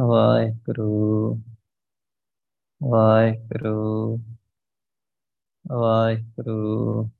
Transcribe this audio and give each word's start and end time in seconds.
ਵਾਹਿਗੁਰੂ 0.00 1.40
ਵਾਹਿਗੁਰੂ 2.82 4.18
ਵਾਹਿਗੁਰੂ 5.72 7.10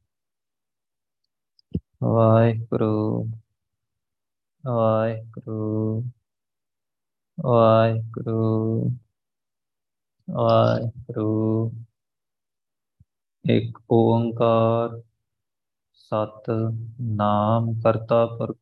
ਵਾਹਿਗੁਰੂ 2.02 3.24
ਵਾਹਿਗੁਰੂ 4.66 6.02
ਵਾਹਿਗੁਰੂ 7.44 8.90
ਵਾਹਿਗੁਰੂ। 10.30 11.72
ਇੱਕ 13.44 13.78
ਓੰਕਾਰ 13.90 15.02
ਸਤ 15.92 16.50
ਨਾਮ 17.00 17.72
ਕਰਤਾ 17.80 18.26
ਪੁਰਖ, 18.26 18.58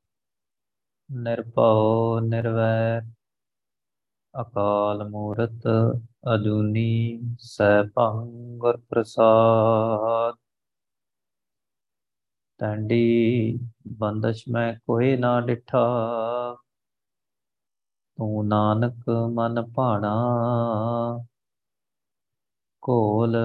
ਨਿਰਭਉ, 1.12 2.20
ਨਿਰਵੈਰ 2.20 3.03
ਅਕਾਲ 4.34 5.09
ਮੂਰਤ 5.09 5.66
ਅਜੂਨੀ 6.34 7.20
ਸੈਭੰ 7.39 8.27
ਗੁਰ 8.59 8.77
ਪ੍ਰਸਾਦ 8.77 10.34
ਟੰਡੀ 12.61 13.58
ਬੰਦਸ਼ 13.98 14.45
ਮੈਂ 14.48 14.75
ਕੋਈ 14.86 15.17
ਨਾ 15.17 15.41
ਡਿਠਾ। 15.41 15.84
ਤੂੰ 18.19 18.48
ਨਾਨਕ 18.48 19.08
ਮਨ 19.34 19.62
ਭਾਣਾ। 19.62 20.14
ਕੋਲ 22.83 23.36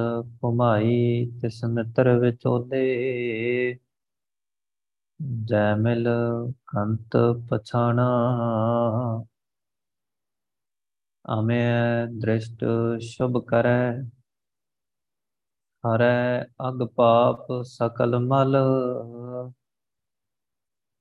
ਘੁਮਾਈ 0.44 1.26
ਤਿਸ 1.42 1.64
ਮਿੱਤਰ 1.66 2.10
ਵਿਚੋਲੇ। 2.20 2.84
ਜੈ 5.46 5.76
ਮਿਲ 5.76 6.08
ਕੰਤ 6.68 7.18
ਪਛਾਣਾ। 7.50 8.08
ਅਮੇ 11.26 11.62
ਦ੍ਰਿਸ਼ਟ 12.20 12.64
ਸ਼ੁਭ 13.02 13.46
ਕਰੈ, 13.46 14.02
ਹਰੈ 15.84 16.42
ਅਗ 16.68 16.84
ਪਾਪ 16.96 17.48
ਸਕਲ 17.64 18.20
ਮਲ, 18.20 18.58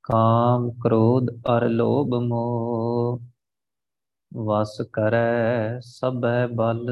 ਕਾਮ 0.04 0.70
ਕ੍ਰੋਧ 0.70 1.30
ਅਰ 1.48 1.68
ਲੋਭ 1.68 2.14
ਮੋਹ, 2.22 3.20
ਵਸ 4.32 4.80
ਕਰੈ 4.92 5.80
ਸਭੈ 5.80 6.46
ਬਲ। 6.46 6.86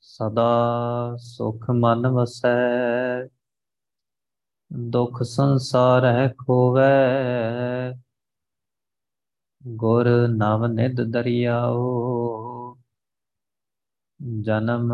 ਸਦਾ 0.00 1.16
ਸੁਖ 1.16 1.70
ਮਨ 1.70 2.06
ਵਸੈ, 2.06 2.56
ਦੁਖ 4.70 5.22
ਸੰਸਾਰੈ 5.22 6.28
ਖੋਵੈ 6.38 6.90
ਗੁਰ 9.66 10.08
ਨਵ 10.28 10.66
ਨਿਧ 10.66 11.00
ਦਰਿਆਓ, 11.02 12.76
ਜਨਮ 14.40 14.92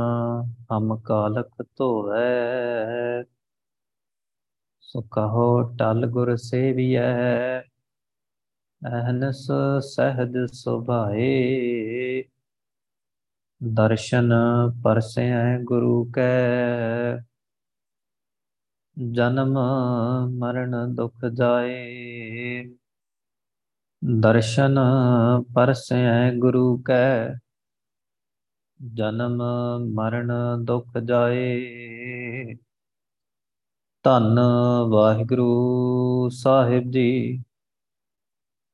ਹਮ 0.72 0.96
ਕਾਲਕ 0.96 1.62
ਧੋਵੈ। 1.76 3.22
ਸੋ 4.82 5.02
ਕਹੋ 5.10 5.62
ਟਲ 5.78 6.06
ਗੁਰ 6.06 6.34
ਸੇਵੀਐ, 6.36 7.60
ਅਹਨਸ 8.82 9.46
ਸਹਜ 9.80 10.38
ਸੁਭਾਏ। 10.52 12.22
ਦਰਸ਼ਨ 13.60 14.32
ਪਰਸੈ 14.84 15.58
ਗੁਰੂ 15.58 16.04
ਕੈ, 16.04 17.16
ਜਨਮ 18.96 19.58
ਮਰਨ 20.38 20.94
ਦੁਖ 20.94 21.24
ਜਾਏ। 21.34 22.41
ਦਰਸ਼ਨ 24.02 24.78
ਪਰਸੈ 25.54 26.32
ਗੁਰੂ 26.38 26.82
ਕੈ, 26.82 27.34
ਜਨਮ 28.80 29.42
ਮਰਨ 29.94 30.32
ਦੁਖ 30.64 30.98
ਜਾਏ। 30.98 32.54
ਧੰਨ 34.04 34.40
ਵਾਹਿਗੁਰੂ 34.88 36.28
ਸਾਹਿਬ 36.32 36.90
ਜੀ, 36.90 37.42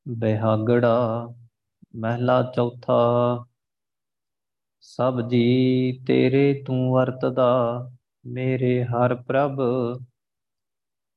ਬਿਹਾਗੜਾ 0.05 1.27
ਮਹਿਲਾ 1.95 2.41
ਚੌਥਾ, 2.55 3.45
ਸਭ 4.79 5.21
ਜੀ 5.21 5.99
ਤੇਰੇ 6.07 6.63
ਤੂੰ 6.67 6.91
ਵਰਤਦਾ, 6.91 7.51
ਮੇਰੇ 8.25 8.83
ਹਰ 8.85 9.15
ਪ੍ਰਭ 9.15 9.59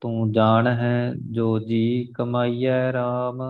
ਤੂੰ 0.03 0.33
ਜਾਣ 0.33 0.67
ਹੈ 0.67 1.15
ਜੋ 1.31 1.59
ਜੀ 1.59 2.13
ਕਮਾਈਐ 2.15 2.91
RAM 2.91 3.43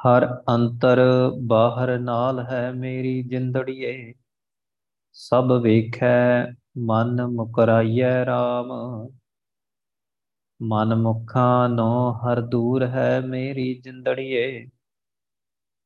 ਹਰ 0.00 0.42
ਅੰਤਰ 0.48 1.00
ਬਾਹਰ 1.42 1.98
ਨਾਲ 1.98 2.46
ਹੈ 2.46 2.72
ਮੇਰੀ 2.72 3.22
ਜਿੰਦੜੀਏ। 3.22 4.14
ਸਭ 5.12 5.52
ਵੇਖੈ, 5.62 6.46
ਮਨ 6.78 7.26
ਮੁਕਰਾਈਐ 7.26 8.24
RAM 8.24 9.12
ਮਨ 10.62 10.94
ਮੁਖਾਂ 10.94 11.68
ਨੋ 11.68 12.12
ਹਰ 12.12 12.40
ਦੂਰ 12.40 12.86
ਹੈ 12.86 13.20
ਮੇਰੀ 13.20 13.80
ਜਿੰਦੜੀਏ। 13.84 14.66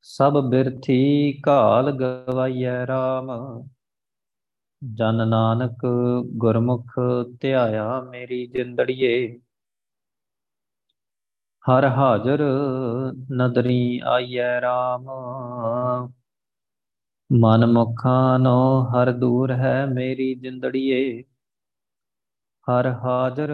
ਸਭ 0.03 0.33
ਬਿਰਥੀ 0.51 1.43
ਘਾਲ 1.49 1.93
ਗਵਾਈਐ 1.93 2.85
RAM 2.85 3.31
ਜਨ 4.83 5.29
ਨਾਨਕ 5.29 5.87
ਗੁਰਮੁਖ 6.37 6.93
ਧਿਆਇਆ 7.41 8.01
ਮੇਰੀ 8.01 8.47
ਜਿੰਦੜੀਏ। 8.47 9.41
ਹਰ 11.65 11.85
ਹਾਜ਼ਰ 11.85 12.43
ਨਦਰੀ 13.33 14.01
ਆਈਐ 14.05 14.61
RAM 14.61 15.05
ਮਨ 17.33 17.67
ਮੁਖਾਂ 17.67 18.39
ਨੋ 18.39 18.85
ਹਰ 18.85 19.13
ਦੂਰ 19.13 19.53
ਹੈ 19.53 19.87
ਮੇਰੀ 19.87 20.35
ਜਿੰਦੜੀਏ। 20.35 21.23
ਹਰ 22.67 22.87
ਹਾਜ਼ਰ 22.87 23.53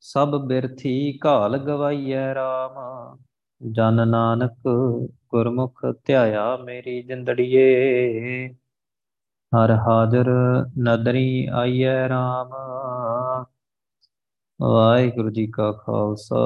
ਸਭ 0.00 0.34
ਬਿਰਥੀ 0.46 1.18
ਘਾਲ 1.26 1.58
ਗਵਾਈਐ 1.58 2.34
RAM 2.34 2.76
ਜਨ 3.72 4.08
ਨਾਨਕ 4.08 4.52
ਗੁਰਮੁਖ 5.28 5.86
ਧਿਆਇਆ 6.04 6.56
ਮੇਰੀ 6.56 7.02
ਜਿੰਦੜੀਏ। 7.02 8.56
ਹਰ 9.52 9.70
ਹਾਜ਼ਰ 9.70 10.28
ਨਦਰੀ 10.78 11.46
ਆਈਐ 11.46 12.08
RAM 12.08 12.54
ਵਾਹਿਗੁਰੂ 14.60 15.30
ਜੀ 15.30 15.46
ਕਾ 15.46 15.72
ਖਾਲਸਾ, 15.72 16.36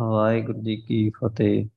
ਵਾਹਿਗੁਰੂ 0.00 0.62
ਜੀ 0.62 0.76
ਕੀ 0.76 1.10
ਫਤਿਹ। 1.10 1.68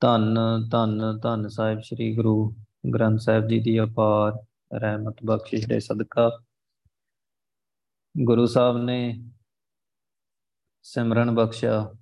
ਧੰਨ 0.00 0.38
ਧੰਨ 0.72 1.18
ਧੰਨ 1.18 1.48
ਸਾਹਿਬ 1.48 1.80
ਸ੍ਰੀ 1.80 2.16
ਗੁਰੂ 2.16 2.54
ਗ੍ਰੰਥ 2.94 3.20
ਸਾਹਿਬ 3.20 3.46
ਜੀ 3.48 3.60
ਦੀ 3.60 3.80
ਅਪਾਰ 3.80 4.32
ਰਹਿਮਤ 4.78 5.16
ਬਖਸ਼ਿਸ਼ 5.24 5.66
ਦੇ 5.68 5.80
ਸਦਕਾ। 5.80 6.30
ਗੁਰੂ 8.14 8.46
ਸਾਹਿਬ 8.46 8.76
ਨੇ 8.76 9.30
ਸਿਮਰਨ 10.82 11.34
ਬਖਸ਼ਿਆ, 11.34 11.94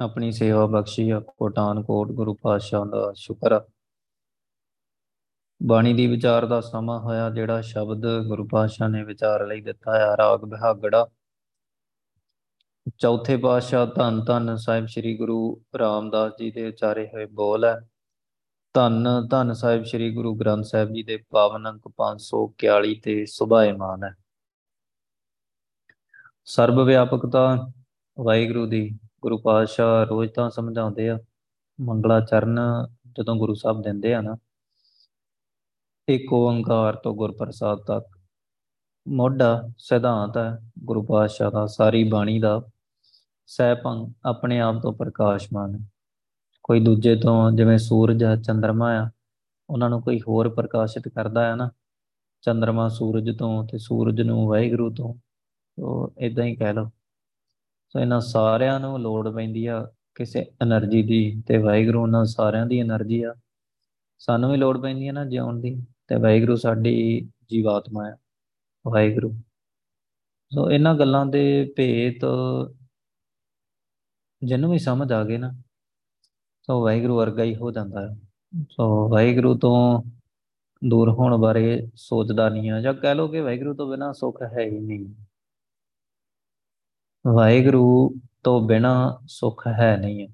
ਆਪਣੀ 0.00 0.32
ਸੇਵਾ 0.32 0.66
ਬਖਸ਼ੀ 0.66 1.10
ਆ 1.10 1.20
ਕੋਟਾਨ 1.20 1.82
ਕੋਟ 1.82 2.12
ਗੁਰੂ 2.12 2.34
ਪਾਤਸ਼ਾਹ 2.34 2.86
ਦਾ 2.86 3.12
ਸ਼ੁਕਰ 3.16 3.52
ਆ। 3.52 3.66
ਬਾਣੀ 5.62 5.92
ਦੀ 5.92 6.06
ਵਿਚਾਰ 6.06 6.46
ਦਾ 6.46 6.60
ਸਮਾਂ 6.60 7.00
ਹੋਇਆ 7.00 7.30
ਜਿਹੜਾ 7.30 7.60
ਸ਼ਬਦ 7.60 8.06
ਗੁਰੂ 8.26 8.48
ਪਾਤਸ਼ਾਹ 8.52 8.88
ਨੇ 8.88 9.04
ਵਿਚਾਰ 9.04 9.46
ਲਈ 9.46 9.60
ਦਿੱਤਾ 9.60 9.98
ਹੈ, 9.98 10.16
ਰਾਗ 10.16 10.40
ਬਿਹਾਗੜਾ। 10.40 11.06
ਚੌਥੇ 12.98 13.36
ਪਾਤਸ਼ਾਹ 13.36 13.86
ਧੰਨ 13.86 14.24
ਧੰਨ 14.24 14.56
ਸਾਹਿਬ 14.56 14.86
ਸ੍ਰੀ 14.86 15.18
ਗੁਰੂ 15.18 15.62
ਰਾਮਦਾਸ 15.78 16.32
ਜੀ 16.40 16.50
ਦੇ 16.50 16.68
ਉਚਾਰੇ 16.68 17.06
ਹੋਏ 17.06 17.26
ਬੋਲ 17.26 17.64
ਹੈ। 17.64 17.88
ਧੰਨ 18.74 19.08
ਧੰਨ 19.30 19.52
ਸਾਹਿਬ 19.52 19.84
ਸ੍ਰੀ 19.84 20.14
ਗੁਰੂ 20.14 20.34
ਗ੍ਰੰਥ 20.34 20.64
ਸਾਹਿਬ 20.64 20.92
ਜੀ 20.92 21.02
ਦੇ 21.02 21.16
ਪਾਵਨ 21.16 21.68
ਅੰਕ 21.68 21.88
541 21.88 22.94
ਤੇ 22.94 23.26
ਸੁਭਾਏਮਾਨ 23.26 24.04
ਹੈ। 24.04 24.14
ਸਰਬ 26.44 26.80
ਵਿਆਪਕਤਾ 26.80 27.72
ਵਾਹਿਗੁਰੂ 28.20 28.66
ਦੀ 28.66 28.98
ਗੁਰੂ 29.20 29.38
ਪਾਤਸ਼ਾਹ 29.38 30.04
ਰੋਜ਼ 30.04 30.30
ਤਾਂ 30.32 30.50
ਸਮਝਾਉਂਦੇ 30.50 31.08
ਆ 31.08 31.18
ਮੰਗਲਾ 31.80 32.20
ਚਰਨ 32.20 32.60
ਜਦੋਂ 33.18 33.36
ਗੁਰੂ 33.36 33.54
ਸਾਹਿਬ 33.54 33.82
ਦਿੰਦੇ 33.82 34.14
ਆ 34.14 34.20
ਨਾ 34.20 34.36
ਏਕ 36.10 36.32
ਓੰਕਾਰ 36.32 36.96
ਤੋਂ 36.96 37.14
ਗੁਰ 37.14 37.32
ਪ੍ਰਸਾਦ 37.32 37.78
ਤੱਕ। 37.78 38.18
ਮੋਢਾ 39.08 39.68
ਸਿਧਾਂਤ 39.78 40.38
ਹੈ, 40.38 40.58
ਗੁਰੂ 40.84 41.02
ਪਾਤਸ਼ਾਹ 41.02 41.50
ਦਾ, 41.50 41.66
ਸਾਰੀ 41.66 42.04
ਬਾਣੀ 42.04 42.38
ਦਾ। 42.40 42.62
ਸਹਿਪੰ 43.46 44.12
ਆਪਣੇ 44.24 44.60
ਆਪ 44.60 44.82
ਤੋਂ 44.82 44.92
ਪ੍ਰਕਾਸ਼ਮਾਨ 44.92 45.74
ਹੈ। 45.74 45.80
ਕੋਈ 46.62 46.80
ਦੂਜੇ 46.80 47.16
ਤੋਂ 47.16 47.52
ਜਿਵੇਂ 47.52 47.78
ਸੂਰਜ 47.78 48.24
ਹੈ 48.24 48.36
ਚੰ드ਰਮਾ 48.36 49.06
ਆ, 49.06 49.10
ਉਹਨਾਂ 49.70 49.90
ਨੂੰ 49.90 50.02
ਕੋਈ 50.02 50.20
ਹੋਰ 50.28 50.48
ਪ੍ਰਕਾਸ਼ਿਤ 50.48 51.08
ਕਰਦਾ 51.08 51.44
ਹੈ 51.44 51.54
ਨਾ? 51.54 51.70
ਚੰ드ਰਮਾ 52.42 52.88
ਸੂਰਜ 52.88 53.38
ਤੋਂ 53.38 53.64
ਤੇ 53.64 53.78
ਸੂਰਜ 53.78 54.20
ਨੂੰ 54.20 54.48
ਵਾਹਿਗੁਰੂ 54.48 54.94
ਤੋਂ 54.94 55.14
ਸੋ 55.80 56.12
ਇਦਾਂ 56.18 56.44
ਹੀ 56.44 56.56
ਕਹਿ 56.56 56.74
ਲਓ। 56.74 56.84
ਸੋ 57.88 58.00
ਇਹਨਾਂ 58.00 58.20
ਸਾਰਿਆਂ 58.20 58.80
ਨੂੰ 58.80 58.98
ਲੋੜ 58.98 59.28
ਪੈਂਦੀ 59.28 59.66
ਆ 59.66 59.90
ਕਿਸੇ 60.14 60.40
એનર્ਜੀ 60.40 61.02
ਦੀ, 61.02 61.42
ਤੇ 61.46 61.56
ਵਾਹਿਗੁਰੂ 61.56 62.02
ਉਹਨਾਂ 62.02 62.24
ਸਾਰਿਆਂ 62.24 62.66
ਦੀ 62.66 62.82
એનર્ਜੀ 62.82 63.22
ਆ। 63.22 63.34
ਸਾਨੂੰ 64.18 64.50
ਵੀ 64.50 64.56
ਲੋੜ 64.56 64.78
ਪੈਂਦੀ 64.78 65.06
ਹੈ 65.06 65.12
ਨਾ 65.12 65.24
ਜਿਉਣ 65.24 65.60
ਦੀ। 65.60 65.86
ਤੇ 66.08 66.16
ਵਾਹਿਗੁਰੂ 66.16 66.56
ਸਾਡੀ 66.56 67.20
ਜੀਵਾਤਮਾ 67.50 68.04
ਹੈ, 68.06 68.14
ਵਾਹਿਗੁਰੂ। 68.86 69.32
ਸੋ 70.52 70.70
ਇਹਨਾਂ 70.70 70.94
ਗੱਲਾਂ 70.94 71.26
ਦੇ 71.26 71.72
ਭੇਤ 71.76 72.24
ਜਿਹਨੂੰ 74.42 74.70
ਵੀ 74.70 74.78
ਸਮਝ 74.78 75.12
ਆ 75.12 75.24
ਗਏ 75.24 75.38
ਨਾ, 75.38 75.50
ਸੋ 76.62 76.82
ਵਾਹਿਗੁਰੂ 76.82 77.16
ਵਰਗਾ 77.16 77.42
ਹੀ 77.42 77.54
ਹੋ 77.56 77.70
ਜਾਂਦਾ 77.70 78.08
ਹੈ। 78.08 78.16
ਸੋ 78.70 79.08
ਵਾਹਿਗੁਰੂ 79.08 79.58
ਤੋਂ 79.58 80.02
ਦੂਰ 80.82 81.10
ਹੋਣ 81.10 81.36
ਬਾਰੇ 81.36 81.88
ਸੋਚਦਾ 81.94 82.48
ਨਹੀਂ 82.48 82.70
ਆ, 82.70 82.80
ਜਾਂ 82.80 82.94
ਕਹਿ 82.94 83.14
ਲੋ 83.14 83.28
ਕਿ 83.28 83.40
ਵਾਹਿਗੁਰੂ 83.40 83.74
ਤੋਂ 83.74 83.88
ਬਿਨਾ 83.90 84.12
ਸੁੱਖ 84.12 84.42
ਹੈ 84.42 84.64
ਹੀ 84.64 84.80
ਨਹੀਂ। 84.80 85.06
ਵਾਹਿਗੁਰੂ 87.26 88.14
ਤੋਂ 88.42 88.60
ਬਿਨਾ 88.60 89.18
ਸੁੱਖ 89.28 89.66
ਹੈ 89.66 89.96
ਨਹੀਂ। 89.96 90.28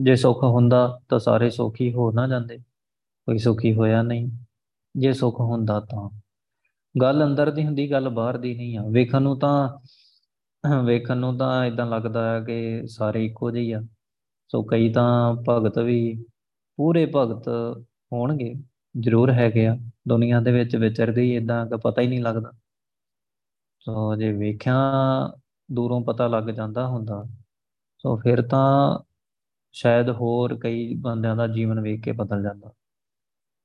ਜੇ 0.00 0.16
ਸੁੱਖ 0.16 0.42
ਹੁੰਦਾ 0.42 1.00
ਤਾਂ 1.08 1.18
ਸਾਰੇ 1.18 1.50
ਸੁਖੀ 1.50 1.92
ਹੋ 1.92 2.10
ਨਾ 2.12 2.28
ਜਾਂਦੇ, 2.28 2.58
ਕੋਈ 2.58 3.38
ਸੁਖੀ 3.38 3.74
ਹੋਇਆ 3.74 4.02
ਨਹੀਂ। 4.02 4.28
ਜੇ 4.94 5.12
ਸੁੱਖ 5.12 5.40
ਹੁੰਦਾ 5.40 5.78
ਤਾਂ। 5.80 6.08
ਗੱਲ 6.94 7.24
ਅੰਦਰ 7.24 7.50
ਦੀ 7.50 7.64
ਹੁੰਦੀ, 7.66 7.90
ਗੱਲ 7.90 8.08
ਬਾਹਰ 8.08 8.38
ਦੀ 8.38 8.54
ਨਹੀਂ 8.56 8.78
ਆ। 8.78 8.82
ਵੇਖਣ 8.92 9.22
ਨੂੰ 9.22 9.38
ਤਾਂ, 9.38 9.68
ਵੇਖਣ 10.84 11.16
ਨੂੰ 11.16 11.36
ਤਾਂ 11.38 11.64
ਇਦਾਂ 11.66 11.86
ਲੱਗਦਾ 11.86 12.24
ਹੈ 12.30 12.40
ਕਿ 12.44 12.86
ਸਾਰੇ 12.88 13.24
ਇੱਕੋ 13.26 13.50
ਜਿਹੇ 13.50 13.74
ਆ। 13.74 13.80
ਸੋ 14.50 14.62
ਕਈ 14.62 14.92
ਤਾਂ 14.92 15.34
ਭਗਤ 15.48 15.78
ਵੀ 15.78 16.00
ਪੂਰੇ 16.78 17.06
ਭਗਤ 17.16 17.48
ਹੋਣਗੇ, 18.12 18.52
ਜ਼ਰੂਰ 19.00 19.30
ਹੈਗੇ 19.30 19.66
ਆ। 19.66 19.76
ਦੁਨੀਆ 20.08 20.40
ਦੇ 20.40 20.52
ਵਿੱਚ 20.52 20.76
ਵਿਚਰਦੇ 20.76 21.22
ਹੀ 21.22 21.36
ਇਦਾਂ 21.36 21.66
ਕਿ 21.66 21.76
ਪਤਾ 21.84 22.02
ਹੀ 22.02 22.06
ਨਹੀਂ 22.06 22.22
ਲੱਗਦਾ। 22.22 22.52
ਸੋ 23.80 24.16
ਜੇ 24.16 24.32
ਵੇਖਿਆ 24.32 24.74
ਦੂਰੋਂ 25.68 26.00
ਪਤਾ 26.04 26.26
ਲੱਗ 26.28 26.44
ਜਾਂਦਾ 26.44 26.86
ਹੁੰਦਾ, 26.86 27.24
ਸੋ 27.98 28.16
ਫਿਰ 28.16 28.42
ਤਾਂ 28.42 28.98
ਸ਼ਾਇਦ 29.74 30.10
ਹੋਰ 30.10 30.58
ਕਈ 30.58 30.94
ਬੰਦਿਆਂ 30.94 31.36
ਦਾ 31.36 31.46
ਜੀਵਨ 31.46 31.80
ਵੇਖ 31.80 32.02
ਕੇ 32.04 32.12
ਬਦਲ 32.12 32.42
ਜਾਂਦਾ। 32.42 32.72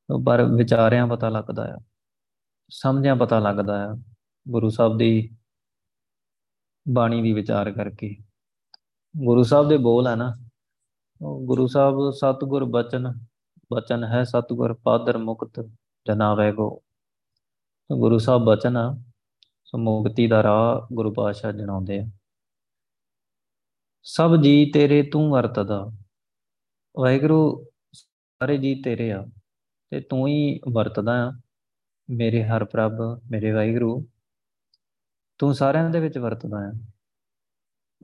ਪਰ 0.10 0.44
ਵਿਚਾਰਿਆਂ 0.46 1.08
ਪਤਾ 1.08 1.30
ਲੱਗਦਾ 1.30 1.64
ਆ, 1.74 1.78
ਸਮਝਿਆਂ 2.72 3.16
ਪਤਾ 3.16 3.40
ਲੱਗਦਾ 3.40 3.84
ਆ 3.86 3.96
ਗੁਰੂ 4.46 4.70
ਸਾਹਿਬ 4.70 4.98
ਦੀ 4.98 5.30
ਬਾਣੀ 6.86 7.22
ਦੀ 7.22 7.34
ਵਿਚਾਰ 7.34 7.72
ਕਰਕੇ। 7.72 8.16
ਗੁਰੂ 9.16 9.44
ਸਾਹਿਬ 9.44 9.70
ਦੇ 9.70 9.78
ਬੋਲ 9.78 10.08
ਹੈ 10.08 10.16
ਨਾ 10.16 10.34
ਗੁਰੂ 11.46 11.68
ਸਾਹਿਬ, 11.68 12.12
ਸਤਗੁਰ 12.12 12.66
ਬਚਨ 12.66 13.12
ਬਚਨ 13.74 14.04
ਹੈ 14.04 14.24
ਸਤਗੁਰ, 14.24 14.74
ਪਾਦਰ 14.74 15.18
ਮੁਕਤ 15.18 15.60
ਜਨਾਵੇ 16.06 16.52
ਕੋ। 16.52 16.68
ਗੁਰੂ 17.90 18.18
ਸਾਹਿਬ 18.18 18.44
ਬਚਨ 18.44 18.78
ਆ, 18.78 18.96
ਸੋ 19.66 19.78
ਮੁਕਤੀ 19.78 20.28
ਦਾ 20.28 20.42
ਰਾਹ 20.44 20.94
ਗੁਰੂ 20.94 21.14
ਪਾਤਸ਼ਾਹ 21.14 21.52
ਜਣਾਉਂਦੇ 21.52 22.00
ਆ। 22.00 22.06
ਸਭ 24.06 24.36
ਜੀ 24.42 24.66
ਤੇਰੇ 24.72 25.02
ਤੂੰ 25.04 25.30
ਵਰਤਦਾ, 25.32 25.86
ਵਾਹਿਗੁਰੂ 26.96 27.66
ਸਾਰੇ 27.94 28.58
ਜੀ 28.58 28.76
ਤੇਰੇ 28.82 29.12
ਆ। 29.12 29.26
ਤੇ 29.90 30.00
ਤੂੰ 30.00 30.28
ਹੀ 30.28 30.60
ਵਰਤਦਾ 30.72 31.28
ਆ। 31.28 31.32
ਮੇਰੇ 32.10 32.44
ਹਰ 32.44 32.66
ਪ੍ਰਭ, 32.66 33.22
ਮੇਰੇ 33.32 33.52
ਵਾਹਿਗੁਰੂ, 33.52 34.06
ਤੂੰ 35.38 35.54
ਸਾਰਿਆਂ 35.54 35.90
ਦੇ 35.90 36.00
ਵਿੱਚ 36.00 36.18
ਵਰਤਦਾ 36.18 36.58
ਆ। 36.58 36.74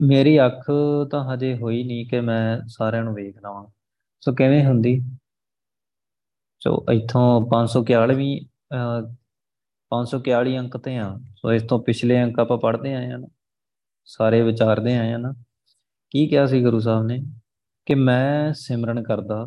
ਮੇਰੀ 0.00 0.38
ਅੱਖ 0.46 0.70
ਤਾਂ 1.10 1.34
ਹਜੇ 1.34 1.54
ਹੋਈ 1.56 1.82
ਨਹੀਂ 1.84 2.06
ਕਿ 2.06 2.20
ਮੈਂ 2.20 2.60
ਸਾਰਿਆਂ 2.66 3.02
ਨੂੰ 3.02 3.14
ਵੇਖ 3.14 3.36
ਲਵਾਂ। 3.36 3.66
ਸੋ 4.20 4.32
ਕਿਵੇਂ 4.32 4.64
ਹੁੰਦੀ? 4.66 5.00
ਸੋ 6.60 6.84
ਇੱਥੋਂ 6.92 7.46
541ਵੀਂ 7.50 8.40
541 9.90 10.56
ਅੰਕ 10.58 10.76
ਤੇ 10.76 10.96
ਆ। 10.98 11.18
ਸੋ 11.36 11.52
ਇਸ 11.52 11.62
ਤੋਂ 11.62 11.78
ਪਿਛਲੇ 11.82 12.22
ਅੰਕ 12.22 12.38
ਆਪਾਂ 12.38 12.58
ਪੜ੍ਹਦੇ 12.58 12.94
ਆਏ 12.94 13.10
ਆ 13.10 13.16
ਨਾ। 13.16 13.28
ਸਾਰੇ 14.04 14.42
ਵਿਚਾਰਦੇ 14.42 14.98
ਆਏ 14.98 15.12
ਆ 15.12 15.16
ਨਾ। 15.16 15.34
ਕੀ 16.10 16.26
ਕਿਹਾ 16.28 16.46
ਸੀ 16.46 16.62
ਗੁਰੂ 16.62 16.80
ਸਾਹਿਬ 16.80 17.06
ਨੇ? 17.06 17.18
ਕਿ 17.86 17.94
ਮੈਂ 17.94 18.52
ਸਿਮਰਨ 18.52 19.02
ਕਰਦਾ 19.02 19.46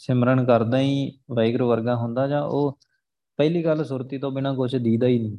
ਸਿਮਰਨ 0.00 0.44
ਕਰਦਾ 0.44 0.78
ਹੀ 0.78 1.10
ਵਾਹਿਗੁਰੂ 1.30 1.68
ਵਰਗਾ 1.68 1.96
ਹੁੰਦਾ 1.96 2.26
ਜਾਂ 2.28 2.42
ਉਹ 2.42 2.78
ਪਹਿਲੀ 3.38 3.64
ਗੱਲ 3.64 3.84
ਸੁਰਤੀ 3.84 4.18
ਤੋਂ 4.18 4.30
ਬਿਨਾ 4.30 4.52
ਕੁਝ 4.54 4.76
ਦੀਦਾ 4.76 5.06
ਹੀ 5.06 5.18
ਨਹੀਂ। 5.18 5.38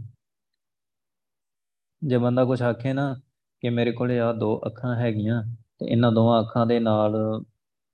ਜੇ 2.03 2.17
ਬੰਦਾ 2.17 2.45
ਕੁਝ 2.45 2.61
ਆਖੇ 2.61 2.93
ਨਾ 2.93 3.13
ਕਿ 3.61 3.69
ਮੇਰੇ 3.69 3.91
ਕੋਲੇ 3.91 4.19
ਆ 4.19 4.31
ਦੋ 4.33 4.61
ਅੱਖਾਂ 4.65 4.95
ਹੈਗੀਆਂ 4.95 5.43
ਤੇ 5.79 5.85
ਇਹਨਾਂ 5.85 6.11
ਦੋਵਾਂ 6.11 6.41
ਅੱਖਾਂ 6.41 6.65
ਦੇ 6.65 6.79
ਨਾਲ 6.79 7.15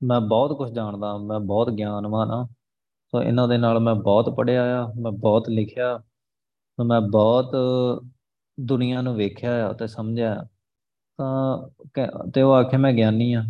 ਮੈਂ 0.04 0.22
ਬਹੁਤ 0.22 0.58
ਕੁਝ 0.58 0.72
ਜਾਣਦਾ, 0.72 1.18
ਮੈਂ 1.18 1.40
ਬਹੁਤ 1.40 1.70
ਗਿਆਨਵਾਨ 1.70 2.32
ਆ 2.32 2.48
ਸੋ 3.12 3.22
ਇਹਨਾਂ 3.24 3.48
ਦੇ 3.48 3.58
ਨਾਲ 3.58 3.80
ਮੈਂ 3.80 3.96
ਬਹੁਤ 3.96 4.30
ਪੜਿਆ 4.30 4.84
ਆ, 4.84 4.94
ਮੈਂ 5.00 5.12
ਬਹੁਤ 5.12 5.50
ਲਿਖਿਆ 5.50 6.04
ਮੈਂ 6.86 7.02
ਬਹੁਤ 7.02 7.56
ਦੁਨੀਆ 8.60 9.02
ਨੂੰ 9.02 9.16
ਵੇਖਿਆ 9.16 9.70
ਆ 9.70 9.74
ਤੇ 9.74 9.88
ਸਮਝਿਆ 9.88 10.36
ਤਾਂ 11.18 11.70
ਤੇ 12.34 12.42
ਉਹ 12.42 12.54
ਆਖੇ 12.54 12.78
ਮੈਂ 12.78 12.94
ਗਿਆਨੀ 12.94 13.34
ਆ। 13.34 13.44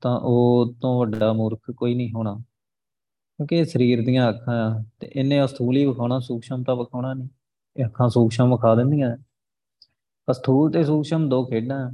ਤਾਂ 0.00 0.20
ਉਹ 0.22 0.74
ਤੋਂ 0.80 1.00
ਵੱਡਾ 1.00 1.32
ਮੂਰਖ 1.32 1.70
ਕੋਈ 1.70 1.94
ਨਹੀਂ 1.94 2.12
ਹੋਣਾ। 2.12 2.34
ਕਿਉਂਕਿ 3.36 3.56
ਇਹ 3.56 3.64
ਸਰੀਰ 3.64 4.06
ਦੀਆਂ 4.06 4.30
ਅੱਖਾਂ 4.30 4.70
ਆ 4.70 4.84
ਤੇ 5.00 5.10
ਇਹਨੇ 5.16 5.44
ਅਸਥੂਲ 5.44 5.76
ਹੀ 5.76 5.86
ਵਿਖਾਉਣਾ 5.86 6.18
ਸੂਖਸ਼ਮਤਾ 6.18 6.74
ਵਿਖਾਉਣਾ 6.74 7.14
ਨਹੀਂ। 7.14 7.28
ਇਹ 7.76 7.84
ਅੱਖਾਂ 7.84 8.08
ਸੂਖਸ਼ਮ 8.08 8.52
ਵਿਖਾ 8.52 8.74
ਦਿੰਦੀਆਂ। 8.74 9.16
ਅਸਥੂਲ 10.30 10.70
ਤੇ 10.70 10.84
ਸੂਖਸ਼ਮ 10.84 11.28
ਦੋ 11.28 11.44
ਖੇਡਾਂ 11.44 11.92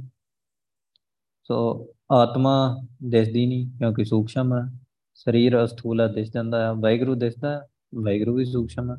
ਸੋ 1.43 1.87
ਆਤਮਾ 2.11 2.77
ਦਿਸਦੀ 3.03 3.45
ਨਹੀਂ 3.45 3.71
ਕਿਉਂਕਿ 3.71 4.05
ਸੂਖਸ਼ਮ 4.05 4.53
ਹੈ 4.53 4.79
ਸਰੀਰ 5.13 5.63
ਅਸਥੂਲ 5.63 6.01
ਹੈ 6.01 6.07
ਦਿਸ 6.07 6.31
ਜਾਂਦਾ 6.31 6.61
ਹੈ 6.61 6.71
ਵੈਗਰੂ 6.73 7.15
ਦਿਸਦਾ 7.15 7.67
ਵੈਗਰੂ 8.05 8.35
ਵੀ 8.35 8.45
ਸੂਖਸ਼ਮ 8.45 8.91
ਹੈ 8.91 8.95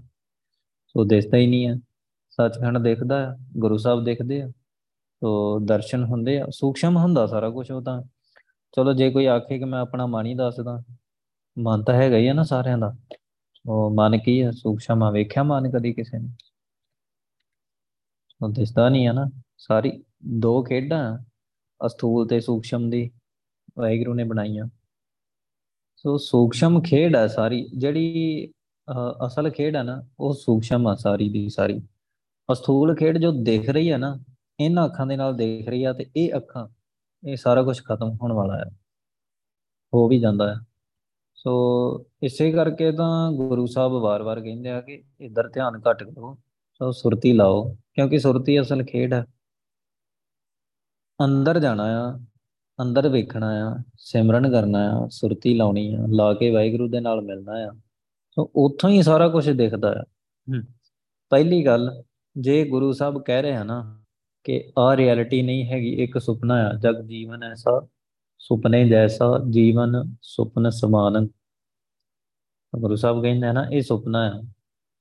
ਸੋ 0.86 1.04
ਦਿਸਦਾ 1.04 1.36
ਹੀ 1.36 1.46
ਨਹੀਂ 1.46 1.68
ਹੈ 1.68 1.76
ਸੱਚਖੰਡ 2.30 2.78
ਦੇਖਦਾ 2.78 3.30
ਹੈ 3.30 3.38
ਗੁਰੂ 3.56 3.76
ਸਾਹਿਬ 3.76 4.04
ਦੇਖਦੇ 4.04 4.42
ਆ। 4.42 4.48
ਸੋ 5.14 5.58
ਦਰਸ਼ਨ 5.58 6.04
ਹੁੰਦੇ 6.04 6.40
ਆ। 6.40 6.46
ਸੂਖਸ਼ਮ 6.50 6.96
ਹੁੰਦਾ 6.96 7.26
ਸਾਰਾ 7.26 7.50
ਕੁਝ 7.50 7.70
ਉਹ 7.70 7.82
ਤਾਂ। 7.82 8.02
ਚਲੋ 8.76 8.92
ਜੇ 8.92 9.10
ਕੋਈ 9.10 9.26
ਆਖੇ 9.26 9.58
ਕਿ 9.58 9.64
ਮੈਂ 9.64 9.80
ਆਪਣਾ 9.80 10.06
ਮਨ 10.06 10.26
ਹੀ 10.26 10.34
ਦੱਸਦਾ 10.34 10.82
ਮਨ 11.58 11.82
ਤਾਂ 11.84 11.94
ਹੈਗਾ 11.94 12.16
ਹੀ 12.16 12.26
ਆ 12.28 12.32
ਨਾ 12.32 12.42
ਸਾਰਿਆਂ 12.42 12.78
ਦਾ। 12.78 12.96
ਉਹ 13.68 13.90
ਮਨ 13.94 14.18
ਕੀ 14.18 14.42
ਹੈ 14.42 14.50
ਸੂਖਸ਼ਮ 14.50 15.02
ਆ 15.02 15.10
ਵੇਖਿਆ 15.10 15.42
ਮਨ 15.42 15.70
ਕਦੀ 15.70 15.92
ਕਿਸੇ 15.92 16.18
ਨੇ? 16.18 16.28
ਉਹ 18.42 18.48
ਦਿਸਦਾ 18.48 18.88
ਨਹੀਂ 18.88 19.08
ਆ 19.08 19.12
ਨਾ। 19.12 19.26
ਸਾਰੀ 19.58 20.02
ਦੋ 20.40 20.62
ਖੇਡਾਂ, 20.62 21.18
ਅਸਥੂਲ 21.86 22.26
ਤੇ 22.28 22.40
ਸੂਖਸ਼ਮ 22.40 22.90
ਦੀ 22.90 23.10
ਵਾਹਿਗੁਰੂ 23.78 24.14
ਨੇ 24.14 24.24
ਬਣਾਈਆਂ। 24.24 24.66
ਸੋ 25.96 26.16
ਸੂਖਸ਼ਮ 26.18 26.80
ਖੇਡ 26.80 27.16
ਹੈ 27.16 27.26
ਸਾਰੀ। 27.26 27.68
ਜਿਹੜੀ 27.78 28.50
ਅਸਲ 29.26 29.50
ਖੇਡ 29.50 29.76
ਹੈ 29.76 29.82
ਨਾ, 29.82 30.02
ਉਹ 30.20 30.34
ਸੂਖਸ਼ਮ 30.34 30.86
ਆ 30.86 30.94
ਸਾਰੀ 30.94 31.28
ਦੀ 31.28 31.48
ਸਾਰੀ। 31.48 31.80
ਅਸਥੂਲ 32.52 32.94
ਖੇਡ 32.96 33.18
ਜੋ 33.18 33.32
ਦਿਖ 33.32 33.68
ਰਹੀ 33.70 33.92
ਹੈ 33.92 33.98
ਨਾ, 33.98 34.18
ਇਹਨਾਂ 34.60 34.84
ਅੱਖਾਂ 34.86 35.06
ਦੇ 35.06 35.16
ਨਾਲ 35.16 35.36
ਦੇਖ 35.36 35.68
ਰਹੀ 35.68 35.84
ਆ 35.84 35.92
ਤੇ 35.92 36.06
ਇਹ 36.16 36.30
ਅੱਖਾਂ 36.36 36.68
ਇਹ 37.24 37.36
ਸਾਰਾ 37.36 37.62
ਕੁਝ 37.62 37.80
ਖਤਮ 37.84 38.16
ਹੋਣ 38.22 38.32
ਵਾਲਾ 38.32 38.56
ਹੈ। 38.56 38.64
ਹੋ 39.94 40.08
ਵੀ 40.08 40.20
ਜਾਂਦਾ 40.20 40.54
ਹੈ। 40.54 40.60
ਸੋ 41.34 41.52
ਇਸੇ 42.22 42.52
ਕਰਕੇ 42.52 42.92
ਤਾਂ 42.92 43.32
ਗੁਰੂ 43.32 43.66
ਸਾਹਿਬ 43.66 43.92
ਵਾਰ-ਵਾਰ 43.92 44.40
ਕਹਿੰਦੇ 44.40 44.70
ਆ 44.70 44.80
ਕਿ 44.80 45.02
ਇਧਰ 45.20 45.48
ਧਿਆਨ 45.48 45.80
ਘੱਟ 45.90 46.02
ਕਰੋ 46.04 46.34
ਸੋ 46.74 46.90
ਸੁਰਤੀ 46.92 47.32
ਲਾਓ 47.32 47.74
ਕਿਉਂਕਿ 47.94 48.18
ਸੁਰਤੀ 48.18 48.60
ਅਸਲ 48.60 48.84
ਖੇਡ 48.84 49.12
ਹੈ। 49.12 49.24
ਅੰਦਰ 51.24 51.60
ਜਾਣਾ 51.60 51.84
ਆ 51.84 52.18
ਅੰਦਰ 52.82 53.08
ਵੇਖਣਾ 53.08 53.48
ਆ 53.48 53.82
ਸਿਮਰਨ 53.96 54.50
ਕਰਨਾ 54.50 54.78
ਆ 54.78 55.08
ਸੁਰਤੀ 55.10 55.54
ਲਾਉਣੀ 55.54 55.94
ਆ 55.94 55.98
ਲਾ 56.08 56.34
ਕੇ 56.34 56.50
ਵਾਹਿਗੁਰੂ 56.50 56.88
ਦੇ 56.88 57.00
ਨਾਲ 57.00 57.20
ਮਿਲਣਾ 57.20 57.52
ਆ। 57.52 57.72
ਸੋ 58.30 58.50
ਉੱਥੋਂ 58.56 58.90
ਹੀ 58.90 59.02
ਸਾਰਾ 59.02 59.28
ਕੁਝ 59.28 59.50
ਦਿਖਦਾ 59.50 59.90
ਆ 59.90 60.04
ਪਹਿਲੀ 61.30 61.66
ਗੱਲ 61.66 62.02
ਜੇ 62.38 62.64
ਗੁਰੂ 62.68 62.92
ਸਾਹਿਬ 62.92 63.22
ਕਹਿ 63.22 63.42
ਰਹੇ 63.42 63.56
ਹਨ 63.56 63.66
ਨਾ 63.66 64.03
ਕਿ 64.44 64.72
ਆ 64.78 64.96
ਰਿਐਲਿਟੀ 64.96 65.42
ਨਹੀਂ 65.42 65.66
ਹੈਗੀ, 65.66 66.02
ਇੱਕ 66.02 66.18
ਸੁਪਨਾ 66.18 66.54
ਆ। 66.54 66.72
ਜਗ 66.72 67.06
ਜੀਵਨ 67.06 67.42
ਐਸਾ, 67.42 67.88
ਸੁਪਨੇ 68.38 68.88
ਜੈਸਾ, 68.88 69.44
ਜੀਵਨ 69.50 70.16
ਸੁਪਨ 70.22 70.70
ਸਮਾਨ। 70.70 71.28
ਗੁਰੂ 72.78 72.96
ਸਾਹਿਬ 72.96 73.22
ਕਹਿੰਦੇ 73.22 73.46
ਆ 73.46 73.52
ਨਾ, 73.52 73.66
ਇਹ 73.72 73.82
ਸੁਪਨਾ 73.82 74.32
ਆ। 74.34 74.42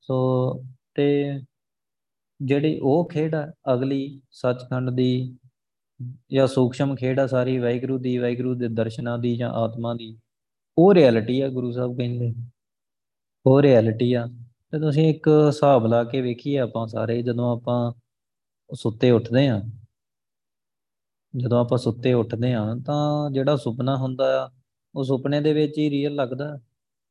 ਸੋ, 0.02 0.54
ਤੇ 0.96 1.40
ਜਿਹੜੀ 2.42 2.80
ਉਹ 2.80 3.10
ਖੇਡ 3.10 3.36
ਆ, 3.36 3.54
ਅਗਲੀ 3.74 4.22
ਸੱਚਖੰਡ 4.32 4.90
ਦੀ 4.90 5.38
ਜਾਂ 6.32 6.48
ਸੂਖਸ਼ਮ 6.48 6.96
ਖੇਡ 6.96 7.20
ਆ 7.20 7.28
ਸਾਰੀ, 7.28 7.58
ਵਾਹਿਗੁਰੂ 7.58 7.98
ਦੀ, 7.98 8.18
ਵਾਹਿਗੁਰੂ 8.18 8.56
ਦੇ 8.56 8.68
ਦਰਸ਼ਨਾਂ 8.68 9.20
ਦੀ 9.20 9.38
ਜਾਂ 9.38 9.50
ਆਤਮਾ 9.50 9.94
ਦੀ, 9.94 10.20
ਉਹ 10.78 10.94
ਰਿਐਲਿਟੀ 10.94 11.42
ਆ, 11.42 11.50
ਗੁਰੂ 11.50 11.72
ਸਾਹਿਬ 11.72 11.98
ਕਹਿੰਦੇ। 11.98 12.34
ਉਹ 13.46 13.62
ਰਿਐਲਿਟੀ 13.62 14.14
ਆ। 14.14 14.28
ਤੇ 14.72 14.80
ਤੁਸੀਂ 14.80 15.10
ਇੱਕ 15.10 15.28
ਹਿਸਾਬ 15.48 15.86
ਲਾ 15.86 16.04
ਕੇ 16.04 16.22
ਵੇਖੀਏ 16.22 16.58
ਆਪਾਂ 16.58 16.88
ਸਾਰੇ, 16.88 17.22
ਜਦੋਂ 17.22 17.58
ਆਪਾਂ 17.58 17.92
ਸੁੱਤੇ 18.75 19.12
ਉੱਠਦੇ 19.12 19.48
ਆ। 19.48 19.62
ਜਦੋਂ 21.38 21.60
ਆਪਾਂ 21.60 21.77
ਸੁੱਤੇ 21.77 22.13
ਉੱਠਦੇ 22.13 22.53
ਆ, 22.53 22.62
ਤਾਂ 22.86 23.32
ਜਿਹੜਾ 23.32 23.56
ਸੁਪਨਾ 23.56 23.96
ਹੁੰਦਾ 23.96 24.46
ਆ, 24.46 24.50
ਉਹ 24.96 25.03
ਸੁਪਨੇ 25.03 25.42
ਦੇ 25.42 25.53
ਵਿੱਚ 25.53 25.77
ਹੀ 25.77 25.89
ਰੀਅਲ 25.89 26.15
ਲੱਗਦਾ 26.15 26.60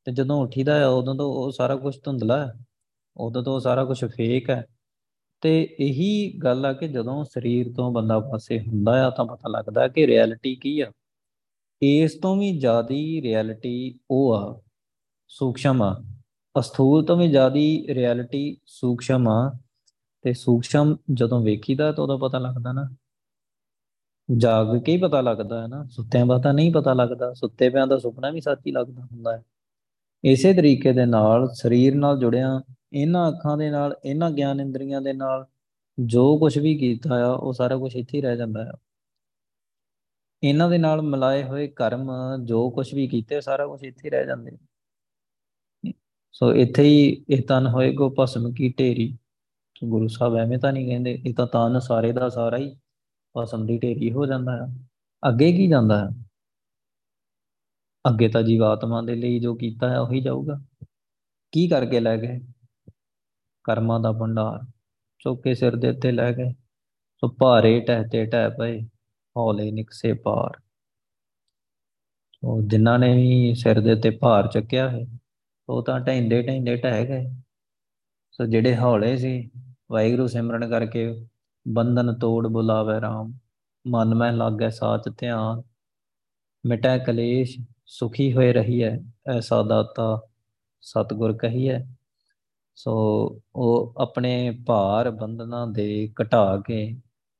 ਤੇ 0.04 0.12
ਜਦੋਂ 0.12 0.42
ਉੱਠੀਦਾ 0.42 0.84
ਆ, 0.84 0.88
ਉਦੋਂ 0.88 1.14
ਤੋਂ 1.14 1.26
ਉਹ 1.26 1.50
ਸਾਰਾ 1.50 1.76
ਕੁਝ 1.76 1.96
ਧੁੰਦਲਾ 2.04 2.46
ਹੈ। 2.46 2.52
ਉਦੋਂ 3.16 3.42
ਤੋਂ 3.42 3.60
ਸਾਰਾ 3.60 3.84
ਕੁਝ 3.84 4.04
ਫੇਕ 4.04 4.50
ਹੈ। 4.50 4.66
ਤੇ 5.40 5.76
ਇਹੀ 5.80 6.38
ਗੱਲ 6.38 6.66
ਆ 6.66 6.72
ਕਿ 6.72 6.88
ਜਦੋਂ 6.88 7.24
ਸਰੀਰ 7.24 7.72
ਤੋਂ 7.76 7.92
ਬੰਦਾ 7.92 8.20
ਪਾਸੇ 8.20 8.60
ਹੁੰਦਾ 8.60 9.06
ਆ, 9.06 9.10
ਤਾਂ 9.10 9.24
ਪਤਾ 9.24 9.48
ਲੱਗਦਾ 9.48 9.88
ਕਿ 9.88 10.06
ਰਿਐਲਿਟੀ 10.06 10.54
ਕੀ 10.54 10.80
ਆ। 10.80 10.92
ਇਸ 11.82 12.14
ਤੋਂ 12.14 12.36
ਵੀ 12.36 12.58
ਜ਼ਿਆਦੀ 12.58 13.22
ਰਿਐਲਿਟੀ 13.22 13.98
ਉਹ 14.10 14.34
ਆ, 14.34 14.62
ਸੂਖਸ਼ਮ 15.28 15.82
ਆ। 15.82 16.04
ਅਸਥੂਲ 16.58 17.04
ਤੋਂ 17.04 17.16
ਵੀ 17.16 17.30
ਜ਼ਿਆਦੀ 17.30 17.86
ਰਿਐਲਿਟੀ 17.90 18.56
ਸੂਖਸ਼ਮ 18.66 19.28
ਆ 19.28 19.58
ਤੇ 20.22 20.32
ਸੂਖਸ਼ਮ 20.32 20.96
ਜਦੋਂ 21.12 21.40
ਵੇਖੀਦਾ 21.40 21.92
ਤਾਂ 21.92 22.04
ਉਹਦਾ 22.04 22.16
ਪਤਾ 22.16 22.38
ਲੱਗਦਾ 22.38 22.72
ਨਾ। 22.72 22.96
ਜਾਗ 24.36 24.82
ਕੇ 24.82 24.92
ਹੀ 24.92 24.98
ਪਤਾ 24.98 25.20
ਲੱਗਦਾ 25.20 25.62
ਹੈ 25.62 25.66
ਨਾ। 25.66 25.84
ਸੁੱਤਿਆਂ 25.84 26.26
ਬਾਅਦ 26.26 26.42
ਤਾਂ 26.42 26.54
ਨਹੀਂ 26.54 26.72
ਪਤਾ 26.72 26.92
ਲੱਗਦਾ। 26.92 27.32
ਸੁੱਤੇ 27.32 27.70
ਪਿਆਂ 27.70 27.86
ਦਾ 27.86 27.98
ਸੁਪਨਾ 27.98 28.30
ਵੀ 28.30 28.40
ਸੱਚ 28.40 28.58
ਹੀ 28.66 28.72
ਲੱਗਦਾ 28.72 29.02
ਹੁੰਦਾ 29.02 29.36
ਹੈ। 29.36 29.42
ਇਸੇ 30.24 30.54
ਤਰੀਕੇ 30.54 30.92
ਦੇ 30.92 31.06
ਨਾਲ 31.06 31.48
ਸਰੀਰ 31.54 31.94
ਨਾਲ 31.94 32.18
ਜੁੜਿਆ, 32.18 32.62
ਇਹਨਾਂ 32.92 33.28
ਅੱਖਾਂ 33.28 33.58
ਦੇ 33.58 33.70
ਨਾਲ, 33.70 33.96
ਇਹਨਾਂ 34.04 34.30
ਗਿਆਨ 34.30 34.60
ਇੰਦਰੀਆਂ 34.60 35.00
ਦੇ 35.00 35.12
ਨਾਲ 35.12 35.46
ਜੋ 35.98 36.38
ਕੁਝ 36.38 36.58
ਵੀ 36.58 36.78
ਕੀਤਾ 36.78 37.24
ਆ, 37.26 37.32
ਉਹ 37.32 37.52
ਸਾਰਾ 37.52 37.76
ਕੁਝ 37.76 37.96
ਇੱਥੇ 37.96 38.18
ਹੀ 38.18 38.22
ਰਹਿ 38.22 38.36
ਜਾਂਦਾ 38.36 38.64
ਹੈ 38.64 38.72
ਇਹਨਾਂ 40.42 40.70
ਦੇ 40.70 40.78
ਨਾਲ 40.78 41.02
ਮਿਲਾਏ 41.02 41.44
ਹੋਏ 41.44 41.68
ਕਰਮ, 41.68 42.10
ਜੋ 42.44 42.70
ਕੁਝ 42.70 42.94
ਵੀ 42.94 43.08
ਕੀਤੇ, 43.08 43.40
ਸਾਰਾ 43.40 43.66
ਕੁਝ 43.66 43.84
ਇੱਥੇ 43.84 44.00
ਹੀ 44.04 44.10
ਰਹਿ 44.10 44.26
ਜਾਂਦੇ 44.26 44.50
ਸੋ 46.32 46.54
ਇੱਥੇ 46.54 46.82
ਹੀ 46.82 47.24
ਇਹ 47.30 47.42
ਤਨ 47.42 47.66
ਹੋਏਗੋ 47.66 48.14
ਭਸਮ 48.18 48.52
ਕੀ 48.52 48.74
ਢੇਰੀ। 48.78 49.18
ਗੁਰੂ 49.84 50.08
ਸਾਹਿਬ 50.08 50.36
ਐਵੇਂ 50.36 50.58
ਤਾਂ 50.58 50.72
ਨਹੀਂ 50.72 50.86
ਕਹਿੰਦੇ, 50.86 51.22
ਇਹ 51.26 51.34
ਤਾਂ 51.34 51.46
ਤਨ 51.46 51.78
ਸਾਰੇ 51.78 52.12
ਦਾ 52.12 52.28
ਸਾਰਾ 52.28 52.56
ਹੀ 52.56 52.76
ਭਸਮ 53.38 53.66
ਦੀ 53.66 53.78
ਢੇਰੀ 53.78 54.12
ਹੋ 54.12 54.26
ਜਾਂਦਾ 54.26 54.56
ਹੈ। 54.56 54.88
ਅੱਗੇ 55.28 55.52
ਕੀ 55.52 55.68
ਜਾਂਦਾ 55.68 56.04
ਹੈ? 56.04 56.08
ਅੱਗੇ 58.08 58.28
ਤਾਂ 58.28 58.42
ਜੀਵਾਤਮਾ 58.42 59.02
ਦੇ 59.02 59.14
ਲਈ 59.14 59.40
ਜੋ 59.40 59.54
ਕੀਤਾ 59.54 59.90
ਹੈ, 59.90 59.98
ਉਹੀ 59.98 60.20
ਜਾਊਗਾ। 60.20 60.64
ਕੀ 61.52 61.68
ਕਰਕੇ 61.68 62.00
ਲੈ 62.00 62.16
ਗਏ? 62.16 62.40
ਕਰਮਾਂ 63.64 64.00
ਦਾ 64.00 64.12
ਭੰਡਾਰ। 64.12 64.72
ਚੋਕੇ 65.18 65.54
ਸਿਰ 65.54 65.76
ਦੇ 65.76 65.90
ਉੱਤੇ 65.90 66.12
ਲੈ 66.12 66.32
ਗਏ। 66.32 66.52
ਸੋ 67.16 67.36
ਭਾਰੇ 67.40 67.80
ਟਹਤੇ 67.80 68.26
ਟਹਿ 68.26 68.50
ਪਏ, 68.58 68.80
ਹੌਲੇ 69.36 69.70
ਨਿਕਸੇ 69.70 70.12
ਪਾਰ। 70.12 70.60
ਉਹ 72.42 72.62
ਜਿਨ੍ਹਾਂ 72.62 72.98
ਨੇ 72.98 73.16
ਵੀ 73.16 73.54
ਸਿਰ 73.54 73.80
ਦੇ 73.80 73.92
ਉੱਤੇ 73.92 74.10
ਭਾਰ 74.10 74.48
ਚੱਕਿਆ 74.48 74.90
ਹੈ 74.90 75.06
ਉਹ 75.68 75.84
ਤਾਂ 75.84 76.00
ਢੈਂਦੇ 76.00 76.42
ਢੈਂਦੇ 76.42 76.76
ਟਹਿ 76.76 77.06
ਗਏ। 77.06 77.42
ਸੋ 78.32 78.46
ਜਿਹੜੇ 78.46 78.76
ਹੌਲੇ 78.76 79.16
ਸੀ 79.16 79.50
ਵਾਹਿਗੁਰੂ 79.92 80.26
ਸਿਮਰਨ 80.26 80.68
ਕਰਕੇ 80.70 81.26
ਬੰਧਨ 81.68 82.18
ਤੋੜ 82.18 82.46
ਬੁਲਾਵੇ 82.46 82.98
RAM 82.98 83.32
ਮਨ 83.86 84.14
ਮੈਂ 84.14 84.32
ਲਾਗੈ 84.32 84.68
ਸਾਚ 84.68 85.08
ਧਿਆਨ, 85.18 85.62
ਮਿਟੈ 86.66 86.98
ਕਲੇਸ਼ 86.98 87.58
ਸੁਖੀ 87.86 88.32
ਹੋਏ 88.32 88.52
ਰਹੀਐ, 88.52 88.90
ਐਸਾ 89.36 89.62
ਦਾਤਾ 89.62 90.20
ਸਤਗੁਰ 90.80 91.36
ਕਹੀਐ। 91.36 91.78
ਸੋ 92.74 92.92
ਉਹ 93.56 93.94
ਆਪਣੇ 93.98 94.58
ਭਾਰ 94.66 95.10
ਬੰਧਨਾਂ 95.10 95.66
ਦੇ 95.66 96.12
ਘਟਾ 96.22 96.62
ਕੇ 96.66 96.96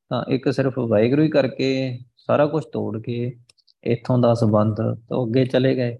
ਤਾਂ 0.09 0.25
ਇੱਕ 0.29 0.53
ਸਿਰਫ 0.53 0.79
ਵਾਹਿਗੁਰੂ 0.79 1.23
ਹੀ 1.23 1.29
ਕਰਕੇ 1.29 1.99
ਸਾਰਾ 2.17 2.47
ਕੁਝ 2.47 2.65
ਤੋੜ 2.65 3.03
ਕੇ 3.03 3.37
ਇੱਥੋਂ 3.85 4.19
ਦਾ 4.19 4.35
ਸੰਬੰਧ 4.35 4.77
ਤੋਂ 5.09 5.27
ਅੱਗੇ 5.27 5.45
ਚਲੇ 5.45 5.75
ਗਏ, 5.75 5.99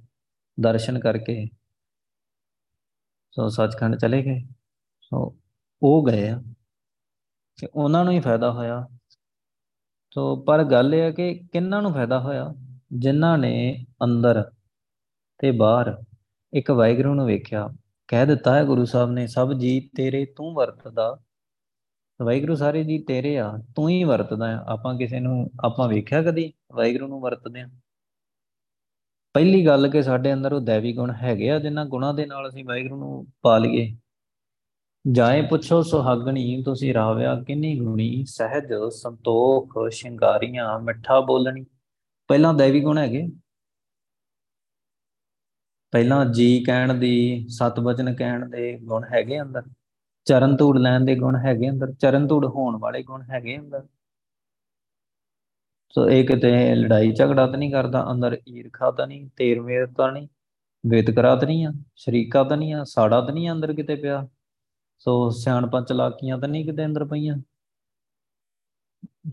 ਦਰਸ਼ਨ 0.61 0.99
ਕਰਕੇ। 0.99 1.49
ਸੋ 3.31 3.49
ਸੱਚਖੰਡ 3.49 3.97
ਚਲੇ 3.97 4.23
ਗਏ। 4.23 4.41
ਸੋ 5.01 5.35
ਉਹ 5.83 6.07
ਗਏ 6.07 6.29
ਆ। 6.29 6.43
ਕਿ 7.61 7.69
ਉਹਨਾਂ 7.75 8.05
ਨੂੰ 8.05 8.13
ਹੀ 8.13 8.21
ਫਾਇਦਾ 8.21 8.53
ਹੋਇਆ। 8.53 8.89
ਸੋ 10.15 10.37
ਪਰ 10.37 10.65
ਗੱਲ 10.65 10.95
ਇਹ 10.95 11.01
ਹੈ 11.01 11.11
ਕਿ 11.11 11.41
ਕਿੰਨਾਂ 11.53 11.83
ਨੂੰ 11.83 11.93
ਫਾਇਦਾ 11.93 12.21
ਹੋਇਆ? 12.21 12.55
ਜਿਨ੍ਹਾਂ 12.93 13.39
ਨੇ 13.39 13.87
ਅੰਦਰ 14.05 14.51
ਤੇ 15.39 15.51
ਬਾਹਰ 15.51 16.03
ਇੱਕ 16.53 16.71
ਵਾਹਿਗੁਰੂ 16.71 17.15
ਨੂੰ 17.15 17.27
ਵੇਖਿਆ। 17.27 17.69
ਕਹਿ 18.09 18.27
ਦਿੱਤਾ 18.27 18.55
ਹੈ 18.55 18.65
ਗੁਰੂ 18.65 18.85
ਸਾਹਿਬ 18.85 19.11
ਨੇ, 19.11 19.27
ਸਭ 19.27 19.53
ਜੀ 19.53 19.91
ਤੇਰੇ 19.97 20.27
ਤੂੰ 20.37 20.55
ਵਰਤਦਾ। 20.55 21.19
ਵਾਹਿਗੁਰੂ 22.23 22.55
ਸਾਰੇ 22.55 22.85
ਜੀ 22.85 22.99
ਤੇਰੇ 22.99 23.39
ਆ, 23.39 23.53
ਤੂੰ 23.77 23.89
ਹੀ 23.89 24.05
ਵਰਤਦਾ 24.05 24.57
ਆ। 24.57 24.65
ਆਪਾਂ 24.73 24.99
ਕਿਸੇ 24.99 25.21
ਨੂੰ, 25.21 25.51
ਆਪਾਂ 25.65 25.89
ਵੇਖਿਆ 25.89 26.23
ਕਦੀ 26.23 26.53
ਵਾਹਿਗੁਰੂ 26.73 27.07
ਨੂੰ 27.07 27.21
ਵਰਤਦੇ 27.21 27.61
ਆ? 27.61 27.69
ਪਹਿਲੀ 29.35 29.67
ਗੱਲ 29.67 29.89
ਕਿ 29.89 30.03
ਸਾਡੇ 30.03 30.33
ਅੰਦਰ 30.33 30.53
ਉਹ 30.53 30.61
ਦੇਵੀ 30.61 30.95
ਗੁਣ 30.95 31.13
ਹੈਗੇ 31.13 31.51
ਆ, 31.51 31.59
ਜਿਨ੍ਹਾਂ 31.59 31.87
ਗੁਣਾਂ 31.87 32.15
ਦੇ 32.15 32.27
ਨਾਲ 32.27 32.49
ਅਸੀਂ 32.49 32.65
ਵਾਹਿਗੁਰੂ 32.65 32.97
ਨੂੰ 32.97 33.27
ਪਾ 33.43 33.59
ਲਈਏ। 33.59 33.97
ਜਾਏ 35.05 35.43
ਪੁੱਛੋ 35.43 35.83
ਸੁਹਾਗਣੀ, 35.83 36.63
ਤੁਸੀਂ 36.63 36.95
ਰਾਵਿਆ 36.95 37.35
ਕਿੰਨੀ 37.43 37.79
ਗੁਣੀ, 37.81 38.25
ਸਹਿਜ, 38.25 38.73
ਸੰਤੋਖ, 38.93 39.75
ਸ਼ਿੰਗਾਰੀਆਂ, 39.91 40.79
ਮਿੱਠਾ 40.79 41.21
ਬੋਲਣੀ। 41.21 41.65
ਪਹਿਲਾਂ 42.29 42.55
ਦੇਵੀ 42.55 42.81
ਗੁਣ 42.81 42.99
ਹੈਗੇ? 42.99 43.27
ਪਹਿਲਾਂ 45.93 46.25
ਜੀ 46.27 46.65
ਕਹਿਣ 46.65 46.95
ਦੀ 46.95 47.47
ਸਤ 47.49 47.81
ਵਚਨ 47.81 48.15
ਕਹਿਣ 48.15 48.49
ਦੇ 48.49 48.79
ਗੁਣ 48.83 49.05
ਹੈਗੇ 49.05 49.41
ਅੰਦਰ। 49.41 49.63
ਚਰਨ 50.25 50.57
ਧੂੜ 50.57 50.79
ਲੈਣ 50.79 51.05
ਦੇ 51.05 51.17
ਗੁਣ 51.17 51.37
ਹੈਗੇ 51.37 51.71
ਅੰਦਰ। 51.71 51.93
ਚਰਨ 51.93 52.27
ਧੂੜ 52.27 52.47
ਹੋਣ 52.47 52.77
ਵਾਲੇ 52.77 53.03
ਗੁਣ 53.03 53.23
ਹੈਗੇ 53.23 53.59
ਅੰਦਰ। 53.59 53.87
ਸੋ 55.91 56.09
ਇਹ 56.11 56.25
ਕਿਤੇ 56.29 56.75
ਲੜਾਈ 56.75 57.13
ਝਗੜਾ 57.13 57.47
ਤਾਂ 57.47 57.59
ਨਹੀਂ 57.59 57.73
ਕਰਦਾ, 57.73 58.11
ਅੰਦਰ 58.13 58.39
ਈਰਖਾ 58.49 58.91
ਤਾਂ 58.91 59.07
ਨਹੀਂ 59.07 59.29
ਤੇਰ 59.37 59.61
ਮੇਰ 59.61 59.87
ਤਾਂ 59.87 60.13
ਨਹੀਂ 60.13 60.29
ਵਿਤਕਰਾ 60.85 61.35
ਤਾਂ 61.37 61.47
ਨਹੀਂ 61.47 61.67
ਆ, 61.67 61.73
ਸ਼ਰੀਕਾ 61.97 62.45
ਤਾਂ 62.45 62.57
ਨਹੀਂ 62.57 62.75
ਆ, 62.75 62.85
ਸਾੜਾ 62.85 63.21
ਤਾਂ 63.21 63.35
ਨਹੀਂ 63.35 63.51
ਅੰਦਰ 63.51 63.73
ਕਿਤੇ 63.73 63.95
ਪਿਆ। 63.95 64.29
ਸੋ 65.05 65.31
ਸਿਆਣਪਾਂ 65.31 65.83
ਚਲਾਕੀਆਂ 65.83 66.39
ਤਾਂ 66.39 66.49
ਨਹੀਂ 66.49 66.65
ਕਿਤੇ 66.65 66.85
ਅੰਦਰ 66.85 67.05
ਪਈਆਂ। 67.05 67.37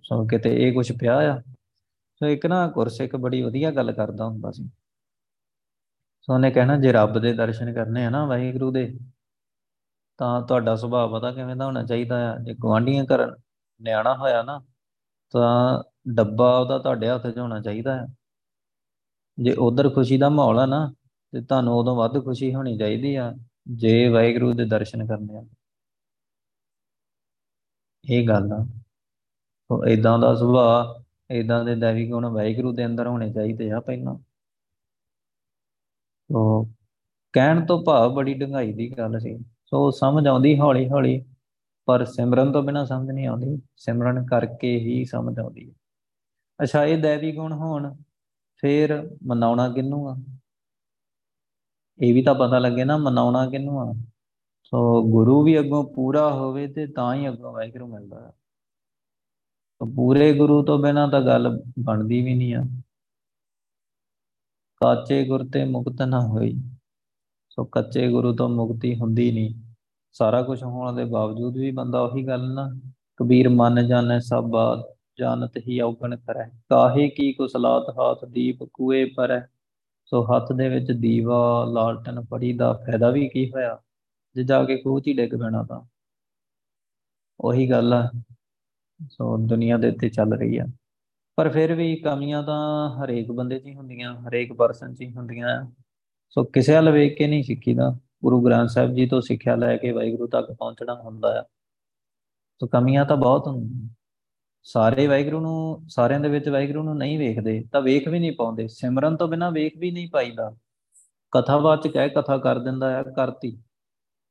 ਸੋ 0.04 0.26
ਕਿਤੇ 0.26 0.68
ਇਹ 0.68 0.74
ਕੁਝ 0.74 0.92
ਪਿਆ 0.92 1.18
ਆ। 1.18 1.42
ਸੋ 2.16 2.26
ਇੱਕ 2.26 2.46
ਨਾ 2.46 2.68
ਗੁਰਸਿੱਖ 2.68 3.16
ਬੜੀ 3.16 3.42
ਵਧੀਆ 3.42 3.72
ਗੱਲ 3.72 3.92
ਕਰਦਾ 3.92 4.26
ਹੁੰਦਾ 4.26 4.52
ਸੀ। 4.52 4.70
ਸੋ 6.22 6.34
ਉਹਨੇ 6.34 6.52
ਕਹਿਣਾ, 6.52 6.78
ਜੇ 6.78 6.92
ਰੱਬ 6.92 7.20
ਦੇ 7.20 7.34
ਦਰਸ਼ਨ 7.34 7.74
ਕਰਨੇ 7.74 8.06
ਆ 8.06 8.10
ਨਾ 8.10 8.26
ਵਾਹਿਗੁਰੂ 8.26 8.72
ਦੇ, 8.72 9.00
ਤਾਂ 10.18 10.42
ਤੁਹਾਡਾ 10.42 10.76
ਸੁਭਾਅ 10.76 11.08
ਪਤਾ 11.08 11.32
ਕਿਵੇਂ 11.32 11.56
ਦਾ 11.56 11.66
ਹੋਣਾ 11.66 11.84
ਚਾਹੀਦਾ 11.84 12.34
ਆ। 12.34 12.38
ਜੇ 12.38 12.54
ਗਵਾਂਢੀਆਂ 12.54 13.06
ਕਰਨ 13.06 13.36
ਨਿਆਣਾ 13.82 14.16
ਹੋਇਆ 14.16 14.44
ਨਾ, 14.44 14.62
ਤਾਂ 15.32 15.84
ਡੱਬਾ 16.14 16.58
ਉਹਦਾ 16.58 16.80
ਤੁਹਾਡੇ 16.80 17.10
ਹੱਥ 17.10 17.28
'ਚ 17.28 17.38
ਹੋਣਾ 17.38 17.62
ਚਾਹੀਦਾ 17.62 17.96
ਹੈ 17.96 18.08
ਜੇ 19.40 19.54
ਉਧਰ 19.54 19.90
ਖੁਸ਼ੀ 19.90 20.18
ਦਾ 20.18 20.30
ਮਾਹੌਲ 20.30 20.60
ਆ 20.60 20.66
ਨਾ, 20.66 20.94
ਤੇ 21.32 21.42
ਤੁਹਾਨੂੰ 21.42 21.74
ਉਦੋਂ 21.74 21.96
ਵੱਧ 21.96 22.24
ਖੁਸ਼ੀ 22.24 22.56
ਹੋਣੀ 22.56 22.78
ਚਾਹੀਦੀ 22.78 23.16
ਆ, 23.16 23.34
ਜੇ 23.68 24.10
ਵਾਹਿਗੁਰੂ 24.10 24.54
ਦੇ 24.54 24.66
ਦਰਸ਼ਨ 24.66 25.08
ਕਰਨੇ 25.08 25.38
ਆ। 25.38 25.44
ਇਹ 28.06 28.27
ਗੱਲ 28.27 28.51
ਆ। 28.53 28.63
ਸੋ 29.70 29.86
ਇਦਾਂ 29.86 30.20
ਦਾ 30.20 30.36
ਸੁਭਾਅ 30.36 31.03
ਇਦਾਂ 31.34 31.65
ਦੇ 31.65 31.75
ਦੇਵੀ 31.75 32.10
ਗੁਣ 32.10 32.25
ਵਾਹਿਗੁਰੂ 32.25 32.72
ਦੇ 32.74 32.86
ਅੰਦਰ 32.86 33.08
ਹੋਣੇ 33.08 33.34
ਚਾਹੀਦੇ 33.34 33.72
ਆ 33.72 33.79
ਪਹਿਲਾਂ। 33.79 34.15
ਸੋ 36.29 36.63
ਕਹਿਣ 37.34 37.65
ਤੋਂ 37.65 37.84
ਭਾਵ 37.84 38.13
ਬੜੀ 38.13 38.34
ਡੰਗਾਈ 38.34 38.74
ਦੀ 38.74 38.89
ਗੱਲ 38.98 39.20
ਸੀ। 39.20 39.38
ਸੋ 39.65 39.91
ਸਮਝ 39.91 40.27
ਆਉਂਦੀ 40.27 40.60
ਹੌਲੀ 40.60 40.89
ਹੌਲੀ 40.89 41.25
ਪਰ 41.88 42.06
ਸਿਮਰਨ 42.06 42.51
ਤੋਂ 42.51 42.63
ਬਿਨਾ 42.63 42.86
ਸਮਝ 42.86 43.12
ਨਹੀਂ 43.12 43.27
ਆਉਂਦੀ। 43.27 43.62
ਸਿਮਰਨ 43.77 44.25
ਕਰਕੇ 44.25 44.79
ਹੀ 44.79 45.06
ਸਮਝ 45.06 45.39
ਆਉਂਦੀ 45.39 45.70
ਹੈ 45.70 45.74
ਅੱਛਾ, 46.60 46.86
ਇਹ 46.86 46.98
ਦੇਵੀ 46.98 47.36
ਗੁਣ 47.36 47.53
ਹੋਣ, 47.53 47.96
ਫੇਰ 48.58 49.10
ਮਨਾਉਣਾ 49.27 49.70
ਕਿੰਨੂੰ 49.70 50.10
ਆ? 50.10 50.15
ਇਹ 52.00 52.13
ਵੀ 52.13 52.24
ਤਾਂ 52.24 52.36
ਪਤਾ 52.36 52.60
ਲੱਗੇ 52.60 52.84
ਨਾ, 52.84 52.98
ਮਨਾਉਣਾ 52.98 53.50
ਕਿੰਨੂੰ 53.50 53.82
ਆ? 53.82 53.94
ਸੋ 54.70 55.04
ਗੁਰੂ 55.04 55.44
ਵੀ 55.44 55.60
ਅੱਗੋਂ 55.60 55.84
ਪੂਰਾ 55.84 56.34
ਹੋਵੇ 56.34 56.68
ਤੇ 56.68 56.88
ਤਾਂ 56.88 57.16
ਹੀ 57.16 57.28
ਅੱਗੋਂ 57.28 57.54
ਵਾਹਿਗੁਰੂ 57.54 57.88
ਮਿਲਦਾ 57.88 58.20
ਹੈ। 58.20 58.32
ਪੂਰੇ 59.96 60.34
ਗੁਰੂ 60.34 60.64
ਤੋਂ 60.64 60.80
ਬਿਨਾ 60.80 61.08
ਤਾਂ 61.08 61.22
ਗੱਲ 61.22 61.64
ਬਣਦੀ 61.80 62.22
ਵੀ 62.22 62.36
ਨਹੀਂ 62.36 62.56
ਆ। 62.56 62.64
ਕਾਚੇ 64.76 65.28
ਗੁਰ 65.28 65.46
ਤੇ 65.54 65.66
ਮੁਕਤ 65.66 66.02
ਨਾ 66.02 66.22
ਹੋਈ। 66.22 66.56
ਸੋ 67.50 67.66
ਕੱਚੇ 67.66 68.12
ਗੁਰੂ 68.12 68.36
ਤੋਂ 68.36 68.50
ਮੁਕਤੀ 68.50 68.96
ਹੁੰਦੀ 68.96 69.32
ਨਹੀਂ। 69.32 69.74
ਸਾਰਾ 70.12 70.42
ਕੁਝ 70.42 70.64
ਹੋਣ 70.64 70.94
ਦੇ 70.94 71.06
ਬਾਵਜੂਦ 71.06 71.58
ਵੀ 71.58 71.72
ਬੰਦਾ 71.72 72.02
ਉਹੀ 72.02 72.28
ਗੱਲ 72.28 72.54
ਨਾ, 72.54 72.76
ਕਬੀਰ 73.18 73.50
ਮਨ 73.50 73.88
ਜਾਣੈ 73.88 74.20
ਸਭ 74.20 74.44
ਬਾਤ, 74.44 74.98
ਜਾਣਤ 75.20 75.58
ਹੀ 75.58 75.80
ਔਗਣ 75.80 76.16
ਕਰੈ। 76.16 76.50
ਕਾਹੇ 76.70 77.10
ਕੀ 77.10 77.34
ਕੁਸਲਾਤ 77.34 77.84
ਹਾਥ 77.90 78.26
ਦੀਪ 78.26 78.64
ਕੂਏ 78.74 79.06
ਪਰੈ। 79.06 79.42
ਸੋ 80.06 80.24
ਹੱਥ 80.24 80.52
ਦੇ 80.52 80.70
ਵਿੱਚ 80.70 80.92
ਦੀਵਾ, 80.92 81.66
ਲਾਲਟਨ 81.72 82.26
ਪੜੀ 82.26 82.54
ਦਾ 82.54 82.74
ਫਾਇਦਾ 82.74 83.10
ਵੀ 83.10 83.30
ਕੀ 83.30 83.52
ਹੋਇਆ? 83.52 83.80
ਜੇ 84.36 84.43
ਜਾ 84.43 84.65
ਕੇ 84.65 84.77
ਖੂਹ 84.77 85.01
'ਚ 85.01 85.07
ਹੀ 85.07 85.13
ਡਿੱਗ 85.13 85.39
ਪੈਣਾ 85.39 85.63
ਤਾਂ। 85.63 85.81
ਉਹੀ 87.39 87.69
ਗੱਲ 87.69 87.93
ਆ। 87.93 88.12
ਸੋ 89.09 89.38
ਦੁਨੀਆ 89.38 89.77
ਦੇ 89.77 89.89
ਉੱਤੇ 89.89 90.09
ਚੱਲ 90.09 90.33
ਰਹੀ 90.33 90.57
ਆ। 90.57 90.65
ਪਰ 91.36 91.50
ਫਿਰ 91.50 91.75
ਵੀ 91.75 91.95
ਕਮੀਆਂ 91.95 92.43
ਤਾਂ 92.43 92.89
ਹਰੇਕ 92.95 93.31
ਬੰਦੇ 93.31 93.59
'ਚ 93.59 93.65
ਹੀ 93.65 93.75
ਹੁੰਦੀਆਂ, 93.75 94.21
ਹਰੇਕ 94.21 94.53
ਪਰਸਨ 94.53 94.95
'ਚ 94.95 95.01
ਹੀ 95.01 95.13
ਹੁੰਦੀਆਂ। 95.13 95.71
ਸੋ 96.29 96.43
ਕਿਸੇ 96.43 96.75
ਵੱਲ 96.75 96.91
ਵੇਖ 96.91 97.17
ਕੇ 97.17 97.27
ਨਹੀਂ 97.27 97.43
ਸਿੱਖੀਦਾ 97.43 97.98
ਗੁਰੂ 98.24 98.45
ਗ੍ਰੰਥ 98.45 98.69
ਸਾਹਿਬ 98.69 98.93
ਜੀ 98.93 99.07
ਤੋਂ 99.07 99.21
ਸਿੱਖਿਆ 99.21 99.55
ਲੈ 99.55 99.77
ਕੇ 99.77 99.91
ਵਾਹਿਗੁਰੂ 99.91 100.27
ਤੱਕ 100.27 100.51
ਪਹੁੰਚਣਾ 100.51 100.95
ਹੁੰਦਾ 100.95 101.39
ਆ। 101.39 101.43
ਸੋ 102.62 102.67
ਕਮੀਆਂ 102.67 103.05
ਤਾਂ 103.05 103.17
ਬਹੁਤ 103.17 103.48
ਹੁੰਦੀਆਂ। 103.48 103.89
ਸਾਰੇ 104.63 105.07
ਵਾਹਿਗੁਰੂ 105.07 105.39
ਨੂੰ, 105.39 105.89
ਸਾਰਿਆਂ 105.89 106.19
ਦੇ 106.19 106.29
ਵਿੱਚ 106.29 106.50
ਵਾਹਿਗੁਰੂ 106.50 106.83
ਨੂੰ 106.83 106.98
ਨਹੀਂ 106.98 107.19
ਵੇਖਦੇ, 107.19 107.65
ਤਾਂ 107.71 107.81
ਵੇਖ 107.81 108.07
ਵੀ 108.07 108.19
ਨਹੀਂ 108.19 108.31
ਪਾਉਂਦੇ। 108.31 108.67
ਸਿਮਰਨ 108.67 109.17
ਤੋਂ 109.17 109.27
ਬਿਨਾ 109.27 109.50
ਵੇਖ 109.50 109.74
ਵੀ 109.77 109.91
ਨਹੀਂ 109.91 110.09
ਪਾਈਦਾ। 110.09 110.57
ਕਥਾਵਾਚਕ 111.31 111.98
ਹੈ 111.98 112.07
ਕਥਾ 112.07 112.38
ਕਰ 112.38 112.59
ਦਿੰਦਾ 112.59 112.91
ਹੈ 112.91 113.03
ਕਰਤੀ। 113.03 113.62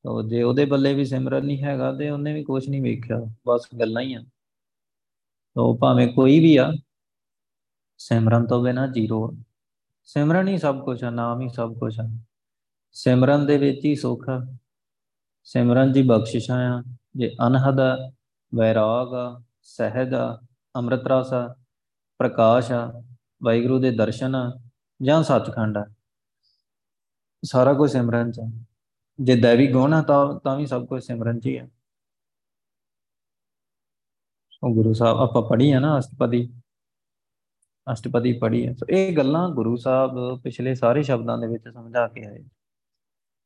ਤੋ 0.08 0.22
ਜੇ 0.22 0.42
ਉਹਦੇ 0.42 0.64
ਬੱਲੇ 0.64 0.94
ਵੀ 0.94 1.04
ਸਿਮਰਨ 1.04 1.44
ਨਹੀਂ 1.46 1.62
ਹੈਗਾ 1.62 1.92
ਤੇ 1.92 2.08
ਉਹਨੇ 2.10 2.32
ਵੀ 2.34 2.42
ਕੁਝ 2.44 2.68
ਨਹੀਂ 2.68 2.80
ਵੇਖਿਆ, 2.82 3.16
ਬਸ 3.46 3.66
ਗੱਲਾਂ 3.80 4.02
ਹੀ 4.02 4.14
ਆ। 4.14 4.20
ਤੋ 5.56 5.76
ਭਾਵੇਂ 5.76 6.06
ਕੋਈ 6.08 6.38
ਵੀ 6.40 6.56
ਆ, 6.56 6.72
ਸਿਮਰਨ 7.98 8.46
ਤੋਂ 8.46 8.62
ਬਿਨਾ 8.62 8.86
ਜ਼ੀਰੋ 8.86 9.36
ਸਿਮਰਨ 10.04 10.48
ਹੀ 10.48 10.56
ਸਭ 10.58 10.80
ਕੁਝ 10.84 11.02
ਹੈ 11.04 11.10
ਨਾਮ 11.10 11.40
ਹੀ 11.40 11.48
ਸਭ 11.48 11.74
ਕੁਝ 11.74 12.00
ਹੈ 12.00 12.06
ਸਿਮਰਨ 12.92 13.46
ਦੇ 13.46 13.56
ਵਿੱਚ 13.58 13.84
ਹੀ 13.84 13.94
ਸੁੱਖ 13.94 14.24
ਸਿਮਰਨ 15.44 15.92
ਦੀ 15.92 16.02
ਬਖਸ਼ਿਸ਼ਾਂ 16.02 16.58
ਆ। 16.70 16.82
ਜੇ 17.16 17.30
ਅਨਹਦ 17.46 17.80
ਵੈਰਾਗ 18.54 19.14
ਆ, 19.14 19.42
ਸਹਿਜ 19.62 20.14
ਆ, 20.14 20.40
ਅੰਮ੍ਰਿਤ 20.74 21.06
ਰਸ 21.06 21.32
ਆ, 21.32 21.54
ਪ੍ਰਕਾਸ਼ 22.18 22.72
ਆ, 22.72 23.02
ਵਾਹਿਗੁਰੂ 23.42 23.78
ਦੇ 23.78 23.90
ਦਰਸ਼ਨ 23.90 24.34
ਆ 24.34 24.60
ਜਾਂ 25.02 25.22
ਸੱਚਖੰਡ 25.22 25.78
ਆ। 25.78 25.84
ਸਾਰਾ 27.44 27.74
ਕੁਝ 27.74 27.90
ਸਿਮਰਨ 27.90 28.32
ਚ 28.32 28.40
ਜੇ 29.20 29.36
ਦੇਵੀ 29.36 29.72
ਗੁਣ 29.72 29.92
ਆ, 29.92 30.02
ਤਾਂ 30.02 30.40
ਤਾਂ 30.40 30.56
ਵੀ 30.56 30.66
ਸਭ 30.66 30.86
ਕੁਝ 30.86 31.04
ਸਿਮਰਨ 31.04 31.40
ਚ 31.40 31.46
ਹੀ 31.46 31.56
ਆ। 31.56 31.68
ਉਹ 34.62 34.74
ਗੁਰੂ 34.74 34.92
ਸਾਹਿਬ, 34.92 35.18
ਆਪਾਂ 35.18 35.42
ਪੜ੍ਹੀ 35.42 35.72
ਆ 35.72 35.80
ਨਾ 35.80 35.98
ਅਸ਼ਟਪਦੀ। 35.98 36.54
ਅਸ਼ਟਪਦੀ 37.92 38.32
ਪੜ੍ਹੀ 38.32 38.66
ਆ। 38.66 38.72
ਸੋ 38.72 38.86
ਇਹ 38.90 39.16
ਗੱਲਾਂ 39.16 39.50
ਗੁਰੂ 39.50 39.76
ਸਾਹਿਬ 39.76 40.40
ਪਿਛਲੇ 40.42 40.74
ਸਾਰੇ 40.74 41.02
ਸ਼ਬਦਾਂ 41.02 41.38
ਦੇ 41.38 41.46
ਵਿੱਚ 41.46 41.68
ਸਮਝਾ 41.68 42.08
ਕੇ 42.08 42.24
ਆਏ। 42.24 42.44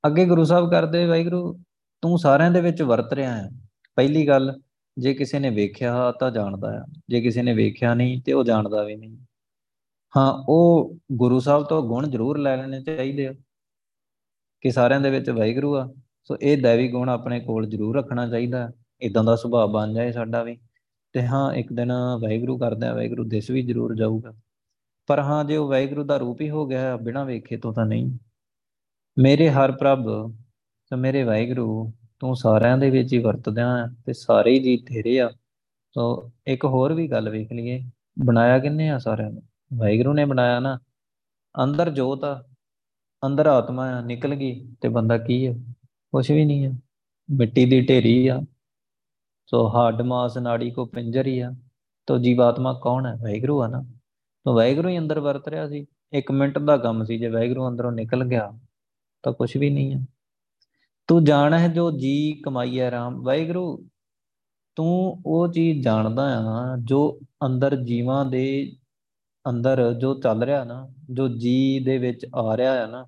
ਅੱਗੇ 0.07 0.27
ਗੁਰੂ 0.27 0.45
ਸਾਹਿਬ 0.45 0.71
ਕਰਦੇ, 0.71 1.07
ਵਾਹਿਗੁਰੂ, 1.07 1.61
ਤੂੰ 2.03 2.19
ਸਾਰਿਆਂ 2.19 2.51
ਦੇ 2.51 2.61
ਵਿੱਚ 2.61 2.83
ਵਰਤ 2.83 3.13
ਰਿਹਾ 3.13 3.37
ਹੈ। 3.37 3.51
ਪਹਿਲੀ 3.97 4.29
ਗੱਲ, 4.29 4.61
ਜੇ 4.99 5.15
ਕਿਸੇ 5.15 5.39
ਨੇ 5.39 5.51
ਵੇਖਿਆ 5.51 6.13
ਤਾਂ 6.13 6.31
ਜਾਣਦਾ 6.31 6.83
ਆ। 6.83 6.85
ਜੇ 7.09 7.21
ਕਿਸੇ 7.21 7.43
ਨੇ 7.43 7.55
ਵੇਖਿਆ 7.55 7.95
ਨਹੀਂ 7.95 8.23
ਤੇ 8.23 8.33
ਉਹ 8.33 8.45
ਜਾਣਦਾ 8.45 8.83
ਵੀ 8.83 8.97
ਨਹੀਂ। 8.97 9.19
ਹਾਂ, 10.17 10.45
ਉਹ 10.49 10.97
ਗੁਰੂ 11.13 11.41
ਸਾਹਿਬ 11.41 11.65
ਤੋਂ 11.65 11.83
ਗੁਣ 11.83 12.11
ਜ਼ਰੂਰ 12.11 12.39
ਲੈ 12.39 12.57
ਲੈਣੇ 12.57 12.83
ਚਾਹੀਦੇ 12.83 13.29
ਆ। 13.29 13.35
ਕਿ 14.63 14.71
ਸਾਰਿਆਂ 14.71 15.01
ਦੇ 15.01 15.11
ਵਿੱਚ 15.11 15.31
ਵਾਹਿਗੁਰੂ 15.31 15.77
ਆ। 15.77 15.95
ਸੋ 16.25 16.37
ਇਹ 16.43 16.63
ਦੇਵੀ 16.63 16.89
ਗੁਣ 16.89 17.09
ਆਪਣੇ 17.09 17.41
ਕੋਲ 17.41 17.67
ਜ਼ਰੂਰ 17.67 17.97
ਰੱਖਣਾ 17.97 18.29
ਚਾਹੀਦਾ। 18.29 18.71
ਇਦਾਂ 19.01 19.25
ਦਾ 19.25 19.37
ਸੁਭਾਅ 19.37 19.67
ਬਣ 19.67 19.95
ਜਾਏ 19.95 20.13
ਸਾਡਾ 20.13 20.43
ਵੀ। 20.43 20.59
ਤੇ 21.13 21.27
ਹਾਂ, 21.27 21.55
ਇੱਕ 21.55 21.73
ਦਿਨ 21.73 21.93
ਵਾਹਿਗੁਰੂ 21.93 22.59
ਕਰਦੇ 22.59 22.87
ਆ 22.87 22.95
ਵਾਹਿਗੁਰੂ 22.95 23.25
ਦਿਸ 23.25 23.51
ਵੀ 23.51 23.63
ਜ਼ਰੂਰ 23.63 23.95
ਜਾਊਗਾ। 23.95 24.35
ਪਰ 25.07 25.19
ਹਾਂ, 25.19 25.45
ਜੇ 25.45 25.57
ਉਹ 25.57 25.69
ਵਾਹਿਗੁਰੂ 25.69 26.05
ਦਾ 26.05 26.17
ਰੂਪ 26.17 26.41
ਹੀ 26.41 26.51
ਹੋ 26.51 26.67
ਗਿਆ, 26.67 26.97
ਬਿਨਾਂ 26.97 27.25
ਵੇਖੇ 27.25 27.57
ਤੋਂ 27.57 27.73
ਤਾਂ 27.73 27.87
ਨਹੀਂ। 27.87 28.19
ਮੇਰੇ 29.19 29.51
ਹਰ 29.51 29.73
ਪ੍ਰਭ 29.73 30.33
ਤੇ 30.91 30.97
ਮੇਰੇ 30.97 31.23
ਵਾਹਿਗੁਰੂ, 31.23 31.93
ਤੂੰ 32.21 32.37
ਸਾਰਿਆਂ 32.37 32.79
ਦੇ 32.79 32.91
ਵਿੱਚ 32.91 33.13
ਹੀ 33.13 33.19
ਵਰਤਦਾ 33.19 33.85
ਆ 33.85 33.87
ਤੇ 34.07 34.13
ਸਾਰੇ 34.13 34.59
ਜੀ 34.59 34.77
ਤੇਰੇ 34.77 35.21
ਆ। 35.21 35.31
ਸੋ 35.95 36.31
ਇੱਕ 36.47 36.65
ਹੋਰ 36.65 36.93
ਵੀ 36.93 37.11
ਗੱਲ 37.11 37.29
ਵੇਖ 37.29 37.53
ਲਈਏ। 37.53 37.83
ਬਣਾਇਆ 38.25 38.59
ਕਿੰਨੇ 38.59 38.91
ਆ 38.91 38.99
ਸਾਰਿਆਂ 38.99 39.31
ਨੂੰ? 39.31 39.43
ਵਾਹਿਗੁਰੂ 39.77 40.13
ਨੇ 40.13 40.25
ਬਣਾਇਆ 40.25 40.61
ਨਾ। 40.61 40.79
ਅੰਦਰ 41.65 41.91
ਜੋਤ 41.91 42.25
ਆ। 42.25 42.45
ਅੰਦਰ 43.27 43.47
ਆਤਮਾ 43.47 43.87
ਆ 43.87 44.01
ਨਿਕਲ 44.01 44.35
ਗਈ 44.35 44.75
ਤੇ 44.81 44.89
ਬੰਦਾ 44.89 45.19
ਕੀ 45.19 45.47
ਹੈ 45.47 45.53
ਕੁਝ 46.11 46.33
ਵੀ 46.33 46.45
ਨਹੀਂ 46.45 46.67
ਹੈ 46.67 46.73
ਮਿੱਟੀ 47.31 47.65
ਦੀ 47.65 47.81
ਢੇਰੀ 47.81 48.29
ਆ। 48.29 48.43
ਸੋ 49.47 49.69
ਹੱਡ 49.69 50.03
ਮਾਸ 50.03 50.39
ਨਾੜੀ 50.39 50.71
ਕੋ 50.71 50.85
ਪਿੰਜਰ 50.85 51.27
ਹੀ 51.27 51.41
ਆ। 51.41 51.53
ਤੋ 52.07 52.19
ਜੀਵਾਤਮਾ 52.19 52.81
ਕੌਣ 52.83 53.07
ਹੈ? 53.07 53.15
ਵਾਹਿਗੁਰੂ 53.15 53.63
ਆ 53.63 53.67
ਨਾ। 53.67 53.85
ਤੋ 54.45 54.55
ਵਾਹਿਗੁਰੂ 54.55 54.89
ਹੀ 54.89 54.99
ਅੰਦਰ 54.99 55.21
ਵਰਤ 55.21 55.49
ਰਿਹਾ 55.49 55.69
ਸੀ। 55.69 55.87
ਇੱਕ 56.13 56.31
ਮਿੰਟ 56.31 56.59
ਦਾ 56.59 56.77
ਕੰਮ 56.77 57.05
ਸੀ। 57.05 57.19
ਜੇ 57.19 57.29
ਵਾਹਿਗੁਰੂ 57.29 57.69
ਅੰਦਰੋਂ 57.69 57.93
ਨਿਕਲ 57.93 58.25
ਗਿਆ, 58.25 58.59
ਤਾਂ 59.23 59.33
ਕੁਝ 59.33 59.57
ਵੀ 59.57 59.71
ਨਹੀਂ 59.71 59.95
ਹੈ 59.95 60.07
ਤੂੰ 61.07 61.25
ਜਾਣ 61.25 61.55
ਹੈ 61.55 61.69
ਜੋ 61.69 61.91
ਜੀ 61.91 62.33
ਕਮਾਈਐ 62.33 62.91
ਰਾਮ। 62.91 63.23
ਵਾਹਿਗੁਰੂ, 63.23 63.89
ਤੂੰ 64.75 65.23
ਉਹ 65.27 65.49
ਚੀਜ਼ 65.49 65.85
ਜਾਣਦਾ 65.85 66.23
ਆ 66.23 66.77
ਜੋ 66.77 67.21
ਅੰਦਰ 67.47 67.77
ਜੀਵਾਂ 67.77 68.25
ਦੇ 68.25 68.73
ਅੰਦਰ 69.47 69.93
ਜੋ 69.93 70.15
ਚੱਲ 70.15 70.43
ਰਿਹਾ 70.43 70.65
ਨਾ, 70.65 70.87
ਜੋ 71.11 71.29
ਜੀ 71.29 71.85
ਦੇ 71.85 71.97
ਵਿੱਚ 71.99 72.27
ਆ 72.37 72.57
ਰਿਹਾ 72.57 72.75
ਹੈ 72.75 72.87
ਨਾ, 72.87 73.07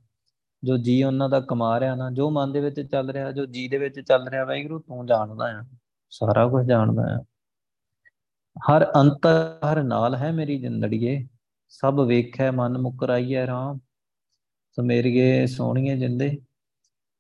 ਜੋ 0.63 0.77
ਜੀ 0.77 1.03
ਉਹਨਾਂ 1.05 1.29
ਦਾ 1.29 1.41
ਕਮਾ 1.41 1.79
ਰਿਹਾ 1.81 1.95
ਨਾ, 1.95 2.11
ਜੋ 2.11 2.31
ਮਨ 2.31 2.53
ਦੇ 2.53 2.61
ਵਿੱਚ 2.61 2.81
ਚੱਲ 2.83 3.11
ਰਿਹਾ, 3.11 3.31
ਜੋ 3.33 3.45
ਜੀ 3.47 3.67
ਦੇ 3.69 3.79
ਵਿੱਚ 3.79 4.01
ਚੱਲ 4.01 4.29
ਰਿਹਾ, 4.29 4.45
ਵਾਹਿਗੁਰੂ 4.45 4.79
ਤੂੰ 4.79 5.07
ਜਾਣਦਾ 5.07 5.47
ਆ, 5.59 5.63
ਸਾਰਾ 6.13 6.47
ਕੁਝ 6.49 6.67
ਜਾਣਦਾ 6.67 7.03
ਆ। 7.11 7.23
ਹਰ 8.57 8.85
ਅੰਤਰ 8.97 9.59
ਹਰ 9.65 9.83
ਨਾਲ 9.83 10.15
ਹੈ 10.15 10.33
ਮੇਰੀ 10.33 10.59
ਜ਼ਿੰਦੜੀਏ, 10.59 11.27
ਸਭ 11.69 12.01
ਵੇਖੈ 12.01 12.51
ਮਨ 12.51 12.79
ਮੁਕਰਾਈਐ 12.79 13.47
ਰਾਮ। 13.47 13.79
ਸੋ 14.79 14.83
ਮੇਰੀਏ 14.83 15.47
ਸੋਹਣੀਏ 15.47 15.97
ਜਿੰਦੇ, 15.97 16.31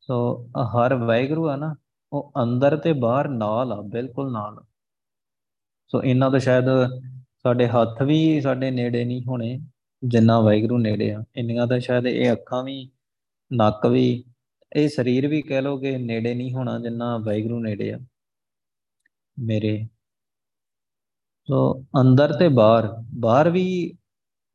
ਸੋ 0.00 0.49
ਹਰ 0.75 0.94
ਵਾਹਿਗੁਰੂ 0.94 1.49
ਆ 1.49 1.56
ਨਾ, 1.56 1.75
ਉਹ 2.12 2.33
ਅੰਦਰ 2.42 2.76
ਤੇ 2.76 2.92
ਬਾਹਰ 2.92 3.28
ਨਾਲ 3.28 3.73
ਆ, 3.73 3.80
ਬਿਲਕੁਲ 3.80 4.33
ਨਾਲ। 4.33 4.62
ਸੋ 5.90 6.02
ਇਹਨਾਂ 6.02 6.30
ਦਾ 6.30 6.38
ਸ਼ਾਇਦ 6.38 6.68
ਸਾਡੇ 7.46 7.68
ਹੱਥ 7.68 8.02
ਵੀ 8.02 8.40
ਸਾਡੇ 8.40 8.70
ਨੇੜੇ 8.70 9.04
ਨਹੀਂ 9.04 9.24
ਹੋਣੇ, 9.24 9.60
ਜਿੰਨਾ 10.04 10.40
ਵਾਹਿਗੁਰੂ 10.40 10.78
ਨੇੜੇ 10.78 11.12
ਆ। 11.12 11.24
ਇੰਨੀਆਂ 11.36 11.66
ਤਾਂ 11.66 11.78
ਸ਼ਾਇਦ 11.78 12.06
ਇਹ 12.06 12.32
ਅੱਖਾਂ 12.32 12.64
ਵੀ, 12.64 12.90
ਨੱਕ 13.52 13.86
ਵੀ, 13.86 14.24
ਇਹ 14.76 14.88
ਸਰੀਰ 14.88 15.28
ਵੀ 15.28 15.42
ਕਹਿ 15.42 15.62
ਲੋ 15.62 15.78
ਕਿ 15.78 15.98
ਨੇੜੇ 15.98 16.35
ਨਹੀਂ 16.35 16.54
ਹੋਣਾ, 16.54 16.78
ਜਿੰਨਾ 16.78 17.18
ਵਾਹਿਗੁਰੂ 17.18 17.61
ਨੇੜੇ 17.61 17.92
ਆ। 17.92 17.98
ਮੇਰੇ, 19.38 19.88
ਸੋ 21.48 21.85
ਅੰਦਰ 22.00 22.33
ਤੇ 22.33 22.48
ਬਾਹਰ 22.48 22.88
ਬਾਹਰ 23.14 23.50
ਵੀ 23.50 23.94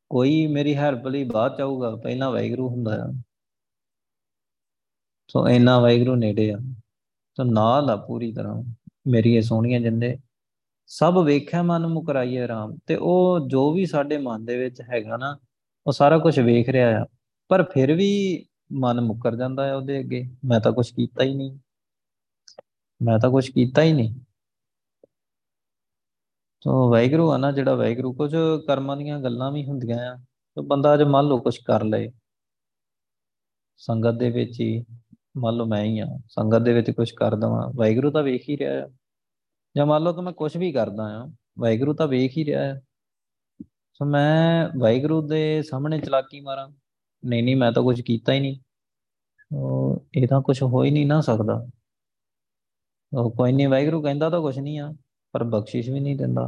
ਕੋਈ 0.09 0.47
ਮੇਰੀ 0.47 0.75
ਹੈਲਪ 0.75 1.07
ਲਈ 1.07 1.23
ਬਾਅਦ 1.23 1.57
ਚਾਹੂਗਾ 1.57 1.95
ਪਹਿਲਾਂ 1.95 2.31
ਵਾਹਿਗੁਰੂ 2.31 2.69
ਹੁੰਦਾ 2.69 2.97
ਆ। 3.03 3.21
ਸੋ 5.29 5.49
ਇੰਨਾ 5.49 5.79
ਵਾਹਿਗੁਰੂ 5.79 6.15
ਨੇੜੇ 6.15 6.53
ਆ। 6.53 6.57
ਸੋ 7.33 7.43
ਨਾਲ 7.43 7.89
ਆ 7.89 7.95
ਪੂਰੀ 7.95 8.33
ਤਰ੍ਹਾਂ। 8.33 8.63
ਮੇਰੀ 9.07 9.35
ਇਹ 9.35 9.41
ਸੋਹਣੀਆਂ 9.41 9.79
ਜਿੰਦੇ 9.79 10.17
ਸਭ 10.91 11.13
ਵੇਖਿਆ 11.25 11.61
ਮਨ 11.63 11.87
ਮੁਕਰਾਈਏ 11.87 12.41
ਆਰਾਮ 12.41 12.77
ਤੇ 12.85 12.95
ਉਹ 12.95 13.39
ਜੋ 13.47 13.71
ਵੀ 13.71 13.85
ਸਾਡੇ 13.85 14.17
ਮਨ 14.17 14.45
ਦੇ 14.45 14.57
ਵਿੱਚ 14.57 14.81
ਹੈਗਾ 14.81 15.17
ਨਾ, 15.17 15.37
ਉਹ 15.87 15.91
ਸਾਰਾ 15.91 16.17
ਕੁਝ 16.17 16.39
ਵੇਖ 16.39 16.69
ਰਿਹਾ 16.69 17.03
ਆ, 17.03 17.05
ਪਰ 17.47 17.63
ਫਿਰ 17.63 17.95
ਵੀ 17.95 18.45
ਮਨ 18.71 19.01
ਮੁਕਰ 19.01 19.35
ਜਾਂਦਾ 19.35 19.65
ਹੈ 19.65 19.75
ਉਹਦੇ 19.75 19.99
ਅੱਗੇ। 19.99 20.23
ਮੈਂ 20.45 20.59
ਤਾਂ 20.59 20.71
ਕੁਝ 20.71 20.91
ਕੀਤਾ 20.91 21.23
ਹੀ 21.23 21.35
ਨਹੀਂ। 21.35 21.59
ਮੈਂ 23.01 23.19
ਤਾਂ 23.19 23.29
ਕੁਝ 23.29 23.49
ਕੀਤਾ 23.49 23.81
ਹੀ 23.81 23.93
ਨਹੀਂ। 23.93 24.15
ਤੋ 26.61 26.91
ਵਾਹਿਗੁਰੂ 26.91 27.31
ਆ 27.31 27.37
ਨਾ, 27.37 27.51
ਜਿਹੜਾ 27.51 27.75
ਵਾਹਿਗੁਰੂ, 27.75 28.13
ਕੁਝ 28.13 28.35
ਕਰਮਾਂ 28.67 28.97
ਦੀਆਂ 28.97 29.19
ਗੱਲਾਂ 29.19 29.51
ਵੀ 29.51 29.65
ਹੁੰਦੀਆਂ 29.65 29.99
ਆ, 29.99 30.15
ਤੇ 30.55 30.61
ਬੰਦਾ 30.61 30.97
ਜੇ 30.97 31.03
ਮੰਨ 31.03 31.27
ਲਓ 31.27 31.39
ਕੁਝ 31.39 31.57
ਕਰ 31.57 31.83
ਲਏ। 31.83 32.11
ਸੰਗਤ 33.77 34.13
ਦੇ 34.13 34.29
ਵਿੱਚ 34.29 34.59
ਹੀ, 34.59 34.85
ਮੰਨ 35.37 35.55
ਲਓ 35.55 35.65
ਮੈਂ 35.65 35.83
ਹੀ 35.83 35.99
ਆ, 35.99 36.05
ਸੰਗਤ 36.29 36.59
ਦੇ 36.59 36.73
ਵਿੱਚ 36.73 36.91
ਕੁਝ 36.91 37.11
ਕਰ 37.11 37.35
ਦਵਾਂ। 37.35 37.71
ਵਾਹਿਗੁਰੂ 37.75 38.11
ਤਾਂ 38.11 38.23
ਵੇਖ 38.23 38.49
ਹੀ 38.49 38.57
ਰਿਹਾ 38.57 38.85
ਆ। 38.85 38.89
ਜਾਂ 39.77 39.85
ਮੰਨ 39.85 40.03
ਲਓ 40.03 40.13
ਕਿ 40.13 40.21
ਮੈਂ 40.21 40.33
ਕੁਝ 40.33 40.57
ਵੀ 40.57 40.71
ਕਰਦਾ 40.71 41.23
ਆ 41.23 41.33
ਵਾਹਿਗੁਰੂ 41.59 41.93
ਤਾਂ 41.93 42.07
ਵੇਖ 42.07 42.37
ਹੀ 42.37 42.45
ਰਿਹਾ 42.45 42.61
ਆ 42.61 42.81
ਸੋ 43.93 44.05
ਮੈਂ 44.05 44.69
ਵਾਹਿਗੁਰੂ 44.79 45.27
ਦੇ 45.27 45.63
ਸਾਹਮਣੇ 45.63 45.99
ਚਲਾਕੀ 45.99 46.39
ਮਾਰਾਂ। 46.39 46.69
ਨਹੀਂ 47.25 47.43
ਨਹੀਂ, 47.43 47.55
ਮੈਂ 47.55 47.71
ਤਾਂ 47.71 47.83
ਕੁਝ 47.83 48.01
ਕੀਤਾ 48.01 48.33
ਹੀ 48.33 48.39
ਨਹੀਂ। 48.39 48.59
ਉਹ 49.55 50.07
ਇਹ 50.17 50.27
ਤਾਂ 50.27 50.41
ਕੁਝ 50.41 50.63
ਹੋ 50.63 50.83
ਹੀ 50.83 50.91
ਨਹੀਂ 50.91 51.07
ਨਾ 51.07 51.21
ਸਕਦਾ। 51.21 51.67
ਉਹ 53.13 53.31
ਕੋਈ 53.31 53.51
ਨਹੀਂ, 53.51 53.67
ਵਾਹਿਗੁਰੂ 53.67 54.03
ਕਹਿੰਦਾ 54.03 54.29
ਤਾਂ 54.29 54.41
ਕੁਝ 54.41 54.59
ਨਹੀਂ 54.59 54.79
ਆ, 54.79 54.93
ਪਰ 55.31 55.43
ਬਖਸ਼ਿਸ਼ 55.43 55.89
ਵੀ 55.89 55.99
ਨਹੀਂ 55.99 56.15
ਦਿੰਦਾ। 56.15 56.47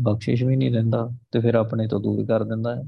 ਬਖਸ਼ਿਸ਼ 0.00 0.42
ਵੀ 0.42 0.56
ਨਹੀਂ 0.56 0.72
ਦਿੰਦਾ 0.72 1.08
ਤੇ 1.30 1.40
ਫਿਰ 1.40 1.54
ਆਪਣੇ 1.54 1.88
ਤੋਂ 1.88 2.00
ਦੂਰ 2.00 2.26
ਕਰ 2.26 2.44
ਦਿੰਦਾ 2.44 2.76
ਹੈ। 2.76 2.82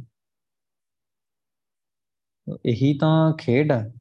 ਇਹੀ 2.67 2.99
ਤਾਂ 2.99 3.33
ਖੇਡ 3.33 3.73
ਹੈ। 3.73 3.93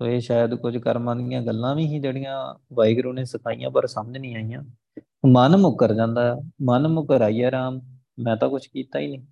ਸੋ 0.00 0.06
ਇਹ 0.06 0.20
ਸ਼ਾਇਦ 0.20 0.54
ਕੁਝ 0.54 0.76
ਕਰਮਾਂ 0.78 1.14
ਦੀਆਂ 1.16 1.40
ਗੱਲਾਂ 1.42 1.74
ਵੀ 1.74 1.86
ਹੀ 1.86 1.98
ਜਿਹੜੀਆਂ 2.00 2.34
ਵਾਹਿਗੁਰੂ 2.72 3.12
ਨੇ 3.12 3.24
ਸਿਖਾਈਆਂ, 3.24 3.70
ਪਰ 3.70 3.86
ਸਮਝ 3.86 4.16
ਨਹੀਂ 4.18 4.34
ਆਈਆਂ। 4.36 4.62
ਮਨ 5.26 5.56
ਮੁਕਰ 5.56 5.94
ਜਾਂਦਾ, 5.94 6.34
ਮਨ 6.62 6.88
ਮੁਕਰ 6.88 7.22
ਆਈਆ 7.22 7.50
ਰਾਮ, 7.50 7.80
ਮੈਂ 8.18 8.36
ਤਾਂ 8.36 8.48
ਕੁਝ 8.48 8.66
ਕੀਤਾ 8.66 8.98
ਹੀ 8.98 9.06
ਨਹੀਂ। 9.06 9.26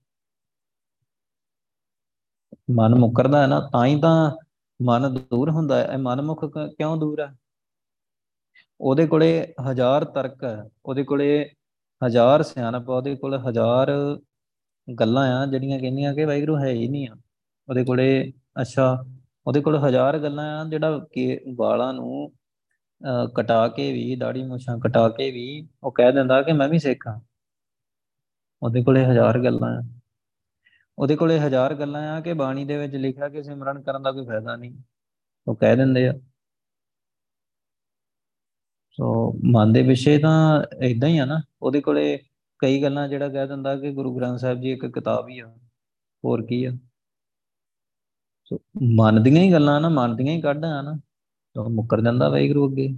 ਮਨ 2.70 2.94
ਮੁਕਰਦਾ 2.94 3.42
ਹੈ 3.42 3.46
ਨਾ, 3.46 3.60
ਤਾਂ 3.72 3.84
ਹੀ 3.86 4.00
ਤਾਂ 4.00 4.30
ਮਨ 4.80 5.14
ਦੂਰ 5.14 5.50
ਹੁੰਦਾ 5.50 5.76
ਹੈ। 5.76 5.84
ਇਹ 5.92 5.98
ਮਨਮੁਖ 5.98 6.44
ਕਿਉਂ 6.58 6.96
ਦੂਰ 6.96 7.20
ਹੈ 7.20 7.32
ਉਹਦੇ 8.80 9.06
ਕੋਲੇ 9.06 9.54
ਹਜ਼ਾਰ 9.70 10.04
ਤਰਕ 10.04 10.44
ਹੈ, 10.44 10.62
ਉਹਦੇ 10.86 11.04
ਕੋਲੇ 11.04 11.50
ਹਜ਼ਾਰ 12.06 12.42
ਸਿਆਣਪ 12.42 12.88
ਉਹਦੇ 12.88 13.14
ਕੋਲ 13.16 13.38
ਹਜ਼ਾਰ 13.38 13.92
ਗੱਲਾਂ 14.88 15.26
ਆ, 15.34 15.46
ਜਿਹੜੀਆਂ 15.46 15.78
ਕਹਿੰਦੀਆਂ 15.80 16.14
ਕਿ 16.14 16.24
ਵਾਹਿਗੁਰੂ 16.24 16.56
ਹੈ 16.58 16.70
ਹੀ 16.70 16.88
ਨਹੀਂ 16.88 17.08
ਆ। 17.08 17.16
ਉਹਦੇ 17.68 17.84
ਕੋਲੇ 17.84 18.32
ਅੱਛਾ 18.60 19.04
ਉਹਦੇ 19.46 19.60
ਕੋਲ 19.60 19.78
ਹਜ਼ਾਰ 19.78 20.18
ਗੱਲਾਂ 20.18 20.60
ਆ, 20.60 20.68
ਜਿਹੜਾ 20.68 21.06
ਕਿ 21.12 21.40
ਵਾਲਾਂ 21.54 21.94
ਨੂੰ 21.94 22.32
ਕਟਾ 23.34 23.68
ਕੇ 23.68 23.92
ਵੀ 23.92 24.16
ਦਾੜੀ 24.16 24.42
ਮੁੱਛਾਂ 24.42 24.78
ਕਟਾ 24.78 25.08
ਕੇ 25.08 25.30
ਵੀ 25.30 25.68
ਉਹ 25.82 25.92
ਕਹਿ 25.92 26.12
ਦਿੰਦਾ 26.12 26.42
ਕਿ 26.42 26.52
ਮੈਂ 26.52 26.68
ਵੀ 26.68 26.78
ਸਿੱਖ 26.78 27.06
ਹਾਂ। 27.08 27.20
ਉਹਦੇ 28.62 28.82
ਕੋਲੇ 28.82 29.04
ਹਜ਼ਾਰ 29.04 29.44
ਗੱਲਾਂ 29.44 29.82
ਆ। 29.82 30.00
ਉਹਦੇ 30.98 31.16
ਕੋਲੇ 31.16 31.38
ਹਜ਼ਾਰ 31.38 31.74
ਗੱਲਾਂ 31.74 32.16
ਆ 32.16 32.20
ਕਿ 32.20 32.32
ਬਾਣੀ 32.32 32.64
ਦੇ 32.64 32.78
ਵਿੱਚ 32.78 32.94
ਲਿਖਿਆ 32.94 33.28
ਕਿ 33.28 33.42
ਸਿਮਰਨ 33.42 33.82
ਕਰਨ 33.82 34.02
ਦਾ 34.02 34.12
ਕੋਈ 34.12 34.26
ਫਾਇਦਾ 34.26 34.56
ਨਹੀਂ। 34.56 34.78
ਉਹ 35.48 35.56
ਕਹਿ 35.56 35.76
ਦਿੰਦੇ 35.76 36.08
ਆ। 36.08 36.12
ਸੋ 38.90 39.32
ਮਨ 39.44 39.72
ਦੇ 39.72 39.82
ਵਿਸ਼ੇ 39.82 40.18
ਤਾਂ 40.18 40.62
ਇਦਾਂ 40.82 41.08
ਹੀ 41.08 41.18
ਆ 41.18 41.24
ਨਾ। 41.24 41.42
ਉਹਦੇ 41.62 41.80
ਕੋਲੇ 41.80 42.18
ਕਈ 42.58 42.82
ਗੱਲਾਂ 42.82 43.08
ਜਿਹੜਾ 43.08 43.28
ਕਹਿ 43.28 43.48
ਦਿੰਦਾ 43.48 43.76
ਕਿ 43.76 43.92
ਗੁਰੂ 43.92 44.16
ਗ੍ਰੰਥ 44.16 44.38
ਸਾਹਿਬ 44.38 44.60
ਜੀ 44.60 44.72
ਇੱਕ 44.72 44.86
ਕਿਤਾਬ 44.86 45.28
ਹੀ 45.28 45.38
ਆ। 45.38 45.56
ਹੋਰ 46.24 46.46
ਕੀ 46.46 46.64
ਆ? 46.64 46.70
ਸੋ 48.44 48.58
ਮਨ 48.96 49.22
ਦੀਆਂ 49.22 49.42
ਹੀ 49.42 49.52
ਗੱਲਾਂ 49.52 49.80
ਨਾ 49.80 49.88
ਮਨ 49.88 50.16
ਦੀਆਂ 50.16 50.34
ਹੀ 50.34 50.40
ਕੱਢਾਂ 50.40 50.82
ਨਾ, 50.82 50.98
ਤਾਂ 51.54 51.64
ਮੁੱਕਰ 51.64 52.00
ਜਾਂਦਾ 52.00 52.28
ਵਾਹਿਗੁਰੂ 52.28 52.68
ਅੱਗੇ। 52.70 52.88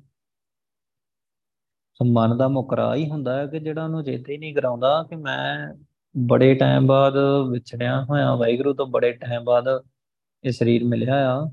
ਸੋ 1.94 2.04
ਮਨ 2.04 2.36
ਦਾ 2.36 2.48
ਮੁਕਰਾ 2.48 2.94
ਹੀ 2.94 3.10
ਹੁੰਦਾ 3.10 3.36
ਹੈ 3.38 3.46
ਕਿ 3.46 3.58
ਜਿਹੜਾ 3.58 3.84
ਉਹਨੂੰ 3.84 4.04
ਚੇਤੇ 4.04 4.32
ਹੀ 4.32 4.38
ਨਹੀਂ 4.38 4.54
ਕਰਾਉਂਦਾ 4.54 5.02
ਕਿ 5.02 5.16
ਮੈਂ 5.16 5.74
ਬੜੇ 6.14 6.54
ਟਾਈਮ 6.54 6.86
ਬਾਅਦ 6.86 7.14
ਵਿਛੜਿਆ 7.50 8.04
ਹੋਇਆ, 8.04 8.34
ਵਾਹਿਗੁਰੂ 8.34 8.74
ਤੋਂ 8.74 8.86
ਬੜੇ 8.86 9.12
ਟਾਈਮ 9.12 9.44
ਬਾਅਦ 9.44 9.64
ਇਹ 10.44 10.52
ਸਰੀਰ 10.52 10.84
ਮਿਲਿਆ 10.84 11.36
ਆ। 11.36 11.50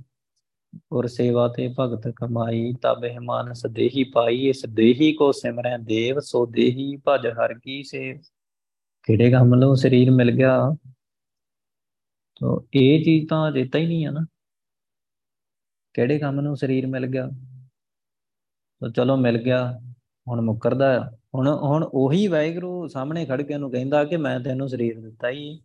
ਔਰ 0.93 1.07
ਸੇਵਾ 1.07 1.47
ਤੇ 1.47 1.75
ਭਗਤ 1.79 2.07
ਕਮਾਈ, 2.15 2.73
ਤਬ 2.73 3.05
ਮਾਨ 3.23 3.53
ਸਦੇਹੀ 3.53 4.03
ਪਾਈ 4.03 4.49
ਇਸ 4.49 4.65
ਦੇਹੀ 4.65 5.13
ਕੋ 5.13 5.31
ਸਿਮਰੈ 5.31 5.77
ਦੇਵ, 5.77 6.19
ਸੋ 6.19 6.45
ਦੇਹੀ 6.45 6.97
ਭਜ 7.07 7.27
ਹਰ 7.27 7.53
ਕੀ 7.53 7.83
ਸੇ। 7.83 8.19
ਕਿਹੜੇ 9.03 9.31
ਕੰਮ 9.31 9.55
ਲੋ 9.55 9.75
ਸਰੀਰ 9.75 10.11
ਮਿਲ 10.11 10.31
ਗਿਆ? 10.31 10.75
ਤੋ 12.43 12.67
ਇਹ 12.73 13.03
ਚੀਜ਼ 13.03 13.29
ਤਾਂ 13.29 13.51
ਦਿੱਤਾ 13.51 13.79
ਹੀ 13.79 13.85
ਨਹੀਂ 13.87 14.05
ਆ 14.05 14.11
ਨਾ। 14.11 14.25
ਕਿਹੜੇ 15.93 16.19
ਕੰਮ 16.19 16.41
ਨੂੰ 16.41 16.55
ਸਰੀਰ 16.57 16.87
ਮਿਲ 16.87 17.05
ਗਿਆ? 17.05 17.27
ਤੋ 18.79 18.89
ਚਲੋ 18.89 19.17
ਮਿਲ 19.17 19.37
ਗਿਆ, 19.37 19.79
ਹੁਣ 20.27 20.41
ਮੁੱਕਰਦਾ 20.41 20.97
ਆ। 20.99 21.11
ਹੁਣ 21.35 21.47
ਹੁਣ 21.47 21.89
ਉਹੀ 21.93 22.27
ਵਾਹਿਗੁਰੂ 22.27 22.87
ਸਾਹਮਣੇ 22.87 23.25
ਖੜ 23.25 23.41
ਕੇ 23.41 23.53
ਉਹਨੂੰ 23.53 23.71
ਕਹਿੰਦਾ 23.71 24.03
ਕਿ 24.03 24.17
ਮੈਂ 24.17 24.39
ਤੈਨੂੰ 24.39 24.69
ਸਰੀਰ 24.69 24.99
ਦਿੱਤਾ 24.99 25.29
ਹੀ 25.29 25.61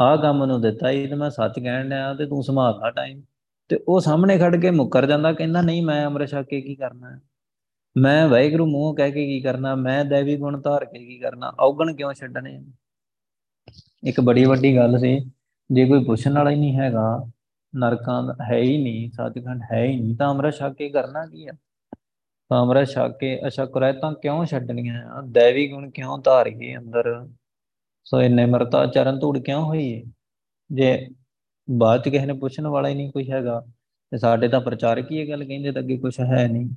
ਆਹ 0.00 0.16
ਕੰਮ 0.18 0.44
ਨੂੰ 0.44 0.60
ਦਿੱਤਾ 0.60 0.90
ਹੀ 0.90 1.06
ਤੇ 1.06 1.14
ਮੈਂ 1.14 1.30
ਸੱਚ 1.30 1.60
ਕਹਿਣ 1.60 1.88
ਡਿਆ 1.88 2.14
ਤੇ 2.14 2.26
ਤੂੰ 2.26 2.42
ਸੰਭਾਲ 2.42 2.78
ਲਾ 2.78 2.90
ਟਾਈਮ 2.90 3.22
ਤੇ 3.68 3.78
ਉਹ 3.88 4.00
ਸਾਹਮਣੇ 4.00 4.38
ਖੜ 4.38 4.56
ਕੇ 4.56 4.70
ਮੁੱਕਰ 4.70 5.06
ਜਾਂਦਾ, 5.06 5.32
ਕਹਿੰਦਾ 5.32 5.62
ਨਹੀਂ 5.62 5.82
ਮੈਂ 5.82 6.06
ਅੰਮ੍ਰਿਤ 6.06 6.30
ਛਕ 6.30 6.42
ਕੇ 6.42 6.60
ਕੀ 6.60 6.74
ਕਰਨਾ 6.74 7.10
ਹੈ 7.10 7.20
ਮੈਂ 7.98 8.28
ਵਾਹਿਗੁਰੂ 8.28 8.66
ਮੂੰਹ 8.66 8.96
ਕਹਿ 8.96 9.12
ਕੇ 9.12 9.26
ਕੀ 9.26 9.40
ਕਰਨਾ? 9.40 9.74
ਮੈਂ 9.74 10.04
ਦੇਵੀ 10.04 10.36
ਗੁਣ 10.36 10.60
ਧਾਰ 10.60 10.84
ਕੇ 10.84 11.06
ਕੀ 11.06 11.18
ਕਰਨਾ? 11.18 11.52
ਔਗਣ 11.60 11.94
ਕਿਉਂ 11.96 12.12
ਛੱਡਣੇ 12.14 12.64
ਇੱਕ 14.04 14.20
ਬੜੀ 14.20 14.44
ਵੱਡੀ 14.44 14.76
ਗੱਲ 14.76 14.98
ਸੀ। 14.98 15.30
ਜੇ 15.70 15.84
ਕੋਈ 15.84 16.04
ਪੁੱਛਣ 16.04 16.32
ਵਾਲਾ 16.32 16.50
ਹੀ 16.50 16.56
ਨਹੀਂ 16.56 16.76
ਹੈਗਾ, 16.78 17.30
ਨਰਕਾਂ 17.74 18.22
ਦਾ 18.22 18.36
ਹੈ 18.50 18.58
ਹੀ 18.58 18.76
ਨਹੀਂ, 18.82 19.10
ਸੱਚਖੰਡ 19.10 19.62
ਹੈ 19.72 19.84
ਹੀ 19.84 20.00
ਨਹੀਂ, 20.00 20.16
ਤਾਂ 20.16 20.30
ਅੰਮ੍ਰਿਤ 20.30 20.54
ਛਕ 20.54 20.74
ਕੇ 20.74 20.88
ਕਰਨਾ 20.90 21.26
ਕੀ 21.26 21.46
ਆ? 21.46 21.52
ਤਾਂ 22.50 22.60
ਅੰਮ੍ਰਿਤ 22.62 22.88
ਛਕ 22.88 23.16
ਕੇ, 23.20 23.46
ਅੱਛਾ 23.46 23.66
ਕੁਰੈਤਾਂ 23.66 24.12
ਕਿਉਂ 24.12 24.44
ਛੱਡਣੀਆਂ? 24.44 25.02
ਆ 25.08 25.20
ਦੇਵੀ 25.22 25.68
ਗੁਣ 25.68 25.90
ਕਿਉਂ 25.90 26.18
ਧਾਰੀਏ 26.18 26.76
ਅੰਦਰ? 26.76 27.28
ਸੋ 28.06 28.20
ਇਹ 28.22 28.30
ਨਿਮਰਤਾ 28.30 28.84
ਚਰਨ 28.86 29.18
ਧੂੜ 29.18 29.38
ਕਿਉਂ 29.38 29.62
ਹੋਈ 29.64 29.94
ਹੈ 29.94 30.02
ਜੇ 30.70 31.08
ਬਾਅਦ 31.68 32.02
ਚ 32.02 32.08
ਕਿਸੇ 32.08 32.26
ਨੇ 32.26 32.32
ਪੁੱਛਣ 32.32 32.66
ਵਾਲਾ 32.66 32.88
ਹੀ 32.88 32.94
ਨਹੀਂ 32.94 33.12
ਕੋਈ 33.12 33.30
ਹੈਗਾ, 33.30 33.60
ਤੇ 34.12 34.18
ਸਾਡੇ 34.18 34.48
ਤਾਂ 34.48 34.60
ਪ੍ਰਚਾਰਕ 34.60 35.10
ਹੀ 35.12 35.18
ਇਹ 35.18 35.28
ਗੱਲ 35.28 35.44
ਕਹਿੰਦੇ 35.44 35.72
ਤਾਂ 35.72 35.82
ਅੱਗੇ 35.82 35.96
ਕੁਝ 35.98 36.20
ਹੈ 36.20 36.46
ਨਹੀਂ। 36.48 36.68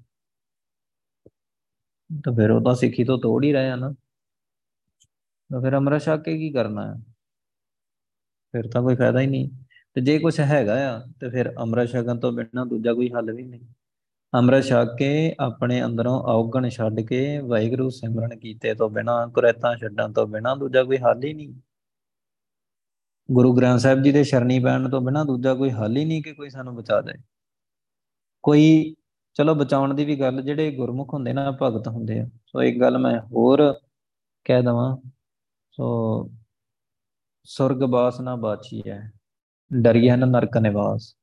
ਤਾਂ 2.26 2.34
ਫਿਰ 2.34 2.52
ਉਹ 2.52 2.62
ਤਾਂ 2.62 2.76
ਸਿੱਖੀ 2.76 3.04
ਤੋਂ 3.04 3.17
ਤੋੜ 3.17 3.43
ਹੀ 3.43 3.52
ਰਹੇ 3.54 3.69
ਆ 3.69 3.76
ਨਾ। 3.76 3.93
ਤਾਂ 5.50 5.62
ਫਿਰ 5.62 5.76
ਅੰਮ੍ਰਿਤ 5.78 6.02
ਛਕ 6.02 6.23
ਕੇ 6.23 6.38
ਕੀ 6.38 6.52
ਕਰਨਾ 6.52 6.95
ਹੈ 6.95 7.02
ਫਿਰ 8.62 8.72
ਤਾਂ 8.72 8.82
ਕੋਈ 8.82 8.96
ਫਾਇਦਾ 8.96 9.20
ਹੀ 9.20 9.28
ਨਹੀਂ। 9.28 9.50
ਤੇ 9.93 10.02
ਜੇ 10.02 10.20
ਕੁਝ 10.20 10.39
ਹੈਗਾ 10.39 10.98
ਆ, 10.98 11.02
ਤੇ 11.20 11.30
ਫਿਰ 11.30 11.54
ਅੰਮ੍ਰਿਤ 11.58 11.89
ਛਕਣ 11.89 12.20
ਤੋਂ 12.20 12.32
ਬਿਨਾਂ 12.32 12.65
ਦੂਜਾ 12.65 12.93
ਕੋਈ 12.93 13.12
ਹੱਲ 13.12 13.32
ਵੀ 13.32 13.43
ਨਹੀਂ। 13.43 13.62
ਅੰਮ੍ਰਿਤ 14.34 14.63
ਛਕ 14.63 14.96
ਕੇ 15.00 15.36
ਆਪਣੇ 15.39 15.84
ਅੰਦਰੋਂ 15.86 16.20
ਔਗਣ 16.20 16.70
ਛੱਡ 16.70 17.00
ਕੇ 17.00 17.39
ਵਾਹਿਗੁਰੂ 17.39 17.89
ਸਿਮਰਨ 17.89 18.39
ਕੀਤੇ 18.39 18.74
ਤੋਂ 18.74 18.89
ਬਿਨਾਂ, 18.89 19.28
ਕੁਰੈਤਾਂ 19.28 19.76
ਛੱਡਣ 19.76 20.13
ਤੋਂ 20.13 20.28
ਬਿਨਾਂ 20.28 20.58
ਦੂਜਾ 20.58 20.84
ਕੋਈ 20.84 20.98
ਹੱਲ 20.98 21.24
ਹੀ 21.24 21.34
ਨਹੀਂ। 21.34 21.54
ਗੁਰੂ 23.32 23.54
ਗ੍ਰੰਥ 23.54 23.80
ਸਾਹਿਬ 23.80 24.02
ਜੀ 24.02 24.12
ਦੇ 24.12 24.24
ਸ਼ਰਣੀ 24.24 24.60
ਪੈਣ 24.60 24.89
ਤੋਂ 24.89 25.02
ਬਿਨਾਂ 25.02 25.26
ਦੂਜਾ 25.26 25.54
ਕੋਈ 25.54 25.70
ਹੱਲ 25.70 25.98
ਹੀ 25.98 26.06
ਨਹੀਂ 26.06 26.24
ਕਿ 26.24 26.34
ਕੋਈ 26.34 26.50
ਸਾਨੂੰ 26.50 26.76
ਬਚਾ 26.76 27.02
ਦੇ। 27.02 27.13
ਕੋਈ, 28.43 28.96
ਚਲੋ 29.34 29.56
ਬਚਾਉਣ 29.56 29.93
ਦੀ 29.93 30.06
ਵੀ 30.06 30.20
ਗੱਲ, 30.20 30.41
ਜਿਹੜੇ 30.41 30.72
ਗੁਰਮੁਖ 30.72 31.13
ਹੁੰਦੇ 31.13 31.34
ਨਾ, 31.34 31.58
ਭਗਤ 31.62 31.88
ਹੁੰਦੇ 31.88 32.20
ਆ। 32.20 32.30
ਸੋ 32.48 32.62
ਇੱਕ 32.62 32.82
ਗੱਲ 32.82 32.98
ਮੈਂ 32.98 33.22
ਹੋਰ 33.22 33.74
ਕਹਿ 34.46 34.62
ਦਵਾਂ। 34.62 34.98
ਸੋ 35.72 35.84
ਸੁਰਗ 37.49 37.77
ਬਾਸ 37.77 38.21
ਨਾ 38.21 38.36
ਬਾਚੀ 38.36 38.81
ਹੈ 38.88 39.12
ਡਰੀਏ 39.73 40.15
ਨ 40.15 40.29
ਨਰਕ 40.29 40.57
ਨਿਵਾਸ। 40.57 41.15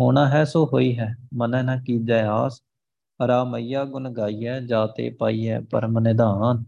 ਹੋਣਾ 0.00 0.28
ਹੈ 0.28 0.44
ਸੋ 0.44 0.70
ਹੋਈ 0.72 0.98
ਹੈ, 0.98 1.16
ਮਨ 1.34 1.64
ਨਾ 1.64 1.76
ਕੀਜੈ 1.76 2.26
ਆਸ। 2.26 2.62
ਰਾਮਈਆ 3.28 3.84
ਗੁਣ 3.84 4.10
ਗਾਈਐ, 4.10 4.60
ਜਾਤੇ 4.60 5.10
ਪਾਈਐ 5.10 5.60
ਪਰਮ 5.60 5.98
ਨਿਧਾਨ। 5.98 6.64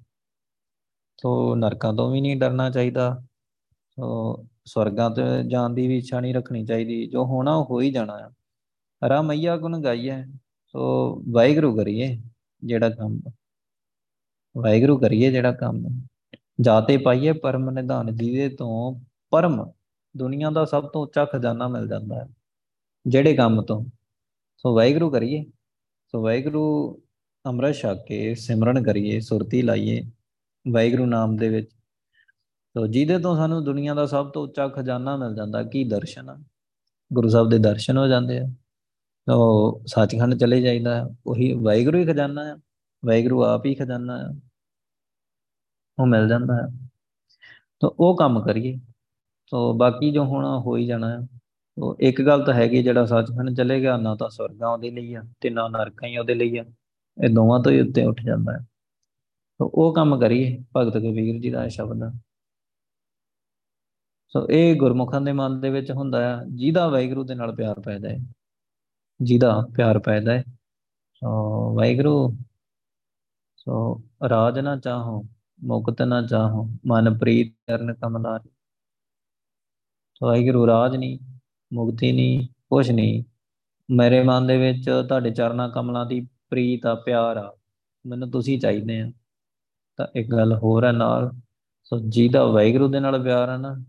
ਸੋ 1.22 1.54
ਨਰਕਾਂ 1.54 1.94
ਤੋਂ 1.94 2.10
ਵੀ 2.10 2.20
ਨਹੀਂ 2.20 2.36
ਡਰਨਾ 2.36 2.70
ਚਾਹੀਦਾ। 2.70 3.22
ਸੋ 3.90 4.46
ਸਵਰਗਾਂ 4.64 5.10
ਤੇ 5.10 5.22
ਜਾਣ 5.48 5.70
ਦੀ 5.70 5.88
ਵੀ 5.88 5.98
ਇੱਛਾ 5.98 6.20
ਨਹੀਂ 6.20 6.34
ਰੱਖਣੀ 6.34 6.66
ਚਾਹੀਦੀ। 6.66 7.06
ਜੋ 7.06 7.24
ਹੋਣਾ 7.24 7.54
ਉਹ 7.54 7.64
ਹੋ 7.64 7.80
ਹੀ 7.80 7.92
ਜਾਣਾ 7.92 8.12
ਆ। 8.12 8.30
ਰਾਮਈਆ 9.08 9.56
ਗੁਣ 9.56 9.82
ਗਾਈਐ, 9.82 10.24
ਸੋ 10.66 11.16
ਵਾਹਿਗੁਰੂ 11.32 11.76
ਕਰੀਏ 11.76 12.22
ਜਿਹੜਾ 12.64 12.90
ਕੰਮ। 12.90 13.20
ਵਾਹਿਗੁਰੂ 14.56 14.98
ਕਰੀਏ 14.98 15.30
ਜਿਹੜਾ 15.32 15.52
ਕੰਮ। 15.52 16.02
ਜਾਤੇ 16.60 16.96
ਪਾਈਏ 16.96 17.32
ਪਰਮ 17.32 17.70
ਨਿਧਾਨ 17.70 18.16
ਜਿਹਦੇ 18.16 18.56
ਤੋਂ, 18.56 19.00
ਪਰਮ 19.30 19.72
ਦੁਨੀਆ 20.16 20.50
ਦਾ 20.50 20.64
ਸਭ 20.64 20.88
ਤੋਂ 20.88 21.02
ਉੱਚਾ 21.02 21.24
ਖਜ਼ਾਨਾ 21.24 21.68
ਮਿਲ 21.68 21.88
ਜਾਂਦਾ 21.88 22.16
ਹੈ। 22.16 22.28
ਜਿਹੜੇ 23.06 23.34
ਕੰਮ 23.34 23.62
ਤੋਂ? 23.62 23.86
ਸੋ 24.56 24.74
ਵਾਹਿਗੁਰੂ 24.74 25.10
ਕਰੀਏ, 25.10 25.44
ਸੋ 26.12 26.22
ਵਾਹਿਗੁਰੂ 26.22 26.98
ਅੰਮ੍ਰਿਤ 27.46 27.74
ਛਕ 27.74 28.04
ਕੇ 28.08 28.34
ਸਿਮਰਨ 28.34 28.82
ਕਰੀਏ, 28.82 29.20
ਸੁਰਤੀ 29.20 29.62
ਲਾਈਏ 29.62 30.02
ਵਾਹਿਗੁਰੂ 30.72 31.06
ਨਾਮ 31.06 31.36
ਦੇ 31.36 31.48
ਵਿੱਚ। 31.48 31.70
ਸੋ 32.76 32.86
ਜਿਹਦੇ 32.86 33.18
ਤੋਂ 33.18 33.36
ਸਾਨੂੰ 33.36 33.64
ਦੁਨੀਆ 33.64 33.94
ਦਾ 33.94 34.06
ਸਭ 34.06 34.30
ਤੋਂ 34.30 34.42
ਉੱਚਾ 34.42 34.68
ਖਜ਼ਾਨਾ 34.68 35.16
ਮਿਲ 35.16 35.34
ਜਾਂਦਾ, 35.34 35.62
ਕੀ 35.62 35.84
ਦਰਸ਼ਨ 35.84 36.30
ਆ? 36.30 36.38
ਗੁਰੂ 37.12 37.28
ਸਾਹਿਬ 37.28 37.48
ਦੇ 37.48 37.58
ਦਰਸ਼ਨ 37.58 37.98
ਹੋ 37.98 38.06
ਜਾਂਦੇ 38.06 38.38
ਆ। 38.38 38.44
ਤੋ 39.26 39.82
ਸੱਚਖੰਡ 39.86 40.34
ਚਲੇ 40.34 40.62
ਜਾਈਦਾ 40.62 41.10
ਉਹੀ 41.26 41.52
ਵਾਹਿਗੁਰੂ 41.52 41.98
ਹੀ 41.98 42.04
ਖਜ਼ਾਨਾ 42.04 42.44
ਹੈ 42.44 42.54
ਵਾਹਿਗੁਰੂ 43.04 43.44
ਆਪ 43.44 43.66
ਹੀ 43.66 43.74
ਖਜ਼ਾਨਾ 43.74 44.18
ਹੈ 44.18 44.47
ਉਹ 46.00 46.06
ਮਿਲ 46.06 46.28
ਜਾਂਦਾ 46.28 46.54
ਹੈ। 46.56 46.88
ਤੋ 47.80 47.96
ਉਹ 48.00 48.16
ਕੰਮ 48.16 48.40
ਕਰੀਏ। 48.40 48.78
ਤੋ 49.50 49.74
ਬਾਕੀ 49.74 50.12
ਜੋ 50.12 50.24
ਹੋਣਾ 50.24 50.58
ਹੋ 50.58 50.76
ਹੀ 50.76 50.86
ਜਾਣਾ 50.86 51.10
ਹੈ 51.10 51.26
ਤੋ 51.80 51.96
ਇੱਕ 52.00 52.22
ਗੱਲ 52.22 52.44
ਤਾਂ 52.44 52.54
ਹੈਗੀ 52.54 52.82
ਜਿਹੜਾ 52.82 53.06
ਸੱਚਖੰਡ 53.06 53.56
ਚਲੇ 53.56 53.80
ਗਿਆ 53.80 53.96
ਨਾ 53.96 54.14
ਤਾਂ 54.14 54.30
ਸਵਰਗਾਂ 54.30 54.68
ਉਹਦੇ 54.68 54.90
ਲਈ 54.90 55.14
ਆ 55.14 55.22
ਤੇ 55.40 55.50
ਨਾ 55.50 55.68
ਨਰਕਾਂ 55.68 56.08
ਹੀ 56.08 56.18
ਉਹਦੇ 56.18 56.34
ਲਈ 56.34 56.58
ਆ। 56.58 56.64
ਇਹ 57.24 57.28
ਦੋਵਾਂ 57.28 57.60
ਤੋਂ 57.60 57.72
ਹੀ 57.72 57.80
ਉੱਤੇ 57.80 58.04
ਉੱਠ 58.04 58.22
ਜਾਂਦਾ 58.24 58.52
ਹੈ। 58.52 58.58
ਤੋ 59.58 59.70
ਉਹ 59.74 59.94
ਕੰਮ 59.94 60.20
ਕਰੀਏ, 60.20 60.64
ਭਗਤ 60.76 60.92
ਕਬੀਰ 60.92 61.42
ਜੀ 61.42 61.50
ਦਾ 61.50 61.68
ਸ਼ਬਦ। 61.68 62.02
ਆ 62.02 62.12
ਸੋ 64.28 64.48
ਇਹ 64.50 64.76
ਗੁਰਮੁਖਾਂ 64.76 65.20
ਦੇ 65.20 65.32
ਮਨ 65.32 65.60
ਦੇ 65.60 65.70
ਵਿੱਚ 65.70 65.90
ਹੁੰਦਾ 65.90 66.22
ਹੈ, 66.22 66.44
ਜਿਹਦਾ 66.54 66.88
ਵਾਹਿਗੁਰੂ 66.88 67.24
ਦੇ 67.24 67.34
ਨਾਲ 67.34 67.54
ਪਿਆਰ 67.54 67.80
ਪੈਦਾ 67.80 68.08
ਹੈ। 68.08 68.18
ਜਿਹਦਾ 69.22 69.66
ਪਿਆਰ 69.76 69.98
ਪੈਦਾ 69.98 70.32
ਹੈ। 70.32 70.44
ਸੋ 71.14 71.28
ਵਾਹਿਗੁਰੂ, 71.76 72.36
ਸੋ 73.56 74.02
ਰਾਜ 74.28 74.58
ਨਾ 74.58 74.76
ਚਾਹੋ। 74.76 75.22
ਮੁਕਤ 75.64 76.02
ਨਾ 76.02 76.26
ਚਾਹੋ, 76.26 76.68
ਮਨ 76.86 77.18
ਪ੍ਰੀਤ 77.18 77.54
ਕਰਨ 77.66 77.94
ਕਮਲਾਰ 77.94 78.40
ਸੋ 80.14 80.26
ਵਾਹਿਗੁਰੂ, 80.26 80.66
ਰਾਜ 80.66 80.96
ਨਹੀਂ 80.96 81.18
ਮੁਕਤੀ 81.72 82.12
ਨਹੀਂ 82.12 82.48
ਕੁਛ 82.70 82.90
ਨਹੀਂ 82.90 83.24
ਮੇਰੇ 83.90 84.22
ਮਨ 84.22 84.46
ਦੇ 84.46 84.58
ਵਿੱਚ 84.58 84.90
ਤੁਹਾਡੇ 85.08 85.30
ਚਰਨਾਂ 85.30 85.68
ਕਮਲਾਂ 85.68 86.06
ਦੀ 86.06 86.20
ਪ੍ਰੀਤ 86.20 86.86
ਆ, 86.86 86.94
ਪਿਆਰ 86.94 87.36
ਆ। 87.36 87.56
ਮੈਨੂੰ 88.06 88.30
ਤੁਸੀਂ 88.30 88.60
ਚਾਹੀਦੇ 88.60 89.00
ਆ। 89.00 89.12
ਤਾਂ 89.96 90.06
ਇੱਕ 90.14 90.32
ਗੱਲ 90.32 90.54
ਹੋਰ 90.54 90.84
ਹੈ 90.84 90.92
ਨਾਲ, 90.92 91.32
ਸੋ 91.84 91.98
ਜਿਹਦਾ 91.98 92.44
ਵਾਹਿਗੁਰੂ 92.44 92.88
ਦੇ 92.88 93.00
ਨਾਲ 93.00 93.22
ਪਿਆਰ 93.22 93.50
ਹੈ 93.50 93.56
ਨਾ, 93.56 93.84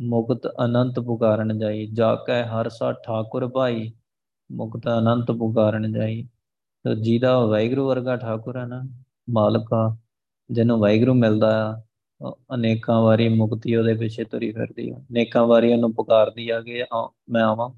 ਮੁਕਤ 0.00 0.46
ਅਨੰਤ 0.64 1.00
ਪੁਕਾਰਨ 1.00 1.58
ਜਾਈ। 1.58 1.86
ਜਾ 1.86 2.14
ਕੈ 2.14 2.44
ਹਰ 2.44 2.68
ਸਾ 2.68 2.92
ਠਾਕੁਰ 2.92 3.48
ਭਾਈ, 3.48 3.92
ਮੁਕਤ 4.52 4.88
ਅਨੰਤ 4.98 5.30
ਪੁਕਾਰਨ 5.30 5.92
ਜਾਈ। 5.92 6.28
ਤੇ 6.82 6.94
ਜਿਹਦਾ 6.94 7.46
ਵਾਹਿਗੁਰੂ 7.46 7.88
ਵਰਗਾ 7.88 8.16
ਠਾਕੁਰ 8.16 8.56
ਹੈ 8.56 8.66
ਨਾ, 8.66 8.82
ਮਾਲਕ 9.30 9.72
ਆ 9.72 9.96
ਜਿਹਨੂੰ 10.52 10.78
ਵਾਹਿਗੁਰੂ 10.80 11.14
ਮਿਲਦਾ 11.14 11.82
ਆ 12.22 12.36
ਅਨੇਕਾਂ 12.54 13.00
ਵਾਰੀ 13.02 13.28
ਮੁਕਤੀ 13.28 13.76
ਉਹਦੇ 13.76 13.94
ਪਿੱਛੇ 13.94 14.24
ਤੁਰੀ 14.24 14.52
ਫਿਰਦੀ 14.52 14.90
ਆ। 14.90 14.94
ਅਨੇਕਾਂ 14.94 15.46
ਵਾਰੀ 15.46 15.72
ਉਹਨੂੰ 15.72 15.94
ਪੁਕਾਰਦੀ 15.94 16.48
ਆ 16.48 16.60
ਕਿ 16.60 16.84
ਮੈਂ 17.28 17.42
ਆਵਾਂ। 17.42 17.70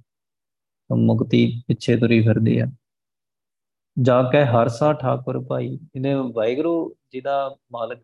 ਤਾਂ 0.89 0.97
ਮੁਕਤੀ 0.97 1.63
ਪਿੱਛੇ 1.67 1.97
ਤੁਰੀ 1.97 2.21
ਫਿਰਦੀ 2.21 2.59
ਆ। 2.59 2.67
ਜਾ 4.03 4.23
ਕੇ 4.23 4.45
ਹਰ 4.45 4.69
ਸਾ 4.69 4.93
ਠਾਕੁਰ 4.93 5.41
ਭਾਈ 5.45 5.79
ਇਹਨੇ 5.97 6.15
ਵਾਹਿਗੁਰੂ 6.15 6.95
ਜਿਹਦਾ 7.13 7.57
ਮਾਲਕ, 7.73 7.99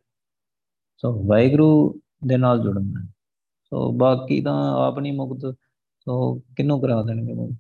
ਸੋ 0.97 1.13
ਵਾਹਿਗੁਰੂ 1.27 2.01
ਦੇ 2.27 2.37
ਨਾਲ 2.37 2.61
ਜੁੜਨਾ 2.61 3.07
ਸੋ 3.65 3.93
ਬਾਕੀ 3.93 4.41
ਤਾਂ 4.43 4.87
ਆਪ 4.87 4.99
ਨਹੀਂ 4.99 5.13
ਮੁਕਤ, 5.13 5.57
ਸੋ 6.01 6.35
ਕਿੰਨੂੰ 6.57 6.81
ਕਰਾ 6.81 7.03
ਦੇਣਗੇ 7.03 7.33
ਮੁਕਤ? 7.33 7.57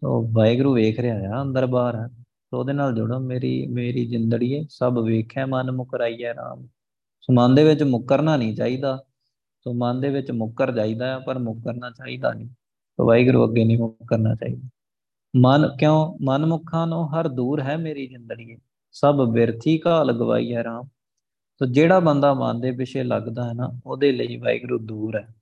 ਸੋ 0.00 0.28
ਵਾਹਿਗੁਰੂ 0.32 0.74
ਵੇਖ 0.74 1.00
ਰਿਹਾ 1.00 1.38
ਆ, 1.38 1.42
ਅੰਦਰ 1.42 1.66
ਬਾਹਰ 1.66 1.96
ਹੈ 1.96 2.08
ਸੋ 2.50 2.58
ਉਹਦੇ 2.58 2.72
ਨਾਲ 2.72 2.94
ਜੁੜੋ, 2.94 3.18
ਮੇਰੀ 3.18 3.66
ਮੇਰੀ 3.66 4.06
ਜ਼ਿੰਦੜੀ 4.06 4.66
ਸਭ 4.70 4.98
ਵੇਖਿਆ 5.04 5.46
ਮਨ 5.46 5.70
ਮੁਕਰਾਈਐ 5.70 6.34
ਰਾਮ। 6.34 6.66
ਸੋ 7.20 7.32
ਮਨ 7.32 7.54
ਦੇ 7.54 7.64
ਵਿੱਚ 7.64 7.82
ਮੁਕਰਨਾ 7.82 8.36
ਨਹੀਂ 8.36 8.56
ਚਾਹੀਦਾ। 8.56 9.04
ਸੋ 9.64 9.74
ਮਨ 9.74 10.00
ਦੇ 10.00 10.08
ਵਿੱਚ 10.08 10.30
ਮੁਕਰ 10.30 10.72
ਜਾਈਦਾ 10.72 11.06
ਹੈ 11.06 11.18
ਪਰ 11.18 11.38
ਮੁਕਰਨਾ 11.38 11.90
ਚਾਹੀਦਾ 11.90 12.32
ਨਹੀਂ। 12.32 12.48
ਸੋ 12.96 13.06
ਵਾਹਿਗੁਰੂ 13.06 13.48
ਅੱਗੇ 13.48 13.64
ਨਹੀਂ 13.64 13.78
ਮੁਕਰਨਾ 13.78 14.34
ਚਾਹੀਦਾ। 14.34 14.68
ਮਨ 15.36 15.76
ਕਿਉਂ? 15.78 16.18
ਮਨ 16.22 16.46
ਮੁਖਾਂ 16.46 16.86
ਨੂੰ 16.86 17.14
ਹਰ 17.14 17.28
ਦੂਰ 17.28 17.60
ਹੈ 17.60 17.76
ਮੇਰੀ 17.76 18.06
ਜ਼ਿੰਦੜੀ 18.06 18.58
ਸਭ 18.92 19.14
ਬਿਰਥੀ 19.32 19.78
ਕਾ 19.78 20.02
ਲਗਵਾਈ 20.02 20.54
ਹੈ 20.54 20.64
ਰਾਮ। 20.64 20.84
ਸੋ 21.58 21.66
ਜਿਹੜਾ 21.66 22.00
ਬੰਦਾ 22.00 22.34
ਮਨ 22.34 22.60
ਦੇ 22.60 22.70
ਪਿੱਛੇ 22.70 23.02
ਲੱਗਦਾ 23.02 23.48
ਹੈ 23.48 23.52
ਨਾ, 23.52 23.80
ਉਹਦੇ 23.86 24.12
ਲਈ 24.12 24.36
ਵਾਹਿਗੁਰੂ 24.36 24.78
ਦੂਰ 24.78 25.16
ਹੈ। 25.16 25.34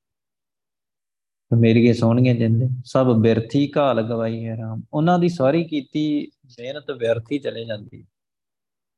ਮੇਰੀਏ 1.55 1.93
ਸੋਹਣੀਆਂ 1.93 2.35
ਜਿੰਦੇ, 2.35 2.69
ਸਭ 2.85 3.07
ਬਿਰਥੀ 3.17 3.73
ਘਾਲ 3.77 4.03
ਗਵਾਈ 4.03 4.45
ਹੈ 4.47 4.57
ਰਾਮ। 4.57 4.83
ਉਹਨਾਂ 4.93 5.19
ਦੀ 5.19 5.29
ਸਾਰੀ 5.29 5.65
ਕੀਤੀ 5.65 6.29
ਮਿਹਨਤ 6.61 6.91
ਵਿਅਰਥੀ 6.91 7.39
ਚਲੇ 7.39 7.65
ਜਾਂਦੀ। 7.65 8.05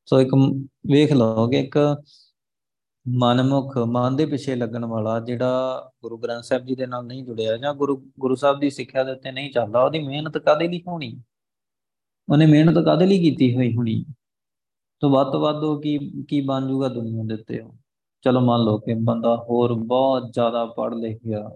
ਸੋ 0.07 0.21
ਇੱਕ 0.21 0.35
ਵੇਖ 0.91 1.13
ਲਓਗੇ 1.13 1.61
ਇੱਕ 1.61 1.79
ਮਨਮੁਖ, 3.09 3.79
ਮਨ 3.79 4.17
ਦੇ 4.17 4.27
ਪਿੱਛੇ 4.27 4.55
ਲੱਗਣ 4.57 4.85
ਵਾਲਾ 4.85 5.21
ਜਿਹੜਾ 5.21 5.91
ਗੁਰੂ 6.03 6.19
ਗ੍ਰੰਥ 6.19 6.45
ਸਾਹਿਬ 6.45 6.65
ਜੀ 6.65 6.75
ਦੇ 6.75 6.87
ਨਾਲ 6.87 7.07
ਨਹੀਂ 7.07 7.25
ਜੁੜਿਆ 7.25 7.57
ਜਾਂ 7.57 7.75
ਗੁਰੂ 7.75 7.97
ਗੁਰੂ 8.21 8.35
ਸਾਹਿਬ 8.35 8.61
ਦੀ 8.61 8.71
ਸਿੱਖਿਆ 8.71 9.05
ਦੇ 9.05 9.13
ਉੱਤੇ 9.13 9.33
ਨਹੀਂ 9.33 9.51
ਚੱਲਦਾ, 9.53 9.85
ਉਹਦੀ 9.85 9.99
ਮਿਹਨਤ 9.99 10.39
ਕਾਦੇ 10.39 10.69
ਲਈ 10.69 10.83
ਹੋਣੀ? 10.89 11.23
ਉਹਨੇ 12.29 12.47
ਮਿਹਨਤ 12.47 12.85
ਕਾਦੇ 12.85 13.07
ਲਈ 13.07 13.19
ਕੀਤੀ 13.19 13.57
ਹੋਈ 13.57 13.77
ਹੋਣੀ? 13.77 14.05
ਤੋਂ 15.01 15.11
ਵੱਧ 15.11 15.33
ਤੋਂ 15.33 15.41
ਵੱਧ 15.41 15.57
ਉਹ 15.57 15.83
ਕੀ 15.83 15.99
ਕੀ 16.29 16.41
ਬਣ 16.41 16.69
ਜੂਗਾ 16.69 16.89
ਦੁਨੀਆ 16.89 17.23
ਦੇ 17.23 17.35
ਉੱਤੇ 17.35 17.61
ਚਲੋ 18.23 18.41
ਮੰਨ 18.41 18.63
ਲਓ 18.63 18.79
ਕਿ 18.79 18.95
ਬੰਦਾ 18.95 19.37
ਹੋਰ 19.37 19.75
ਬਹੁਤ 19.75 20.33
ਜ਼ਿਆਦਾ 20.33 20.65
ਪੜ੍ਹ 20.67 20.95
ਲਿਖ 20.95 21.19
ਗਿਆ। 21.27 21.51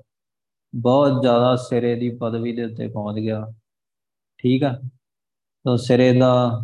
ਬਹੁਤ 0.74 1.22
ਜ਼ਿਆਦਾ 1.22 1.56
ਸਿਰੇ 1.56 1.94
ਦੀ 1.94 2.10
ਪਦਵੀ 2.10 2.56
ਦੇ 2.56 2.64
ਉੱਤੇ 2.64 2.88
ਪਹੁੰਚ 2.88 3.18
ਗਿਆ। 3.18 3.46
ਠੀਕ 4.38 4.64
ਆ? 4.64 4.80
ਤਾਂ 5.64 5.76
ਸਿਰੇ 5.76 6.18
ਦਾ 6.18 6.60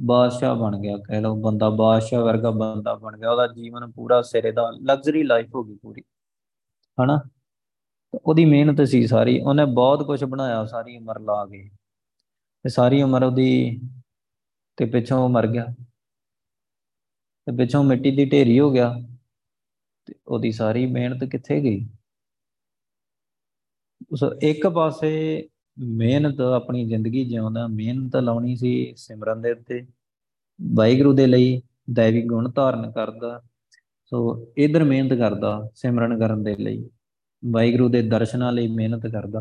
ਬਾਦਸ਼ਾਹ 0.00 0.54
ਬਣ 0.54 0.78
ਗਿਆ, 0.78 0.96
ਕਹਿ 0.96 1.20
ਲਓ 1.20 1.36
ਬੰਦਾ 1.36 1.70
ਬਾਦਸ਼ਾਹ 1.70 2.22
ਵਰਗਾ 2.22 2.50
ਬੰਦਾ 2.50 2.94
ਬਣ 2.94 3.18
ਗਿਆ, 3.18 3.30
ਉਹਦਾ 3.30 3.46
ਜੀਵਨ 3.46 3.92
ਪੂਰਾ 3.92 4.22
ਸਿਰੇ 4.22 4.52
ਦਾ 4.52 4.70
ਲਗਜ਼ਰੀ 4.70 5.22
ਲਾਈਫ 5.22 5.54
ਹੋ 5.54 5.64
ਗਈ 5.64 5.76
ਪੂਰੀ। 5.76 6.02
ਹਨਾ? 7.02 7.22
ਉਹਦੀ 8.24 8.44
ਮਿਹਨਤ 8.44 8.88
ਸੀ 8.88 9.06
ਸਾਰੀ, 9.06 9.40
ਉਹਨੇ 9.40 9.64
ਬਹੁਤ 9.64 10.06
ਕੁਝ 10.06 10.24
ਬਣਾਇਆ 10.24 10.66
ਸਾਰੀ 10.66 10.96
ਉਮਰ 10.96 11.20
ਲਾ 11.20 11.46
ਕੇ। 11.46 11.70
ਤੇ 12.62 12.68
ਸਾਰੀ 12.68 13.02
ਉਮਰ 13.02 13.22
ਉਹਦੀ, 13.22 13.80
ਤੇ 14.76 14.84
ਪਿੱਛੋਂ 14.84 15.24
ਉਹ 15.24 15.28
ਮਰ 15.28 15.46
ਗਿਆ। 15.46 15.66
ਤੇ 17.46 17.56
ਪਿੱਛੋਂ 17.56 17.84
ਮਿੱਟੀ 17.84 18.10
ਦੀ 18.10 18.24
ਢੇਰੀ 18.24 18.60
ਹੋ 18.60 18.70
ਗਿਆ। 18.70 18.94
ਤੇ 20.04 20.14
ਉਹਦੀ 20.26 20.52
ਸਾਰੀ 20.52 20.86
ਮਿਹਨਤ 20.86 21.24
ਕਿੱਥੇ 21.24 21.60
ਗਈ? 21.60 21.93
ਉਸ 24.12 24.24
ਇੱਕ 24.42 24.66
ਪਾਸੇ 24.68 25.48
ਮਿਹਨਤ 25.78 26.40
ਆਪਣੀ 26.40 26.84
ਜ਼ਿੰਦਗੀ 26.84 27.24
ਜਿਉਂਦਾ, 27.24 27.66
ਮਿਹਨਤ 27.66 28.16
ਲਾਉਣੀ 28.16 28.56
ਸੀ 28.56 28.94
ਸਿਮਰਨ 28.96 29.40
ਦੇ 29.40 29.52
ਉੱਤੇ, 29.52 29.86
ਵਾਹਿਗੁਰੂ 30.74 31.12
ਦੇ 31.12 31.26
ਲਈ 31.26 31.62
ਦੇਵੀ 31.90 32.22
ਗੁਣ 32.22 32.50
ਧਾਰਨ 32.50 32.90
ਕਰਦਾ, 32.90 33.42
ਸੋ 34.04 34.46
ਇਧਰ 34.58 34.84
ਮਿਹਨਤ 34.84 35.14
ਕਰਦਾ 35.14 35.70
ਸਿਮਰਨ 35.74 36.18
ਕਰਨ 36.18 36.42
ਦੇ 36.42 36.56
ਲਈ, 36.56 36.90
ਵਾਹਿਗੁਰੂ 37.44 37.88
ਦੇ 37.88 38.02
ਦਰਸ਼ਨਾਂ 38.02 38.52
ਲਈ 38.52 38.68
ਮਿਹਨਤ 38.68 39.06
ਕਰਦਾ, 39.06 39.40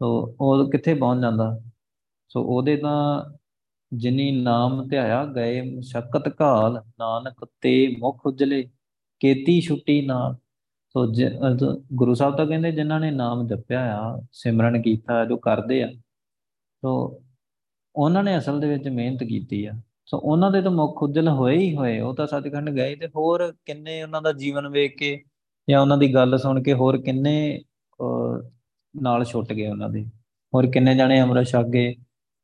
ਸੋ 0.00 0.36
ਉਹ 0.40 0.70
ਕਿੱਥੇ 0.70 0.94
ਪਹੁੰਚ 0.94 1.22
ਜਾਂਦਾ? 1.22 1.60
ਸੋ 2.28 2.42
ਉਹਦੇ 2.42 2.76
ਤਾਂ 2.76 3.24
ਜਿਨੀ 3.92 4.30
ਨਾਮ 4.30 4.88
ਧਿਆਇਆ 4.88 5.24
ਗਏ, 5.26 5.60
ਮੁਸ਼ਕਤ 5.74 6.40
ਘਾਲ, 6.40 6.82
ਨਾਨਕ 6.98 7.46
ਤੇ 7.60 7.96
ਮੁਖ 7.98 8.26
ਉਜਲੇ, 8.26 8.68
ਕੀਤੀ 9.20 9.60
ਛੁੱਟੀ 9.60 10.06
ਨਾਲ 10.06 10.36
ਸੋ 10.94 11.06
ਗੁਰੂ 11.94 12.14
ਸਾਹਿਬ 12.14 12.36
ਤਾਂ 12.36 12.46
ਕਹਿੰਦੇ 12.46 12.70
ਜਿਨ੍ਹਾਂ 12.72 12.98
ਨੇ 13.00 13.10
ਨਾਮ 13.10 13.46
ਜਪਿਆ 13.46 13.80
ਆ, 13.96 14.20
ਸਿਮਰਨ 14.32 14.80
ਕੀਤਾ, 14.82 15.24
ਜੋ 15.24 15.36
ਕਰਦੇ 15.38 15.82
ਆ, 15.82 15.90
ਸੋ 16.82 17.22
ਉਹਨਾਂ 17.94 18.22
ਨੇ 18.24 18.36
ਅਸਲ 18.38 18.60
ਦੇ 18.60 18.68
ਵਿੱਚ 18.68 18.88
ਮਿਹਨਤ 18.88 19.22
ਕੀਤੀ 19.24 19.64
ਆ। 19.66 19.72
ਸੋ 20.06 20.18
ਉਹਨਾਂ 20.18 20.50
ਦੇ 20.50 20.62
ਤਾਂ 20.62 20.70
ਮੁਖ 20.70 21.02
ਉਜਲ 21.02 21.28
ਹੋਏ 21.28 21.56
ਹੀ 21.56 21.74
ਹੋਏ, 21.76 21.98
ਉਹ 22.00 22.14
ਤਾਂ 22.14 22.26
ਸੱਚਖੰਡ 22.26 22.70
ਗਏ 22.70 22.94
ਤੇ 22.96 23.06
ਹੋਰ 23.06 23.52
ਕਿੰਨੇ 23.66 24.02
ਉਹਨਾਂ 24.02 24.22
ਦਾ 24.22 24.32
ਜੀਵਨ 24.32 24.68
ਵੇਖ 24.68 24.96
ਕੇ 24.98 25.16
ਜਾਂ 25.68 25.80
ਉਹਨਾਂ 25.80 25.98
ਦੀ 25.98 26.12
ਗੱਲ 26.14 26.38
ਸੁਣ 26.38 26.62
ਕੇ 26.62 26.72
ਹੋਰ 26.72 27.00
ਕਿੰਨੇ 27.02 27.62
ਨਾਲ 28.94 29.24
ਛੁੱਟ 29.24 29.52
ਗਏ 29.52 29.66
ਉਹਨਾਂ 29.66 29.88
ਦੇ। 29.88 30.04
ਹੋਰ 30.52 30.70
ਕਿੰਨੇ 30.70 30.94
ਜਾਣੇ 30.96 31.20
ਅੰਮ੍ਰਿਤ 31.22 31.46
ਛਕ 31.48 31.66
ਗਏ, 31.72 31.94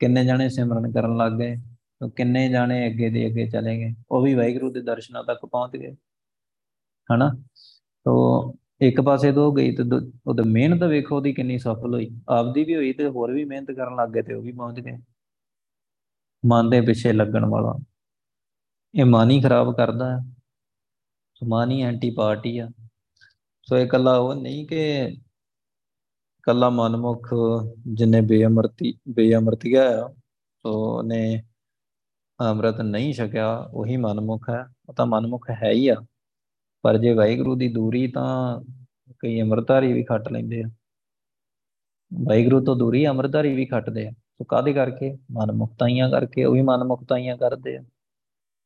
ਕਿੰਨੇ 0.01 0.25
ਜਾਣੇ 0.25 0.49
ਸਿਮਰਨ 0.49 0.91
ਕਰਨ 0.93 1.17
ਲੱਗ 1.17 1.33
ਗਏ 1.33 1.57
ਕਿੰਨੇ 2.17 2.49
ਜਾਣੇ 2.49 2.87
ਅੱਗੇ 2.87 3.09
ਦੇ 3.11 3.27
ਅੱਗੇ 3.27 3.47
ਚਲੇ 3.47 3.77
ਗਏ, 3.79 3.95
ਉਹ 4.11 4.23
ਵੀ 4.23 4.35
ਵਾਹਿਗੁਰੂ 4.35 4.71
ਦੇ 4.73 4.81
ਦਰਸ਼ਨਾਂ 4.83 5.25
ਤੱਕ 5.25 5.47
ਪਹੁੰਚ 5.47 5.77
ਗਏ। 5.77 5.95
ਹਨਾ? 7.09 7.31
ਤੋ 8.07 8.13
ਇੱਕ 8.81 9.01
ਪਾਸੇ 9.01 9.33
ਤੋਂ 9.33 9.53
ਗਈ 9.55 9.75
ਤੇ 9.77 9.83
ਉਹਦਾ 10.27 10.43
ਮਿਹਨਤ 10.47 10.83
ਵੇਖੋ 10.83 11.17
ਉਹਦੀ 11.17 11.33
ਕਿੰਨੀ 11.35 11.59
ਸਫਲ 11.59 11.95
ਹੋਈ। 11.95 12.09
ਆਪਦੀ 12.29 12.65
ਵੀ 12.65 12.75
ਹੋਈ 12.77 12.93
ਤੇ 12.93 13.07
ਹੋਰ 13.09 13.33
ਵੀ 13.33 13.45
ਮਿਹਨਤ 13.45 13.71
ਕਰਨ 13.71 13.97
ਲੱਗ 13.97 14.09
ਗਏ 14.09 14.23
ਤੇ 14.23 14.35
ਉਹ 14.35 14.43
ਵੀ 14.43 14.53
ਪਹੁੰਚ 14.53 14.81
ਗਏ। 14.81 14.97
ਮਨ 16.45 16.71
ਦੇ 16.71 16.81
ਪਿੱਛੇ 16.81 17.13
ਲੱਗਣ 17.13 17.45
ਵਾਲਾ। 17.47 17.75
ਇਹ 18.95 19.05
ਮਨ 19.05 19.31
ਹੀ 19.31 19.41
ਖਰਾਬ 19.43 19.75
ਕਰਦਾ 19.77 20.11
ਹੈ 20.11 20.19
ਸੋ 21.35 21.47
ਮਨ 21.49 21.71
ਹੀ 21.71 21.81
ਐਂਟੀ 21.83 22.11
ਪਾਰਟੀ 22.11 22.59
ਆ। 22.59 22.69
ਸੋ 23.69 23.77
ਇਹ 23.79 23.87
ਕੱਲਾ 23.87 24.17
ਉਹ 24.17 24.35
ਨਹੀਂ 24.35 24.67
ਕਿ 24.67 24.81
ਕੱਲਾ 26.43 26.71
ਮਨਮੁਖ 26.71 27.29
ਜਿਨੇ 27.95 28.21
ਬੇਅਮਰਤੀ, 28.21 28.93
ਬੇਅਮਰਤੀਆ 29.09 29.83
ਆ, 30.05 30.09
ਸੋ 30.63 31.03
ਨੇ 31.03 31.43
ਅੰਮ੍ਰਿਤ 32.41 32.81
ਨਹੀਂ 32.81 33.13
ਛਕਿਆ, 33.15 33.57
ਉਹੀ 33.73 33.97
ਮਨਮੁਖ 33.97 34.51
ਹੈ। 34.51 34.65
ਉਹ 34.89 34.95
ਤਾਂ 34.95 35.07
ਮਨਮੁਖ 35.07 35.51
ਹੈ 35.51 35.71
ਹੀ 35.71 35.89
ਆ। 35.89 35.97
ਪਰ 36.87 36.99
ਜੇ 36.99 37.13
ਵਾਹਿਗੁਰੂ 37.13 37.57
ਦੀ 37.57 37.69
ਦੂਰੀ 37.69 38.07
ਤਾਂ 38.07 38.61
ਕਈ 39.19 39.41
ਅੰਮ੍ਰਿਤਧਾਰੀ 39.41 39.93
ਵੀ 39.93 40.03
ਖੱਟ 40.03 40.33
ਲੈਂਦੇ 40.33 40.63
ਆ। 40.63 40.71
ਵਾਹਿਗੁਰੂ 42.15 42.65
ਤੋਂ 42.65 42.77
ਦੂਰੀ 42.77 43.07
ਅੰਮ੍ਰਿਤਧਾਰੀ 43.07 43.55
ਵੀ 43.55 43.67
ਖੱਟਦੇ 43.67 44.07
ਆ। 44.07 44.11
ਸੋ 44.11 44.45
ਕਾਦੇ 44.45 44.73
ਕਰਕੇ? 44.73 45.19
ਮਨ 45.31 45.53
ਮੁਕਤਾਈਆਂ 45.53 46.11
ਕਰਕੇ, 46.11 46.45
ਉਹ 46.45 46.55
ਵੀ 46.55 46.63
ਮਨ 46.63 46.85
ਮੁਕਤਾਈਆਂ 46.85 47.37
ਕਰਦੇ 47.37 47.77
ਆ। 47.77 47.85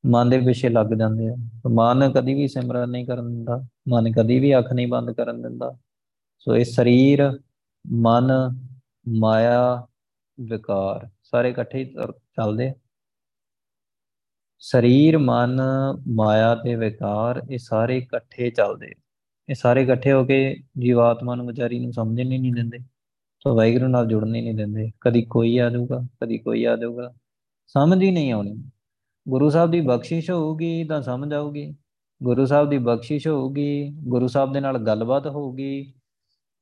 ਮਨ 0.07 0.31
ਦੇ 0.31 0.39
ਪਿੱਛੇ 0.39 0.69
ਲੱਗ 0.69 0.87
ਜਾਂਦੇ 0.87 1.29
ਆ। 1.29 1.37
ਮਨ 1.71 2.13
ਕਦੀ 2.13 2.35
ਵੀ 2.35 2.49
ਸਿਮਰਨ 2.49 2.91
ਨਹੀਂ 2.91 3.07
ਕਰਨ 3.07 3.29
ਦਿੰਦਾ। 3.29 3.65
ਮਨ 3.89 4.13
ਕਦੀ 4.13 4.39
ਵੀ 4.41 4.59
ਅੱਖ 4.59 4.73
ਨਹੀਂ 4.73 4.89
ਬੰਦ 4.89 5.11
ਕਰਨ 5.11 5.43
ਦਿੰਦਾ। 5.43 5.79
ਸੋ 6.39 6.57
ਇਹ 6.57 6.65
ਸਰੀਰ, 6.65 7.39
ਮਨ, 7.87 8.31
ਮਾਇਆ, 9.09 9.87
ਵਿਕਾਰ 10.41 11.09
ਸਾਰੇ 11.23 11.51
ਇਕੱਠੇ 11.51 11.85
ਚੱਲਦੇ 12.11 12.73
ਸਰੀਰ, 14.61 15.19
ਮਨ, 15.19 15.61
ਮਾਇਆ 16.09 16.55
ਤੇ 16.55 16.75
ਵਿਕਾਰ 16.75 17.43
ਇਹ 17.51 17.59
ਸਾਰੇ 17.59 17.99
ਇਕੱਠੇ 17.99 18.51
ਚੱਲਦੇ 18.51 18.93
ਇਹ 19.49 19.55
ਸਾਰੇ 19.55 19.83
ਇਕੱਠੇ 19.83 20.13
ਹੋ 20.13 20.25
ਕੇ 20.25 20.57
ਜੀਵਾਤਮਾ 20.79 21.35
ਨੂੰ 21.35 21.47
ਵਿਚਾਰੀ 21.47 21.79
ਨੂੰ 21.79 21.93
ਸਮਝਣ 21.93 22.33
ਹੀ 22.33 22.39
ਨਹੀਂ 22.39 22.53
ਦਿੰਦੇ 22.53 22.79
ਸੋ 23.41 23.57
ਵਾਹਿਗੁਰੂ 23.57 23.87
ਨਾਲ 23.87 24.07
ਜੁੜਨ 24.07 24.35
ਹੀ 24.35 24.41
ਨਹੀਂ 24.41 24.55
ਦਿੰਦੇ। 24.55 24.91
ਕਦੀ 25.01 25.23
ਕੋਈ 25.23 25.59
ਆ 25.59 25.71
ਜਾਊਗਾ, 25.71 26.01
ਕਦੀ 26.23 26.39
ਕੋਈ 26.39 26.65
ਆ 26.65 26.77
ਜਾਊਗਾ। 26.77 27.13
ਸਮਝ 27.67 28.03
ਹੀ 28.03 28.11
ਨਹੀਂ 28.11 28.33
ਆਉਣੀ। 28.33 28.65
ਗੁਰੂ 29.29 29.51
ਸਾਹਿਬ 29.51 29.71
ਦੀ 29.71 29.81
ਬਖਸ਼ਿਸ਼ 29.81 30.31
ਹੋਊਗੀ 30.31 30.85
ਤਾਂ 30.85 31.03
ਸਮਝ 31.03 31.33
ਆਊਗੀ। 31.33 31.77
ਗੁਰੂ 32.23 32.47
ਸਾਹਿਬ 32.47 32.69
ਦੀ 32.69 32.79
ਬਖਸ਼ਿਸ਼ 32.79 33.29
ਹੋਊਗੀ, 33.29 33.91
ਗੁਰੂ 33.91 34.27
ਸਾਹਿਬ 34.27 34.53
ਦੇ 34.53 34.61
ਨਾਲ 34.61 34.79
ਗੱਲਬਾਤ 34.79 35.27
ਹੋਊਗੀ, 35.27 35.93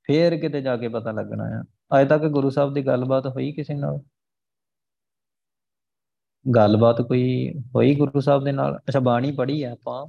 ਫੇਰ 0.03 0.37
ਕਿਤੇ 0.37 0.61
ਜਾ 0.61 0.77
ਕੇ 0.77 0.89
ਪਤਾ 0.89 1.11
ਲੱਗਣਾ 1.11 1.45
ਆ। 1.45 1.65
ਅਜੇ 1.99 2.09
ਤੱਕ 2.09 2.23
ਗੁਰੂ 2.23 2.51
ਸਾਹਿਬ 2.51 2.75
ਦੀ 2.75 2.87
ਗੱਲਬਾਤ 2.87 3.27
ਹੋਈ 3.27 3.53
ਕਿਸੇ 3.53 3.75
ਨਾਲ? 3.75 3.99
ਗੱਲਬਾਤ 6.57 7.03
ਕੋਈ 7.03 7.55
ਹੋਈ 7.75 7.95
ਗੁਰੂ 7.95 8.21
ਸਾਹਿਬ 8.21 8.45
ਦੇ 8.45 8.53
ਨਾਲ? 8.53 8.79
ਅੱਛਾ, 8.89 9.01
ਬਾਣੀ 9.01 9.33
ਪੜ੍ਹੀ 9.33 9.63
ਆ 9.63 9.73
ਆਪਾਂ। 9.73 10.07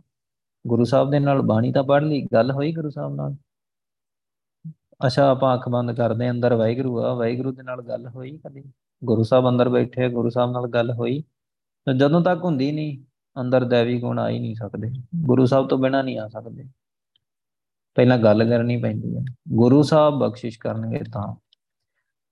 ਗੁਰੂ 0.68 0.84
ਸਾਹਿਬ 0.84 1.10
ਦੇ 1.10 1.20
ਨਾਲ 1.20 1.42
ਬਾਣੀ 1.42 1.72
ਤਾਂ 1.72 1.84
ਪੜ੍ਹ 1.84 2.06
ਲਈ, 2.06 2.28
ਗੱਲ 2.34 2.52
ਹੋਈ 2.52 2.74
ਗੁਰੂ 2.74 2.90
ਸਾਹਿਬ 2.90 3.16
ਨਾਲ? 3.16 3.36
ਅੱਛਾ, 5.06 5.30
ਆਪਾਂ 5.30 5.56
ਅੱਖ 5.56 5.70
ਬੰਦ 5.70 5.92
ਕਰਦੇ 5.92 6.30
ਅੰਦਰ, 6.30 6.54
ਵਾਹਿਗੁਰੂ 6.54 7.04
ਆ, 7.04 7.14
ਵਾਹਿਗੁਰੂ 7.14 7.52
ਦੇ 7.52 7.64
ਨਾਲ 7.64 7.82
ਗੱਲ 7.82 8.08
ਹੋਈ 8.08 8.38
ਕਦੀ? 8.38 8.64
ਗੁਰੂ 9.04 9.24
ਸਾਹਿਬ 9.24 9.50
ਅੰਦਰ 9.50 9.70
ਬੈਠੇ 9.70 10.10
ਗੁਰੂ 10.10 10.30
ਸਾਹਿਬ 10.30 10.52
ਨਾਲ 10.52 10.68
ਗੱਲ 10.68 10.92
ਹੋਈ। 10.92 11.22
ਤੇ 11.86 11.98
ਜਦੋਂ 11.98 12.22
ਤੱਕ 12.22 12.44
ਹੁੰਦੀ 12.44 12.72
ਨਹੀਂ, 12.72 13.04
ਅੰਦਰ 13.42 13.66
ਦੇਵੀ 13.66 14.00
ਗੁਣ 14.00 14.20
ਆ 14.20 14.30
ਹੀ 14.30 14.40
ਨਹੀਂ 14.40 14.56
ਸਕਦੇ। 14.56 14.92
ਗੁਰੂ 15.16 15.46
ਸਾਹਿਬ 15.46 15.68
ਤੋਂ 15.68 15.78
ਬਿਨਾ 15.78 16.02
ਨਹੀਂ 16.02 16.20
ਆ 16.20 16.28
ਸਕਦੇ। 16.28 16.64
ਪਹਿਲਾਂ 17.96 18.18
ਗੱਲ 18.18 18.50
ਕਰਨੀ 18.50 18.78
ਪੈਂਦੀ 18.78 19.18
ਹੈ 19.18 19.22
ਗੁਰੂ 19.54 19.84
ਸਾਹਿਬ 19.84 20.16
ਬਖਸ਼ਿਸ਼ 20.16 20.60
ਕਰਨਗੇ 20.60 21.00
ਤਾਂ। 21.14 21.36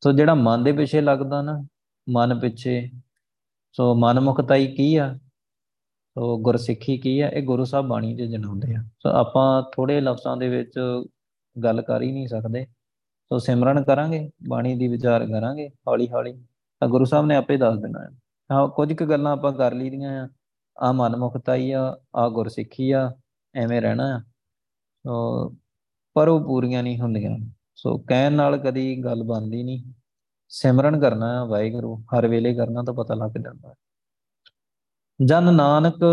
ਸੋ 0.04 0.12
ਜਿਹੜਾ 0.12 0.34
ਮਨ 0.34 0.64
ਦੇ 0.64 0.72
ਪਿੱਛੇ 0.72 1.02
ਲੱਗਦਾ 1.02 1.42
ਨਾ, 1.42 1.66
ਮਨ 2.10 2.40
ਪਿੱਛੇ 2.40 2.90
ਸੋ 3.78 3.96
ਮਨਮੁਖਤਾਈ 3.96 4.68
ਕੀ 4.68 4.96
ਆ? 4.96 5.20
ਸੋ 6.14 6.38
ਗੁਰਸਿੱਖੀ 6.38 6.98
ਕੀ 6.98 7.20
ਆ? 7.20 7.30
ਇਹ 7.30 7.44
ਗੁਰੂ 7.44 7.64
ਸਾਹਿਬ 7.64 7.88
ਬਾਣੀ 7.88 8.18
'ਚ 8.18 8.22
ਜਨਾਉਂਦੇ 8.22 8.76
ਆ। 8.76 8.82
ਸੋ 8.82 9.10
ਆਪਾਂ 9.10 9.64
ਥੋੜੇ 9.76 10.02
ਲਫ਼ਜ਼ਾਂ 10.02 10.38
ਦੇ 10.38 10.50
ਵਿੱਚ 10.50 10.80
ਗੱਲ 11.64 11.82
ਕਰ 11.82 12.02
ਹੀ 12.02 12.12
ਨਹੀਂ 12.12 12.28
ਸਕਦੇ। 12.28 12.66
ਸੋ 13.30 13.38
ਸਿਮਰਨ 13.38 13.84
ਕਰਾਂਗੇ, 13.84 14.32
ਬਾਣੀ 14.50 14.76
ਦੀ 14.76 14.88
ਵਿਚਾਰ 14.88 15.26
ਕਰਾਂਗੇ 15.26 15.70
ਹੌਲੀ 15.88 16.08
ਹੌਲੀ 16.08 16.34
ਤਾਂ 16.80 16.88
ਗੁਰੂ 16.88 17.06
ਸਾਹਿਬ 17.06 17.26
ਨੇ 17.26 17.36
ਆਪੇ 17.36 17.58
ਦੱਸ 17.58 17.78
ਦੇਣਾ 17.78 18.00
ਹੈ। 18.04 18.10
ਹਾਂ 18.52 18.68
ਕੁਝ 18.68 18.94
ਕੁ 18.94 19.06
ਗੱਲਾਂ 19.06 19.32
ਆਪਾਂ 19.32 19.54
ਕਰ 19.54 19.74
ਲਈਆਂ 19.74 20.26
ਆ। 20.26 20.30
ਆ 20.80 20.92
ਮਨਮੁਖਤਾਈ 20.92 21.72
ਆ 21.72 21.98
ਆ 22.16 22.30
ਗੁਰਸਿੱਖੀ 22.30 22.92
ਆ, 22.92 23.16
ਐਵੇਂ 23.56 23.82
ਰਹਿਣਾ 23.82 24.16
ਆ। 24.16 24.20
ਸੋ 25.08 25.50
ਪਰ 26.14 26.28
ਉਹ 26.28 26.42
ਪੂਰੀਆਂ 26.46 26.84
ਨਹੀਂ 26.84 27.00
ਹੁੰਦੀਆਂ। 27.00 27.50
ਸੋ 27.76 27.98
ਕਹਿਣ 27.98 28.34
ਨਾਲ 28.34 28.58
ਕਦੀ 28.58 29.04
ਗੱਲ 29.04 29.24
ਬਣਦੀ 29.24 29.64
ਨਹੀਂ। 29.64 29.94
ਸਿਮਰਨ 30.52 31.00
ਕਰਨਾ 31.00 31.34
ਹੈ, 31.34 31.44
ਵਾਹਿਗੁਰੂ, 31.46 31.96
ਹਰ 32.14 32.28
ਵੇਲੇ 32.28 32.54
ਕਰਨਾ 32.56 32.84
ਤਾਂ 32.84 32.94
ਪਤਾ 32.94 33.14
ਲੱਗ 33.16 33.38
ਜਾਂਦਾ 33.38 33.70
ਹੈ। 33.70 33.74
ਜਨ 35.20 35.54
ਨਾਨਕ 35.54 36.04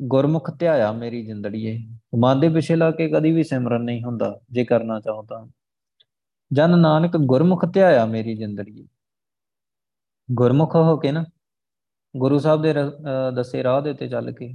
ਗੁਰਮੁਖ 0.00 0.50
ਧਿਆਇਆ 0.58 0.90
ਮੇਰੀ 0.92 1.24
ਜਿੰਦੜੀਏ 1.26 1.76
ਮਨ 2.18 2.40
ਦੇ 2.40 2.48
ਪਿੱਛੇ 2.48 2.76
ਲਾ 2.76 2.90
ਕੇ 2.90 3.08
ਕਦੀ 3.08 3.30
ਵੀ 3.32 3.42
ਸਿਮਰਨ 3.42 3.84
ਨਹੀਂ 3.84 4.02
ਹੁੰਦਾ, 4.04 4.40
ਜੇ 4.50 4.64
ਕਰਨਾ 4.64 5.00
ਚਾਹੋ 5.00 5.22
ਤਾਂ। 5.22 5.46
ਜਨ 6.50 6.78
ਨਾਨਕ 6.78 7.16
ਗੁਰਮੁਖ 7.16 7.64
ਧਿਆਇਆ 7.66 8.04
ਮੇਰੀ 8.06 8.34
ਜਿੰਦੜੀਏ। 8.36 8.86
ਗੁਰਮੁਖ 10.28 10.74
ਹੋ 10.76 10.96
ਕੇ 10.96 11.12
ਨਾ, 11.12 11.24
ਗੁਰੂ 12.14 12.38
ਸਾਹਿਬ 12.38 12.62
ਦੇ 12.62 12.74
ਦੱਸੇ 13.34 13.62
ਰਾਹ 13.62 13.80
ਦੇ 13.82 13.90
ਉੱਤੇ 13.90 14.08
ਚੱਲ 14.08 14.32
ਕੇ, 14.32 14.52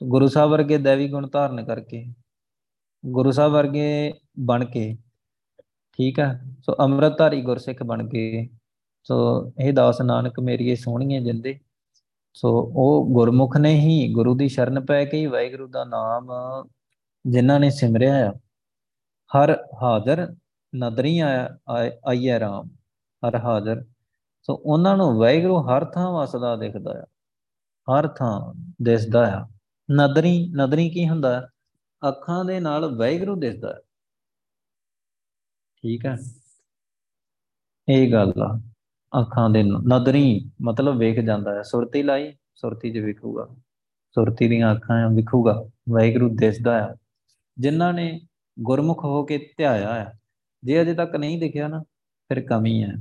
ਗੁਰੂ 0.00 0.26
ਸਾਹਿਬ 0.28 0.50
ਵਰਗੇ 0.50 0.78
ਦੇਵੀ 0.78 1.08
ਗੁਣ 1.08 1.28
ਧਾਰਨ 1.28 1.64
ਕਰਕੇ, 1.64 2.04
ਗੁਰੂ 3.04 3.30
ਸਾਹਿਬ 3.30 3.52
ਵਰਗੇ 3.52 4.12
ਬਣ 4.40 4.64
ਕੇ 4.64 4.96
ਠੀਕ 5.98 6.18
ਹੈ 6.18 6.28
ਸੋ 6.62 6.74
ਅੰਮ੍ਰਿਤਧਾਰੀ 6.80 7.40
ਗੁਰਸਿੱਖ 7.42 7.82
ਬਣ 7.82 8.06
ਕੇ, 8.08 8.48
ਸੋ 9.06 9.16
ਇਹ 9.60 9.72
ਦਾਸ 9.72 10.00
ਨਾਨਕ 10.02 10.38
ਮੇਰੀ 10.40 10.68
ਇਹ 10.70 10.76
ਸੋਹਣੀਆਂ 10.76 11.20
ਜਿੰਦੇ। 11.20 11.58
ਸੋ 12.36 12.50
ਉਹ 12.76 13.06
ਗੁਰਮੁਖ 13.14 13.56
ਨੇ 13.56 13.74
ਹੀ 13.76 14.12
ਗੁਰੂ 14.14 14.34
ਦੀ 14.36 14.48
ਸ਼ਰਨ 14.48 14.84
ਪੈ 14.86 15.04
ਕੇ 15.04 15.18
ਹੀ 15.18 15.26
ਵਾਹਿਗੁਰੂ 15.26 15.66
ਦਾ 15.68 15.84
ਨਾਮ 15.84 16.30
ਜਿਨ੍ਹਾਂ 17.24 17.58
ਨੇ 17.60 17.70
ਸਿਮਰਿਆ 17.70 18.28
ਆ। 18.28 18.32
ਹਰ 19.30 19.56
ਹਾਜ਼ਰ 19.82 20.26
ਨਦਰੀ 20.72 21.18
ਆਈ 21.18 22.28
ਹੈ 22.28 22.38
ਰਾਮ, 22.40 22.68
ਹਰ 23.22 23.36
ਹਾਜ਼ਰ। 23.36 23.84
ਸੋ 24.48 24.54
ਉਹਨਾਂ 24.54 24.96
ਨੂੰ 24.96 25.18
ਵਾਹਿਗੁਰੂ 25.18 25.60
ਹਰ 25.62 25.84
ਥਾਂ 25.84 26.10
ਵਸਦਾ 26.12 26.54
ਦਿਖਦਾ 26.56 26.92
ਆ, 26.92 27.04
ਹਰ 27.88 28.08
ਥਾਂ 28.08 28.54
ਦਿਸਦਾ 28.82 29.26
ਆ। 29.36 29.46
ਨਦਰੀ 29.88 30.48
ਨਦਰੀ 30.56 30.88
ਕੀ 30.90 31.08
ਹੁੰਦਾ 31.08 31.40
ਅੱਖਾਂ 32.02 32.44
ਦੇ 32.44 32.60
ਨਾਲ 32.60 32.86
ਵਾਹਿਗੁਰੂ 32.96 33.34
ਦਿਸਦਾ 33.36 33.72
ਹੈ 33.74 33.80
ਠੀਕ 35.88 36.06
ਹੈ। 36.06 36.16
ਇਹ 37.88 38.12
ਗੱਲ 38.12 38.32
ਆ, 38.42 38.60
ਅੱਖਾਂ 39.20 39.50
ਦੇ 39.50 39.62
ਨਦਰੀ 39.62 40.50
ਮਤਲਬ 40.62 40.98
ਵੇਖ 40.98 41.20
ਜਾਂਦਾ 41.20 41.54
ਹੈ। 41.54 41.62
ਸੁਰਤੀ 41.62 42.02
ਲਾਈ, 42.02 42.32
ਸੁਰਤੀ 42.54 42.92
'ਚ 42.92 42.98
ਵਿਖੂਗਾ। 42.98 43.46
ਸੁਰਤੀ 44.14 44.48
ਦੀਆਂ 44.48 44.74
ਅੱਖਾਂ 44.74 44.96
ਆ 45.04 45.08
ਵਿਖੂਗਾ। 45.08 45.62
ਵਾਹਿਗੁਰੂ 45.88 46.28
ਦਿਸਦਾ 46.36 46.86
ਆ। 46.86 46.96
ਜਿਨ੍ਹਾਂ 47.58 47.92
ਨੇ 47.92 48.20
ਗੁਰਮੁਖ 48.60 49.04
ਹੋ 49.04 49.24
ਕੇ 49.24 49.38
ਧਿਆਇਆ 49.56 49.88
ਆ, 50.02 50.12
ਜੇ 50.64 50.82
ਅਜੇ 50.82 50.94
ਤੱਕ 50.94 51.16
ਨਹੀਂ 51.16 51.38
ਦਿਖਿਆ 51.40 51.68
ਨਾ, 51.68 51.80
ਫਿਰ 52.28 52.44
ਕਮੀ 52.46 52.82
ਹੈ। 52.84 52.92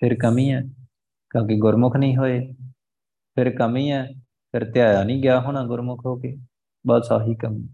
ਫਿਰ 0.00 0.14
ਕਮੀ 0.14 0.52
ਹੈ, 0.52 0.62
ਕਿਉਂਕਿ 1.30 1.58
ਗੁਰਮੁਖ 1.58 1.96
ਨਹੀਂ 1.96 2.16
ਹੋਏ। 2.16 2.40
ਫਿਰ 3.34 3.56
ਕਮੀ 3.56 3.90
ਹੈ, 3.90 4.06
ਫਿਰ 4.52 4.70
ਧਿਆਇਆ 4.70 5.04
ਨਹੀਂ 5.04 5.22
ਗਿਆ 5.22 5.40
ਹੋਣਾ 5.40 5.64
ਗੁਰਮੁਖ 5.64 6.06
ਹੋ 6.06 6.16
ਕੇ। 6.16 6.36
ਬਸ 6.86 7.12
ਆਹੀ 7.12 7.34
ਕਮੀ, 7.34 7.68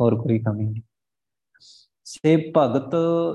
ਹੋਰ 0.00 0.22
ਕੋਈ 0.22 0.38
ਕਮੀ 0.38 0.64
ਨਹੀਂ। 0.64 0.82
ਸੇ 2.16 2.52
ਭਗਤ, 2.56 2.94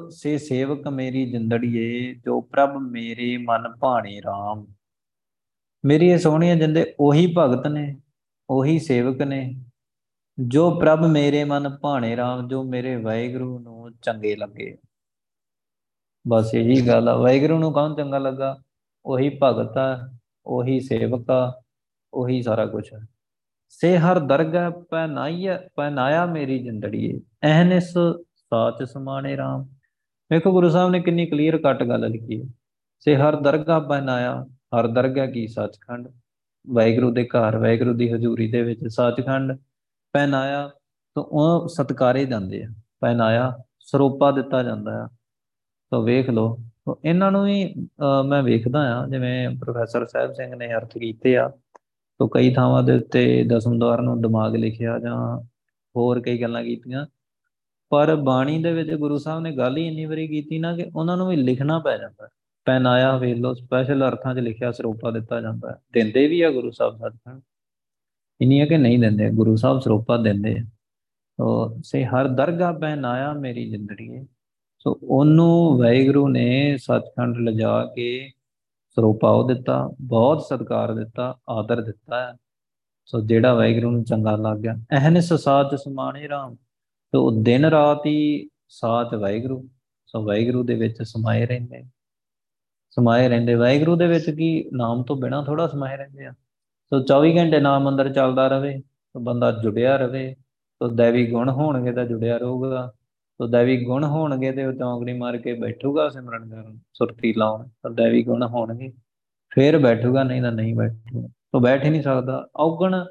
ਸੇ 0.10 0.38
ਸੇਵਕ 0.38 0.88
ਮੇਰੀ 0.88 1.32
ਜਿੰਦੜੀਏ, 1.32 2.14
ਜੋ 2.14 2.42
ਪ੍ਰਭ 2.42 2.78
ਮੇਰੇ 2.78 3.38
ਮਨ 3.38 3.68
ਭਾਣੇ 3.78 4.20
RAM 4.20 4.66
ਮੇਰੀ 5.86 6.08
ਇਹ 6.10 6.18
ਸੋਹਣੀਆਂ 6.18 6.56
ਜਿੰਦੇ 6.56 6.94
ਉਹੀ 7.00 7.34
ਭਗਤ 7.38 7.68
ਨੇ, 7.68 7.96
ਉਹੀ 8.50 8.80
ਸੇਵਕ 8.80 9.22
ਨੇ, 9.22 9.54
ਜੋ 10.40 10.80
ਪ੍ਰਭ 10.80 11.06
ਮੇਰੇ 11.06 11.44
ਮਨ 11.44 11.70
ਭਾਣੇ 11.78 12.16
RAM 12.16 12.48
ਜੋ 12.48 12.64
ਮੇਰੇ 12.64 12.96
ਵਾਹਿਗੁਰੂ 12.96 13.60
ਨੂੰ 13.60 13.92
ਚੰਗੇ 14.02 14.36
ਲੱਗੇ। 14.36 14.78
ਬਸ 16.28 16.52
ਇਹੀ 16.56 16.88
ਗੱਲ 16.88 17.10
ਆ। 17.10 17.16
ਵਾਹਿਗੁਰੂ 17.16 17.60
ਨੂੰ 17.60 17.74
ਕੌਣ 17.74 17.96
ਚੰਗਾ 17.96 18.18
ਲੱਗਾ? 18.18 18.58
ਉਹੀ 19.06 19.30
ਭਗਤ 19.44 19.78
ਆ, 19.78 20.12
ਉਹੀ 20.46 20.80
ਸੇਵਕ 20.80 21.30
ਆ, 21.30 21.62
ਉਹੀ 22.14 22.42
ਸਾਰਾ 22.42 22.66
ਕੁਝ 22.66 22.94
ਹੈ 22.94 23.00
ਸੇ 23.70 23.98
ਹਰ 23.98 24.20
ਦਰਗਾਹ 24.20 24.72
ਪਹਿਨਾਈਆ 24.72 25.62
ਪਹਿਨਾਇਆ 25.76 26.26
ਮੇਰੀ 26.26 26.60
ਜਿੰਦੜੀਏ। 26.60 27.20
ਐਹਨਿਸ 27.44 27.94
ਸਾਚ 28.52 28.84
ਸਮਾਣੇ 28.84 29.36
RAM 29.36 29.64
ਵੇਖੋ 30.32 30.52
ਗੁਰੂ 30.52 30.70
ਸਾਹਿਬ 30.70 30.90
ਨੇ 30.92 31.00
ਕਿੰਨੀ 31.00 31.26
ਕਲੀਅਰ 31.26 31.58
ਕੱਟ 31.58 31.84
ਗੱਲ 31.84 32.10
ਲਿਖੀ 32.10 32.42
ਹੈ। 32.42 32.48
ਸੇ 33.00 33.16
ਹਰ 33.16 33.36
ਦਰਗਾਹ 33.36 33.80
ਪਹਿਨਾਇਆ 33.82 34.46
ਹਰ 34.76 34.88
ਦਰਗਾਹ 34.88 35.28
ਕੀ 35.28 35.48
ਸੱਚਖੰਡ। 35.48 36.08
ਵਾਹਿਗੁਰੂ 36.70 37.12
ਦੇ 37.14 37.24
ਘਰ, 37.26 37.58
ਵਾਹਿਗੁਰੂ 37.58 37.94
ਦੀ 37.94 38.12
ਹਜ਼ੂਰੀ 38.14 38.52
ਦੇ 38.52 38.62
ਵਿੱਚ 38.62 38.86
ਸੱਚਖੰਡ। 38.88 39.58
ਪਹਿਨਾਇਆ 40.14 40.68
ਤਾਂ 41.16 41.24
ਉਹ 41.24 41.68
ਸਤਕਾਰੇ 41.68 42.26
ਜਾਂਦੇ 42.26 42.64
ਆ। 42.64 42.68
ਪਹਿਨਾਇਆ 43.02 43.52
ਸਰੂਪਾ 43.80 44.32
ਦਿੱਤਾ 44.32 44.64
ਜਾਂਦਾ 44.64 45.04
ਆ। 45.04 45.08
ਤਾਂ 45.92 46.00
ਵੇਖ 46.02 46.30
ਲਓ, 46.30 46.58
ਤਾਂ 46.86 46.96
ਇਹਨਾਂ 47.06 47.32
ਨੂੰ 47.32 47.46
ਵੀ 47.46 47.74
ਮੈਂ 48.30 48.44
ਵੇਖਦਾ 48.44 48.80
ਆ, 48.98 49.08
ਜਿਵੇਂ 49.08 49.50
ਪ੍ਰੋਫੈਸਰ 49.50 50.06
ਸਾਹਿਬ 50.08 50.34
ਸਿੰਘ 50.34 50.56
ਨੇ 50.56 50.74
ਅਰਥ 50.74 50.98
ਕੀਤੇ 50.98 51.38
ਆ। 51.38 51.48
ਤਾਂ 52.20 52.28
ਕਈ 52.34 52.54
ਥਾਵਾਂ 52.54 52.84
ਦੇ 52.84 52.96
ਉੱਤੇ 52.96 53.44
ਦਸਮਦਾਰ 53.44 54.02
ਨੂੰ 54.02 54.22
ਦਿਮਾਗ 54.22 54.56
ਲਿਖਿਆ 54.56 55.00
ਜਾਂ 55.00 55.18
ਹੋਰ 55.96 56.22
ਕਈ 56.22 56.42
ਗੱਲਾਂ 56.42 56.64
ਕੀਤੀਆਂ। 56.64 57.06
ਪਰ 57.92 58.16
ਬਾਣੀ 58.16 58.64
ਦੇ 58.64 58.74
ਵਿੱਚ 58.74 58.94
ਗੁਰੂ 58.94 59.18
ਸਾਹਿਬ 59.18 59.42
ਨੇ 59.42 59.52
ਗੱਲ 59.52 59.78
ਹੀ 59.78 59.88
ਇੰਨੀ 59.88 60.06
ਵਾਰੀ 60.06 60.28
ਕੀਤੀ 60.28 60.60
ਨਾ 60.60 60.76
ਕਿ 60.76 60.92
ਉਹਨਾਂ 60.96 61.18
ਨੂੰ 61.18 61.30
ਵੀ 61.30 61.36
ਲਿਖਣਾ 61.36 61.80
ਪੈ 61.80 61.98
ਜਾਂਦਾ 61.98 62.30
ਪਹਿਨਾਇਆ 62.66 63.18
ਵੇਖ 63.18 63.38
ਲਓ 63.38 63.54
ਸਪੈਸ਼ਲ 63.54 64.08
ਅਰਥਾਂ 64.08 64.36
'ਚ 64.36 64.40
ਲਿਖਿਆ 64.40 64.72
ਸਰੂਪਾ 64.72 65.12
ਦਿੱਤਾ 65.12 65.42
ਜਾਂਦਾ 65.42 65.80
ਦਿੰਦੇ 65.94 66.28
ਵੀ 66.28 66.42
ਆ 66.42 66.52
ਗੁਰੂ 66.52 66.72
ਸਾਹਿਬ 66.72 66.96
ਸਤਿਗੁਰੂ 66.96 67.42
ਇਨੀ 68.42 68.62
ਹੈ 68.62 68.66
ਕਿ 68.66 68.78
ਨਹੀਂ 68.78 69.00
ਦਿੰਦੇ, 69.00 69.30
ਗੁਰੂ 69.30 69.56
ਸਾਹਿਬ 69.56 69.80
ਸਰੂਪਾ 69.80 70.18
ਦਿੰਦੇ 70.18 70.56
ਤੋ 71.38 71.78
ਸੇ 71.84 72.06
ਹਰ 72.06 72.28
ਦਰਗਾਹ 72.28 72.74
ਪਹਿਨਾਇਆ 72.74 73.34
ਮੇਰੀ 73.34 73.70
ਜ਼ਿੰਦਗੀ 73.70 74.28
ਸੋ 74.80 75.00
ਉਹਨੂੰ 75.04 75.78
ਵੈਗਰੂ 75.78 76.28
ਨੇ 76.28 76.78
ਸਤਖੰਡ 76.78 77.38
ਲਿਜਾ 77.38 77.86
ਕੇ 77.86 78.32
ਸਰੂਪਾ 78.90 79.30
ਉਹ 79.30 79.48
ਦਿੱਤਾ, 79.48 79.90
ਬਹੁਤ 80.02 80.42
ਸਤਕਾਰ 80.42 80.94
ਦਿੱਤਾ, 80.94 81.40
ਆਦਰ 81.50 81.82
ਦਿੱਤਾ 81.82 82.38
ਸੋ 83.06 83.22
ਜਿਹੜਾ 83.22 83.54
ਵੈਗਰੂ 83.54 83.92
ਨੂੰ 83.92 84.04
ਚੰਗਾ 84.04 84.36
ਲੱਗ 84.36 84.58
ਗਿਆ। 84.58 84.74
ਅਹਨਿਸ 84.74 85.34
ਸਾਚ 85.34 85.76
ਸਮਾਣੇ 85.76 86.30
ਰਾਮ। 86.30 86.56
ਤੋ 87.14 87.42
ਦਿਨ 87.42 87.66
ਰਾਤ 87.66 88.06
ਹੀ 88.06 88.50
ਸਾਚ 88.68 89.16
ਵੈਗਰੂ 89.16 89.68
ਸੋ 90.06 90.24
ਵੈਗਰੂ 90.24 90.64
ਦੇ 90.64 90.76
ਵਿੱਚ 90.76 90.98
ਸਮਾਏ 91.04 91.46
ਰਹਿੰਦੇ 91.46 91.84
ਸਮਾਏ 92.90 93.30
ਰਹਿੰਦੇ 93.30 93.56
ਵੈਗਰੂ 93.56 93.96
ਦੇ 93.96 94.08
ਵਿੱਚ 94.08 94.30
ਕੀ 94.30 94.70
ਨਾਮ 94.74 95.04
ਤੋਂ 95.04 95.16
ਬਿਨਾ 95.16 95.44
ਥੋੜਾ 95.44 95.68
ਸਮਾਏ 95.68 95.98
ਰਹਿੰਦੇ 95.98 96.26
ਆ। 96.26 96.32
ਸੋ 96.90 97.00
24 97.00 97.38
ਘੰਟੇ 97.38 97.60
ਨਾਮ 97.60 97.90
ਅੰਦਰ 97.90 98.14
ਚੱਲਦਾ 98.14 98.48
ਰਵੇ 98.48 98.80
ਤੋ 98.80 99.20
ਬੰਦਾ 99.20 99.52
ਜੁੜਿਆ 99.52 99.98
ਰਵੇ 99.98 100.36
ਤੋ 100.80 100.88
ਦੇਵੀ 100.88 101.32
ਗੁਣ 101.32 101.50
ਹੋਣਗੇ 101.50 101.92
ਤਾਂ 101.92 102.06
ਜੁੜਿਆ 102.06 102.38
ਰਹੂਗਾ। 102.38 102.94
ਤੋ 103.40 103.48
ਦੇਵੀ 103.48 103.86
ਗੁਣ 103.86 104.04
ਹੋਣਗੇ 104.04 104.52
ਤੇ 104.52 104.66
ਉਹ 104.66 104.74
ਚੌਂਕੜੀ 104.74 105.14
ਮਾਰ 105.14 105.38
ਕੇ 105.38 105.54
ਬੈਠੂਗਾ 105.54 106.10
ਸਿਮਰਨ 106.10 106.50
ਕਰਨ, 106.50 106.80
ਸੁਰਤੀ 106.94 107.34
ਲਾਉਣ, 107.34 107.68
ਤਾਂ 107.68 107.92
ਦੇਵੀ 107.92 108.24
ਗੁਣ 108.24 108.44
ਹੋਣਗੇ। 108.44 108.94
ਫੇਰ 109.56 109.80
ਬੈਠੂਗਾ, 109.80 110.24
ਨਹੀਂ 110.24 110.42
ਤਾਂ 110.42 110.52
ਨਹੀਂ 110.52 110.76
ਬੈਠੂਗਾ। 110.76 111.28
ਤੋ 111.28 111.60
ਬੈਠ 111.60 111.84
ਹੀ 111.84 111.90
ਨਹੀਂ 111.90 112.02
ਸਕਦਾ। 112.02 112.48
ਔਗਣ 112.56 113.06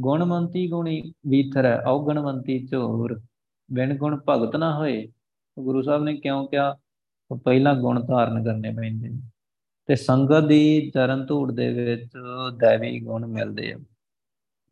ਗੁਣਵੰਤੀ 0.00 0.68
ਗੁਣੀ 0.70 1.02
ਵੀਥਰ 1.26 1.64
ਹੈ, 1.64 1.82
ਔਗਣਵੰਤੀ 1.86 2.66
ਝੋਰ। 2.66 3.20
ਬਿਨ 3.72 3.96
ਗੁਣ 3.96 4.18
ਭਗਤ 4.28 4.56
ਨਾ 4.56 4.76
ਹੋਏ, 4.78 5.06
ਗੁਰੂ 5.58 5.82
ਸਾਹਿਬ 5.82 6.02
ਨੇ 6.02 6.16
ਕਿਉਂ 6.16 6.46
ਕਿਹਾ? 6.48 6.76
ਪਹਿਲਾਂ 7.44 7.74
ਗੁਣ 7.74 8.00
ਧਾਰਨ 8.06 8.44
ਕਰਨੇ 8.44 8.70
ਪੈਂਦੇ 8.70 9.08
ਨੇ। 9.08 9.20
ਤੇ 9.86 9.96
ਸੰਗਤ 9.96 10.46
ਦੀ 10.46 10.90
ਚਰਨ 10.94 11.26
ਧੂੜ 11.26 11.52
ਦੇ 11.52 11.72
ਵਿੱਚ 11.72 12.12
ਦੇਵੀ 12.56 13.00
ਗੁਣ 13.00 13.26
ਮਿਲਦੇ 13.26 13.72
ਆ। 13.72 13.76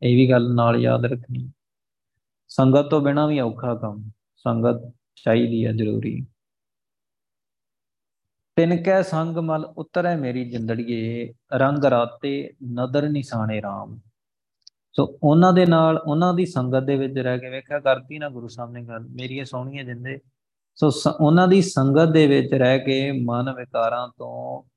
ਇਹ 0.03 0.17
ਵੀ 0.17 0.31
ਗੱਲ 0.31 0.55
ਨਾਲ 0.55 0.77
ਯਾਦ 0.77 1.05
ਰੱਖਣੀ। 1.05 1.51
ਸੰਗਤ 2.49 2.89
ਤੋਂ 2.91 3.01
ਬਿਨਾ 3.01 3.27
ਵੀ 3.27 3.41
ਔਖਾ 3.41 3.75
ਕੰਮ, 3.75 4.11
ਸੰਗਤ 4.37 4.93
ਚਾਹੀਦੀ 5.15 5.67
ਹੈ 5.67 5.73
ਜ਼ਰੂਰੀ। 5.73 6.27
ਤਿਨ 8.57 8.83
ਕੈ 8.83 9.03
ਸੰਗ 9.03 9.37
ਮਲ 9.37 9.65
ਉਤਰੈ 9.65 10.17
ਮੇਰੀ 10.17 10.51
ਜਿੰਦੜੀਏ, 10.51 11.33
ਰੰਗ 11.55 11.85
ਰਾਤੇ 11.85 12.53
ਨਦਰ 12.73 13.09
ਨਿਸ਼ਾਨੇ 13.09 13.61
RAM 13.61 13.99
ਸੋ 14.93 15.19
ਉਹਨਾਂ 15.23 15.53
ਦੇ 15.53 15.67
ਨਾਲ, 15.67 15.99
ਉਹਨਾਂ 16.07 16.35
ਦੀ 16.35 16.47
ਸੰਗਤ 16.47 16.83
ਦੇ 16.83 16.97
ਵਿੱਚ 16.97 17.19
ਰਹਿ 17.19 17.39
ਕੇ 17.39 17.51
ਵੇਖਿਆ, 17.51 17.79
ਕਰਤੀ 17.81 18.19
ਨਾ 18.19 18.29
ਗੁਰੂ 18.29 18.49
ਸਾਹਿਬ 18.49 18.71
ਨੇ 18.73 18.83
ਗੱਲ, 18.83 19.07
ਮੇਰੀਆਂ 19.11 19.45
ਸੋਹਣੀਆਂ 19.45 19.85
ਜਿੰਦੇ। 19.85 20.19
ਸੋ 20.75 20.91
ਉਹਨਾਂ 21.21 21.49
ਦੀ 21.49 21.63
ਸੰਗਤ 21.63 22.09
ਦੇ 22.09 22.27
ਵਿੱਚ 22.27 22.55
ਰਹਿ 22.55 22.79
ਕੇ 22.79 23.13
ਮਨ 23.13 23.53
ਵਿਕਾਰਾਂ 23.53 24.09
ਤੋਂ 24.09 24.69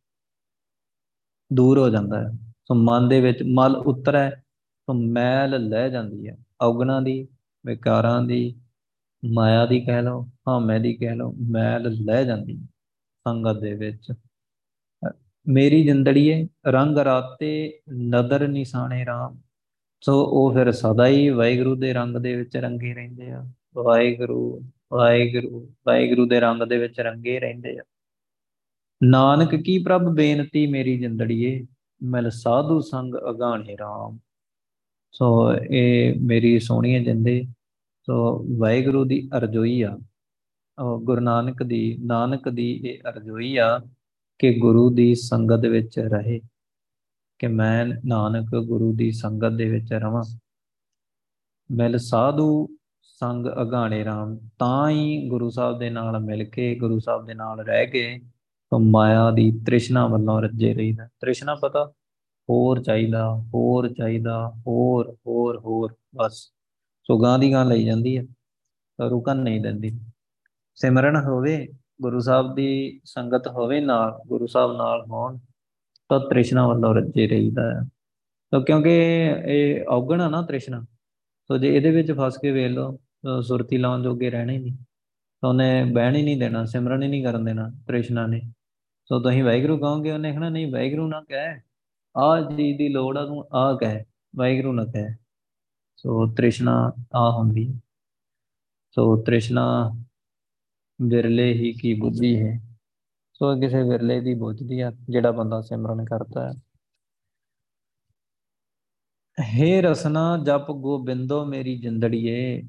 ਦੂਰ 1.56 1.80
ਹੋ 1.80 1.89
ਜਾਂਦਾ 1.89 2.21
ਹੈ। 2.21 2.30
ਸੋ 2.67 2.76
ਮਨ 2.76 3.08
ਦੇ 3.10 3.21
ਵਿੱਚ 3.21 3.43
ਮਲ 3.54 3.76
ਉਤਰੈ, 3.76 4.30
ਸੋ 4.32 4.93
ਮੈਲ 4.93 5.67
ਲੈ 5.69 5.89
ਜਾਂਦੀ 5.89 6.28
ਹੈ। 6.28 6.38
ਔਗਣਾ 6.62 6.99
ਦੀ, 7.02 7.28
ਵਿਕਾਰਾਂ 7.65 8.21
ਦੀ, 8.21 8.56
ਮਾਇਆ 9.34 9.65
ਦੀ 9.65 9.80
ਕਹਿ 9.82 10.02
ਲਓ 10.02 10.28
ਹਾਮੇ 10.47 10.80
ਦੀ 10.80 10.93
ਕਹਿ 10.93 11.15
ਲਓ, 11.15 11.34
ਮੈਲ 11.52 11.89
ਲੈ 12.06 12.23
ਜਾਂਦੀ 12.23 12.58
ਸੰਗਤ 13.28 13.60
ਦੇ 13.60 13.73
ਵਿੱਚ। 13.73 14.13
ਮੇਰੀ 15.47 15.84
ਜਿੰਦੜੀਏ, 15.84 16.47
ਰੰਗ 16.67 16.97
ਰਾਤੇ 16.97 17.80
ਨਦਰ 18.10 18.47
ਨਿਸ਼ਾਨੇ 18.47 19.06
RAM 19.06 19.42
ਸੋ 20.03 20.13
ਉਹ 20.25 20.53
ਫਿਰ 20.53 20.71
ਸਦਾ 20.71 21.07
ਹੀ 21.07 21.29
ਵਾਹਿਗੁਰੂ 21.29 21.75
ਦੇ 21.75 21.93
ਰੰਗ 21.93 22.17
ਦੇ 22.17 22.35
ਵਿੱਚ 22.35 22.57
ਰੰਗੇ 22.57 22.93
ਰਹਿੰਦੇ 22.93 23.31
ਆ। 23.31 23.43
ਵਾਹਿਗੁਰੂ 23.75 24.61
ਵਾਹਿਗੁਰੂ 24.93 25.71
ਵਾਹਿਗੁਰੂ 25.87 26.25
ਦੇ 26.25 26.39
ਰੰਗ 26.39 26.63
ਦੇ 26.63 26.77
ਵਿੱਚ 26.77 26.99
ਰੰਗੇ 26.99 27.39
ਰਹਿੰਦੇ 27.39 27.77
ਆ। 27.79 27.83
ਨਾਨਕ 29.03 29.55
ਕੀ 29.55 29.77
ਪ੍ਰਭ 29.83 30.01
ਬੇਨਤੀ 30.01 30.67
ਮੇਰੀ 30.67 30.99
ਜਿੰਦੜੀਏ, 30.99 31.65
ਮਿਲ 32.03 32.29
ਸਾਧੂ 32.29 32.79
ਸੰਗ 32.79 33.15
ਅਗਾਣੇ 33.29 33.73
RAM 33.73 34.17
ਸੋ 35.11 35.53
ਇਹ 35.71 36.19
ਮੇਰੀ 36.21 36.59
ਸੋਹਣੀ 36.59 37.03
ਜਿੰਦੇ, 37.03 37.43
ਸੋ 38.07 38.45
ਵਾਹਿਗੁਰੂ 38.57 39.05
ਦੀ 39.05 39.29
ਅਰਜ਼ੋਈ 39.37 39.81
ਆ। 39.81 39.97
ਗੁਰੂ 41.03 41.21
ਨਾਨਕ 41.21 41.63
ਦੀ 41.63 41.97
ਨਾਨਕ 41.99 42.49
ਦੀ 42.49 42.71
ਇਹ 42.85 42.99
ਅਰਜ਼ੋਈ 43.09 43.57
ਆ 43.57 43.81
ਕਿ 44.39 44.53
ਗੁਰੂ 44.59 44.89
ਦੀ 44.89 45.15
ਸੰਗਤ 45.15 45.65
ਵਿੱਚ 45.65 45.99
ਰਹੇ। 45.99 46.39
ਕਿ 47.43 47.47
ਮੈਂ 47.47 47.86
ਨਾਨਕ 48.06 48.49
ਗੁਰੂ 48.56 48.93
ਦੀ 48.95 49.12
ਸੰਗਤ 49.12 49.49
ਦੇ 49.49 49.69
ਵਿੱਚ 49.69 49.93
ਰਵਾਂ। 49.93 50.23
ਮਿਲ 51.71 51.97
ਸਾਧੂ 51.97 52.77
ਸੰਗ 53.01 53.47
ਅਗਾਣੇ 53.62 54.03
RAM 54.03 54.49
ਤਾਂ 54.60 54.89
ਹੀ 54.89 55.29
ਗੁਰੂ 55.29 55.49
ਸਾਹਿਬ 55.49 55.79
ਦੇ 55.79 55.89
ਨਾਲ 55.89 56.19
ਮਿਲ 56.19 56.49
ਕੇ, 56.49 56.75
ਗੁਰੂ 56.75 56.99
ਸਾਹਿਬ 56.99 57.25
ਦੇ 57.25 57.34
ਨਾਲ 57.34 57.60
ਰਹਿ 57.60 57.88
ਕੇ 57.88 58.19
ਤੋਂ 58.71 58.79
ਮਾਇਆ 58.79 59.32
ਦੀ 59.32 59.51
ਤ੍ਰਿਸ਼ਨਾ 59.65 60.08
ਵੱਲੋਂ 60.08 60.41
ਰੱਜੇ 60.41 60.73
ਰਹੀਦਾ। 60.73 61.06
ਤ੍ਰਿਸ਼ਨਾ 61.06 61.56
ਪਤਾ? 61.56 61.93
ਹੋਰ 62.49 62.82
ਚਾਹੀਦਾ 62.82 63.43
ਹੋਰ 63.53 63.93
ਚਾਹੀਦਾ, 63.93 64.53
ਹੋਰ 64.67 65.17
ਹੋਰ 65.27 65.58
ਹੋਰ, 65.58 65.95
ਬਸ। 66.15 66.51
ਸੋ 67.03 67.17
ਗਾਂ 67.17 67.39
ਦੀ 67.39 67.51
ਗਾਂ 67.51 67.65
ਲਈ 67.65 67.86
ਜਾਂਦੀ 67.86 68.17
ਹੈ 68.17 68.23
ਤਾਂ 68.97 69.10
ਰੁਕਣ 69.10 69.36
ਨਹੀਂ 69.36 69.62
ਦਿੰਦੀ। 69.62 69.99
ਸਿਮਰਨ 70.75 71.23
ਹੋਵੇ, 71.23 71.67
ਗੁਰੂ 72.01 72.19
ਸਾਹਿਬ 72.19 72.56
ਦੀ 72.56 73.01
ਸੰਗਤ 73.06 73.47
ਹੋਵੇ 73.47 73.79
ਨਾਲ, 73.79 74.19
ਗੁਰੂ 74.27 74.47
ਸਾਹਿਬ 74.47 74.77
ਨਾਲ 74.77 75.01
ਹੋਣ 75.01 75.38
ਤਾਂ 76.13 76.30
ਤ੍ਰਿਸ਼ਨਾ 76.30 76.67
ਵੱਲੋਂ 76.67 76.93
ਰੱਜੇ 76.95 77.28
ਰਹੀਦਾ 77.28 77.63
ਹੈ। 77.71 77.80
ਤਾਂ 78.52 78.60
ਕਿਉਂਕਿ 78.62 78.91
ਇਹ 79.47 79.86
ਔਗਣ 79.89 80.21
ਆ 80.21 80.30
ਨਾ 80.30 80.41
ਤ੍ਰਿਸ਼ਨਾ 80.41 80.82
ਸੋ 81.49 81.58
ਜੇ 81.58 81.76
ਇਹਦੇ 81.76 81.91
ਵਿੱਚ 81.91 82.12
ਫਸ 82.12 82.38
ਕੇ 82.41 82.52
ਵੇਖ 82.52 82.71
ਲਓ 82.71 82.97
ਸੁਰਤੀ 83.41 83.78
ਲਾਉਣ 83.78 84.04
ਜੋਗੇ 84.04 84.30
ਰਹਿਣਾ 84.30 84.54
ਹੀ 84.54 84.58
ਨਹੀਂ। 84.58 84.73
ਤਾਂ 84.73 85.49
ਉਹਨੇ 85.49 85.84
ਬਹਿਣ 85.86 86.15
ਹੀ 86.15 86.23
ਨਹੀਂ 86.23 86.38
ਦੇਣਾ, 86.38 86.63
ਸਿਮਰਨ 86.65 87.04
ਹੀ 87.04 87.08
ਨਹੀਂ 87.08 87.23
ਕਰਨ 87.23 87.45
ਦੇਣਾ 87.45 87.69
ਤ੍ਰਿਸ਼ਨਾ 87.88 88.26
ਨੇ। 88.28 88.41
ਸੋ 89.06 89.19
ਤੁਸੀਂ 89.19 89.43
ਵੈਗਰੂ 89.43 89.78
ਕਹੋਗੇ, 89.78 90.12
ਉਹਨੇ 90.12 90.32
ਕਹਣਾ, 90.32 90.49
ਨਹੀਂ 90.49 90.71
ਵੈਗਰੂ 90.71 91.08
ਨਾ 91.08 91.21
ਕਹਿ। 91.21 91.60
ਆ 92.17 92.39
ਜੀ 92.52 92.71
ਦੀ 92.78 92.89
ਲੋੜ 92.89 93.17
ਆ, 93.17 93.26
ਤੂੰ 93.26 93.45
ਆ 93.54 93.78
ਕਹਿ 93.82 94.04
ਵੈਗਰੂ 94.36 94.73
ਨਾ 94.73 94.86
ਕਹਿ। 94.86 95.13
ਸੋ 95.97 96.26
ਤ੍ਰਿਸ਼ਨਾ 96.34 96.91
ਆ 97.15 97.30
ਹੁੰਦੀ 97.32 97.73
ਸੋ 98.95 99.15
ਤ੍ਰਿਸ਼ਨਾ 99.23 99.65
ਵਿਰਲੇ 100.99 101.52
ਹੀ 101.54 101.73
ਕੀ 101.73 101.93
ਬੁੱਧੀ 101.93 102.39
ਹੈ। 102.41 102.60
ਸੋ 103.43 103.60
ਕਿਸੇ 103.60 103.84
ਵਿਰਲੇ 103.84 104.19
ਦੀ 104.19 104.34
ਬੁੱਝਦੀ 104.34 104.79
ਆ, 104.79 104.91
ਜਿਹੜਾ 105.10 105.32
ਬੰਦਾ 105.32 105.62
ਸਿਮਰਨ 105.62 106.06
ਕਰਦਾ 106.06 106.49
ਹੈ। 106.49 106.53
ਹੇ 109.43 109.82
ਰਸਨਾ, 109.82 110.38
ਜਪ 110.38 110.72
ਗੋਬਿੰਦੋ 110.72 111.45
ਮੇਰੀ 111.45 111.78
ਜਿੰਦੜੀਏ, 111.78 112.63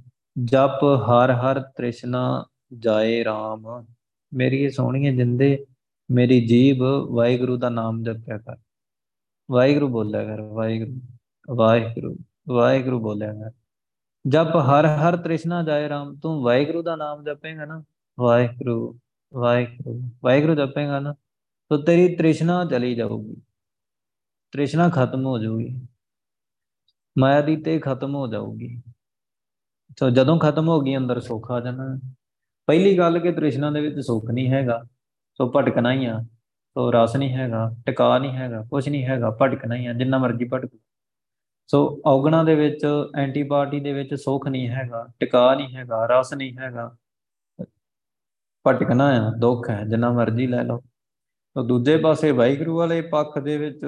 ਜਪ 0.45 0.85
ਹਰ 0.85 1.33
ਹਰ 1.33 1.61
ਤ੍ਰਿਸ਼ਨਾ 1.61 2.47
ਜਾਏ 2.79 3.25
RAM 3.25 3.87
ਮੇਰੀ 4.35 4.71
ਸੋਹਣੀਏ 4.71 5.17
ਜਿੰਦੇ, 5.17 5.67
ਮੇਰੀ 6.11 6.47
ਜੀਬ 6.47 6.83
ਵਾਹਿਗੁਰੂ 7.11 7.57
ਦਾ 7.57 7.69
ਨਾਮ 7.69 8.03
ਜਪਿਆ 8.03 8.39
ਕਰ। 8.39 8.57
ਵਾਹਿਗੁਰੂ 9.51 9.89
ਬੋਲਿਆ 9.89 10.25
ਕਰ, 10.25 10.41
ਵਾਹਿਗੁਰੂ 10.41 11.01
ਵਾਹਿਗੁਰੂ 11.55 12.17
ਵਾਹਿਗੁਰੂ 12.49 13.01
ਬੋਲਿਆ 13.01 13.33
ਕਰ। 13.33 13.51
ਜਪ 14.29 14.57
ਹਰ 14.57 14.87
ਹਰ 14.87 15.17
ਤ੍ਰਿਸ਼ਨਾ 15.17 15.63
ਜਾਏ 15.63 15.89
RAM 15.89 16.21
ਤੂੰ 16.23 16.43
ਵਾਹਿਗੁਰੂ 16.43 16.83
ਦਾ 16.83 16.97
ਨਾਮ 16.97 17.25
ਜਪੇਗਾ 17.25 17.65
ਨਾ, 17.65 17.85
ਵਾਹਿਗੁਰੂ। 18.21 18.99
ਵਾਹਿਗੁਰੂ 19.35 20.11
ਵਾਹਿਗੁਰੂ 20.25 20.55
ਜਪੇਗਾ 20.55 21.01
ਨਾ 21.01 21.15
ਤਾਂ 21.71 21.79
ਤੇਰੀ 21.79 22.15
ਤ੍ਰਿਸ਼ਨਾ 22.17 22.65
ਚਲੀ 22.65 22.95
ਜਾਊਗੀ। 22.95 23.37
ਤ੍ਰਿਸ਼ਨਾ 24.53 24.89
ਖਤਮ 24.89 25.27
ਹੋ 25.27 25.39
ਜਾਊਗੀ। 25.39 25.87
ਮਾਇਆ 27.19 27.41
ਦੀ 27.41 27.57
ਤੇ 27.57 27.79
ਖਤਮ 27.79 28.15
ਹੋ 28.15 28.27
ਜਾਊਗੀ। 28.27 28.83
ਸੋ 29.99 30.11
ਜਦੋਂ 30.11 30.39
ਖਤਮ 30.39 30.69
ਹੋ 30.69 30.81
ਗਈ, 30.81 30.97
ਅੰਦਰ 30.97 31.21
ਸੁੱਖ 31.21 31.51
ਆ 31.51 31.61
ਜਾਣਾ। 31.61 31.99
ਪਹਿਲੀ 32.67 32.99
ਗੱਲ 32.99 33.19
ਕਿ 33.19 33.33
ਤ੍ਰਿਸ਼ਨਾ 33.33 33.71
ਦੇ 33.71 33.81
ਵਿੱਚ 33.81 34.01
ਸੁੱਖ 34.01 34.31
ਨਹੀਂ 34.31 34.51
ਹੈਗਾ। 34.51 34.83
ਸੋ 35.39 35.53
ਭਟਕਣਾ 35.57 35.93
ਹੀ 35.93 36.05
ਆ। 36.05 36.21
ਸੋ 36.75 36.93
ਰਸ 36.93 37.17
ਨਹੀਂ 37.17 37.35
ਹੈਗਾ, 37.35 37.71
ਟਿਕਾ 37.87 38.19
ਨਹੀਂ 38.19 38.33
ਹੈਗਾ 38.33 38.63
ਕੁਝ 38.63 38.89
ਨਹੀਂ 38.89 39.05
ਹੈਗਾ, 39.05 39.31
ਭਟਕਣਾ 39.43 39.75
ਹੀ 39.75 39.87
ਆ, 39.87 39.93
ਜਿੰਨਾ 39.93 40.19
ਮਰਜ਼ੀ 40.19 40.49
ਭਟਕ 40.53 40.71
ਸੋ 41.67 42.03
ਔਗਣਾ 42.07 42.45
ਦੇ 42.45 42.55
ਵਿੱਚ 42.55 42.87
ਐਂਟੀਬਾਡੀ 43.17 43.81
ਦੇ 43.81 43.93
ਵਿੱਚ 43.93 44.15
ਸੁੱਖ 44.15 44.49
ਨਹੀਂ 44.49 44.69
ਹੈਗਾ, 44.69 45.07
ਟਿਕਾ 45.21 45.55
ਨਹੀਂ 45.55 45.77
ਹੈਗਾ, 45.77 46.07
ਰਸ 46.07 46.35
ਨਹੀਂ 46.35 46.57
ਹੈਗਾ। 46.59 46.97
ਭਟਕਣਾ 48.67 49.07
ਆ, 49.07 49.31
ਦੁੱਖ 49.31 49.71
ਹੈ, 49.71 49.85
ਜਿੰਨਾ 49.85 50.11
ਮਰਜ਼ੀ 50.11 50.47
ਲੈ 50.47 50.63
ਲਓ। 50.65 50.83
ਤਾਂ 51.57 51.65
ਦੂਜੇ 51.65 51.97
ਪਾਸੇ 51.97 52.31
ਵਾਹਿਗੁਰੂ 52.31 52.77
ਵਾਲੇ 52.77 53.01
ਪੱਖ 53.01 53.39
ਦੇ 53.39 53.57
ਵਿੱਚ, 53.59 53.81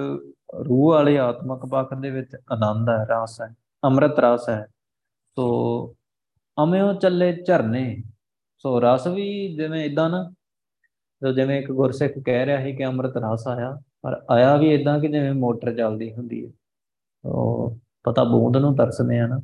ਰੂਹ 0.67 0.91
ਵਾਲੇ 0.91 1.19
ਆਤਮਿਕ 1.19 1.67
ਪੱਖ 1.71 1.95
ਦੇ 1.95 2.11
ਵਿੱਚ 2.11 2.37
ਆਨੰਦ 2.53 2.89
ਹੈ, 2.89 3.07
ਰਸ 3.11 3.41
ਹੈ, 3.41 3.55
ਅੰਮ੍ਰਿਤ 3.85 4.19
ਰਸ 4.19 4.49
ਹੈ। 4.49 4.67
ਸੋ 5.37 5.95
ਅਮਿਓ 6.63 6.93
ਚੱਲੇ 6.93 7.33
ਝਰਨੇ, 7.47 8.03
ਸੋ 8.59 8.81
ਰਸ 8.81 9.07
ਵੀ 9.07 9.57
ਜਿਵੇਂ 9.57 9.85
ਇਦਾਂ 9.85 10.11
ਨਾ, 10.11 10.33
ਜੋ 11.23 11.33
ਜਿਵੇਂ 11.33 11.61
ਇੱਕ 11.61 11.73
ਗੁਰਸਿੱਖ 11.73 12.19
ਕਹਿ 12.19 12.47
ਰਿਹਾ 12.47 12.63
ਸੀ 12.63 12.77
ਕਿ 12.77 12.87
ਅੰਮ੍ਰਿਤ 12.87 13.17
ਰਸ 13.17 13.47
ਆਇਆ, 13.49 13.81
ਪਰ 14.03 14.25
ਆਇਆ 14.31 14.57
ਵੀ 14.57 14.75
ਇਦਾਂ 14.75 14.99
ਕਿ 15.01 15.09
ਜਿਵੇਂ 15.09 15.35
ਮੋਟਰ 15.35 15.75
ਚੱਲਦੀ 15.77 16.13
ਹੁੰਦੀ 16.15 16.47
ਹੈ। 16.47 16.53
ਉਹ 17.25 17.79
ਪਤਾ 18.05 18.25
ਬੂੰਦ 18.25 18.57
ਨੂੰ 18.57 18.77
ਤਰਸਦੇ 18.77 19.19
ਆ 19.19 19.27
ਨਾ, 19.27 19.41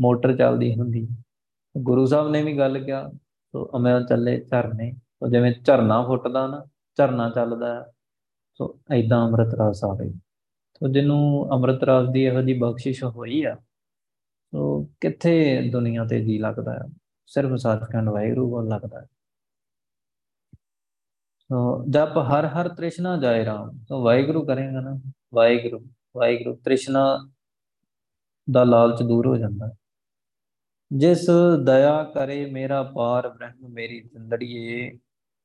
ਮੋਟਰ 0.00 0.36
ਚੱਲਦੀ 0.36 0.74
ਹੁੰਦੀ 0.74 1.08
ਗੁਰੂ 1.78 2.06
ਸਾਹਿਬ 2.06 2.28
ਨੇ 2.28 2.42
ਵੀ 2.42 2.58
ਗੱਲ 2.58 2.78
ਕਿਹਾ 2.84 3.10
ਸੋ 3.54 3.70
ਅਮਿਓ 3.76 4.00
ਚੱਲੇ 4.00 4.40
ਝਰਨੇ 4.40 4.92
ਸੋ 4.92 5.28
ਜਿਵੇਂ 5.28 5.52
ਝਰਨਾ 5.64 6.06
ਫੁੱਟਦਾ 6.06 6.46
ਨਾ, 6.46 6.66
ਝਰਨਾ 6.96 7.30
ਚੱਲਦਾ। 7.30 7.92
ਸੋ 8.54 8.80
ਐਦਾਂ 8.92 9.26
ਅੰਮ੍ਰਿਤ 9.26 9.48
ਰਸ 9.54 9.84
ਆਵੇ 9.84 10.10
ਸੋ 10.76 10.88
ਜਿਹਨੂੰ 10.88 11.48
ਅੰਮ੍ਰਿਤ 11.50 11.84
ਰਸ 11.84 12.08
ਦੀ 12.12 12.24
ਇਹੋ 12.24 12.42
ਜੀ 12.42 12.58
ਬਖਸ਼ਿਸ਼ 12.58 13.04
ਹੋਈ 13.04 13.44
ਆ 13.44 13.54
ਸੋ 14.54 14.88
ਕਿੱਥੇ 15.00 15.68
ਦੁਨੀਆ 15.72 16.04
ਤੇ 16.04 16.24
ਜੀ 16.24 16.38
ਲੱਗਦਾ 16.38 16.72
ਹੈ 16.74 16.84
ਸਿਰਫ 17.26 17.54
ਸਤਿਕੰਡ 17.54 18.08
ਵਾਹਿਗੁਰੂ 18.08 18.50
ਕੋਲ 18.50 18.68
ਲੱਗਦਾ 18.68 19.00
ਹੈ 19.00 19.06
ਸੋ 21.52 21.84
ਜਪ 21.90 22.18
ਹਰ 22.18 22.46
ਹਰ 22.46 22.68
ਤ੍ਰਿਸ਼ਨਾ 22.68 23.16
ਜਾਏ 23.16 23.44
ਰਾਮ। 23.44 23.78
ਸੋ 23.88 24.04
ਵਾਹਿਗੁਰੂ 24.04 24.46
ਕਰੇਗਾ 24.46 24.80
ਨਾ। 24.80 25.12
ਵਾਹਿਗੁਰੂ 25.34 25.86
ਵਾਹਿਗੁਰੂ 26.16 26.56
ਤ੍ਰਿਸ਼ਨਾ 26.56 27.28
ਦਾ 28.50 28.64
ਲਾਲਚ 28.64 29.02
ਦੂਰ 29.02 29.26
ਹੋ 29.26 29.36
ਜਾਂਦਾ। 29.36 29.72
ਜਿਸ 30.96 31.26
ਦਇਆ 31.64 32.04
ਕਰੇ 32.04 32.50
ਮੇਰਾ 32.50 32.82
ਪਾਰ 32.82 33.28
ਬ੍ਰਹਮ 33.28 33.68
ਮੇਰੀ 33.68 34.00
ਜਿੰਦੜੀਏ, 34.00 34.98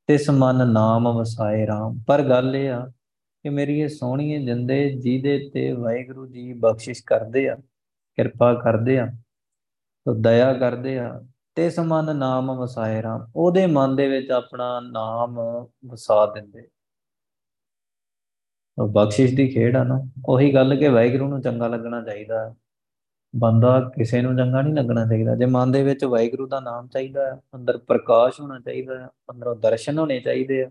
ਤਿਸ 0.07 0.29
ਮਨ 0.29 0.67
ਨਾਮ 0.69 1.17
ਵਸਾਏ 1.17 1.67
ਰਾਮ। 1.67 2.03
ਪਰ 2.07 2.21
ਗੱਲ 2.21 2.55
ਇਹ 2.55 2.69
ਆ 2.71 2.87
ਕਿ 3.43 3.49
ਮੇਰੀ 3.49 3.79
ਇਹ 3.79 3.87
ਸੋਹਣੀਏ 3.87 4.45
ਜਿੰਦੇ 4.45 4.89
ਜਿਹਦੇ 4.89 5.49
ਤੇ 5.53 5.71
ਵਾਹਿਗੁਰੂ 5.71 6.27
ਜੀ 6.27 6.53
ਬਖਸ਼ਿਸ਼ 6.53 7.03
ਕਰਦੇ 7.05 7.49
ਆ, 7.49 7.55
ਕਿਰਪਾ 8.15 8.53
ਕਰਦੇ 8.53 8.99
ਆ, 8.99 9.07
ਤੋ 10.05 10.13
ਦਇਆ 10.13 10.53
ਕਰਦੇ 10.53 10.99
ਆ 10.99 11.21
ਤੇ 11.55 11.69
ਮਨ 11.81 12.15
ਨਾਮ 12.15 12.57
ਵਸਾਏ 12.57 13.01
ਰਾਮ। 13.01 13.31
ਉਹਦੇ 13.35 13.67
ਮਨ 13.67 13.95
ਦੇ 13.95 14.07
ਵਿੱਚ 14.07 14.31
ਆਪਣਾ 14.31 14.79
ਨਾਮ 14.79 15.39
ਵਸਾ 15.85 16.25
ਦਿੰਦੇ। 16.25 16.67
ਉਹ 18.77 18.87
ਬਖਸ਼ਿਸ਼ 18.87 19.35
ਦੀ 19.35 19.47
ਖੇਡ 19.47 19.75
ਆ 19.75 19.83
ਨਾ। 19.83 20.09
ਉਹੀ 20.25 20.53
ਗੱਲ 20.53 20.75
ਕਿ 20.75 20.87
ਵਾਹਿਗੁਰੂ 20.87 21.27
ਨੂੰ 21.27 21.41
ਚੰਗਾ 21.41 21.67
ਲੱਗਣਾ 21.67 22.01
ਚਾਹੀਦਾ। 22.01 22.55
ਬੰਦਾ 23.35 23.91
ਕਿਸੇ 23.95 24.21
ਨੂੰ 24.21 24.37
ਚੰਗਾ 24.37 24.61
ਨਹੀਂ 24.61 24.73
ਲੱਗਣਾ 24.73 25.05
ਚਾਹੀਦਾ। 25.05 25.35
ਜੇ 25.35 25.45
ਮਨ 25.45 25.71
ਦੇ 25.71 25.83
ਵਿੱਚ 25.83 26.05
ਵਾਹਿਗੁਰੂ 26.05 26.47
ਦਾ 26.47 26.59
ਨਾਮ 26.59 26.87
ਚਾਹੀਦਾ 26.87 27.25
ਹੈ 27.25 27.41
ਅੰਦਰ 27.55 27.77
ਪ੍ਰਕਾਸ਼ 27.77 28.41
ਹੋਣਾ 28.41 28.59
ਚਾਹੀਦਾ 28.59 28.99
ਹੈ 28.99 29.07
ਅੰਦਰੋਂ 29.07 29.55
ਦਰਸ਼ਨ 29.55 29.99
ਹੋਣੇ 29.99 30.19
ਚਾਹੀਦੇ 30.19 30.63
ਆ, 30.63 30.69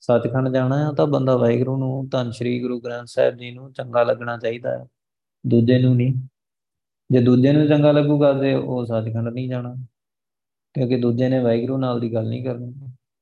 ਸੱਚਖੰਡ 0.00 0.48
ਜਾਣਾ 0.48 0.86
ਹੈ 0.86 0.92
ਤਾਂ 0.92 1.06
ਬੰਦਾ 1.06 1.36
ਵਾਹਿਗੁਰੂ 1.36 1.76
ਨੂੰ, 1.76 2.08
ਧੰਨ 2.08 2.30
ਸ਼੍ਰੀ 2.30 2.62
ਗੁਰੂ 2.62 2.80
ਗ੍ਰੰਥ 2.80 3.06
ਸਾਹਿਬ 3.06 3.36
ਜੀ 3.36 3.50
ਨੂੰ 3.50 3.72
ਚੰਗਾ 3.72 4.02
ਲੱਗਣਾ 4.04 4.38
ਚਾਹੀਦਾ 4.38 4.78
ਹੈ 4.78 4.86
ਦੂਜੇ 5.46 5.78
ਨੂੰ 5.78 5.96
ਨਹੀਂ। 5.96 6.14
ਜੇ 7.10 7.20
ਦੂਜੇ 7.20 7.52
ਨੂੰ 7.52 7.68
ਚੰਗਾ 7.68 7.92
ਲੱਗੂਗਾ 7.92 8.32
ਤੇ 8.32 8.54
ਉਹ 8.54 8.84
ਸੱਚਖੰਡ 8.84 9.28
ਨਹੀਂ 9.28 9.48
ਜਾਣਾ। 9.48 9.74
ਕਿਉਂਕਿ 10.74 11.00
ਦੂਜੇ 11.00 11.28
ਨੇ 11.28 11.38
ਵਾਹਿਗੁਰੂ 11.38 11.78
ਨਾਲ 11.78 12.00
ਦੀ 12.00 12.14
ਗੱਲ 12.14 12.28
ਨਹੀਂ 12.28 12.44
ਕਰਨੀ। 12.44 12.72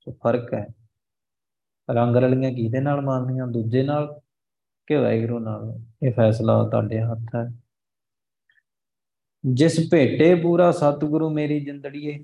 ਸੋ 0.01 0.13
ਫ਼ਰਕ 0.13 0.55
ਹੈ। 0.55 0.67
ਰੰਗ 1.91 2.17
ਰਲੀਆਂ 2.17 2.53
ਕਿਹਦੇ 2.53 2.81
ਨਾਲ 2.81 3.01
ਮਾਰਨੀਆਂ 3.01 3.47
ਦੂਜੇ 3.47 3.83
ਨਾਲ 3.83 4.21
ਕਿ 4.87 4.97
ਵਾਹਿਗੁਰੂ 4.97 5.39
ਨਾਲ? 5.39 5.81
ਇਹ 6.03 6.13
ਫੈਸਲਾ 6.13 6.69
ਤੁਹਾਡੇ 6.69 7.01
ਹੱਥ 7.01 7.35
ਹੈ। 7.37 7.62
ਜਿਸ 9.45 9.79
ਭੇਟੇ 9.91 10.35
ਪੂਰਾ 10.35 10.71
ਸਤਿਗੁਰੂ 10.73 11.29
ਮੇਰੀ 11.31 11.59
ਜਿੰਦੜੀਏ, 11.61 12.19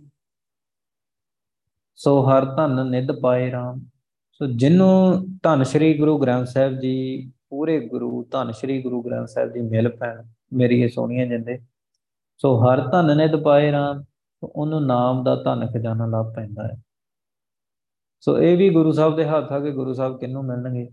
ਸੋ 1.99 2.21
ਹਰ 2.23 2.45
ਧਨ 2.57 2.87
ਨਿਧ 2.91 3.13
ਪਾਏ 3.21 3.51
RAM 3.53 3.81
ਸੋ 4.41 4.47
ਜਿਨੂੰ 4.47 5.25
ਧੰਨ 5.43 5.63
ਸ਼੍ਰੀ 5.63 5.97
ਗੁਰੂ 5.99 6.19
ਗ੍ਰੰਥ 6.19 6.49
ਸਾਹਿਬ 6.49 6.79
ਜੀ, 6.81 7.31
ਪੂਰੇ 7.51 7.79
ਗੁਰੂ 7.89 8.23
ਧੰਨ 8.33 8.53
ਸ਼੍ਰੀ 8.53 8.83
ਗੁਰੂ 8.83 9.03
ਗ੍ਰੰਥ 9.03 9.29
ਸਾਹਿਬ 9.29 9.53
ਜੀ 9.53 9.61
ਮਿਲ 9.61 9.89
ਪੈਣ, 9.89 10.23
ਮੇਰੀ 10.53 10.81
ਇਹ 10.83 10.89
ਸੋਹਣੀਆਂ 10.89 11.27
ਜਿੰਦੇ। 11.27 11.59
ਸੋ 12.41 12.57
ਹਰ 12.59 12.81
ਧਨ 12.91 13.17
ਨਿਧ 13.17 13.35
ਪਾਏ 13.37 13.71
RAM 13.73 14.05
ਉਹਨੂੰ 14.43 14.85
ਨਾਮ 14.87 15.23
ਦਾ 15.25 15.35
ਧਨ 15.37 15.67
ਖਜ਼ਾਨਾ 15.67 16.07
ਲੱਭ 16.07 16.33
ਪੈਂਦਾ 16.35 16.67
ਹੈ। 16.67 16.77
ਸੋ 18.21 18.39
ਇਹ 18.39 18.57
ਵੀ 18.57 18.69
ਗੁਰੂ 18.71 18.93
ਸਾਹਿਬ 18.93 19.17
ਦੇ 19.17 19.25
ਹੱਥ 19.25 19.53
ਆ 19.53 19.59
ਕਿ 19.61 19.71
ਗੁਰੂ 19.71 19.93
ਸਾਹਿਬ 19.95 20.19
ਕਿੰਨੂੰ 20.19 20.45
ਮਿਲਣਗੇ? 20.45 20.89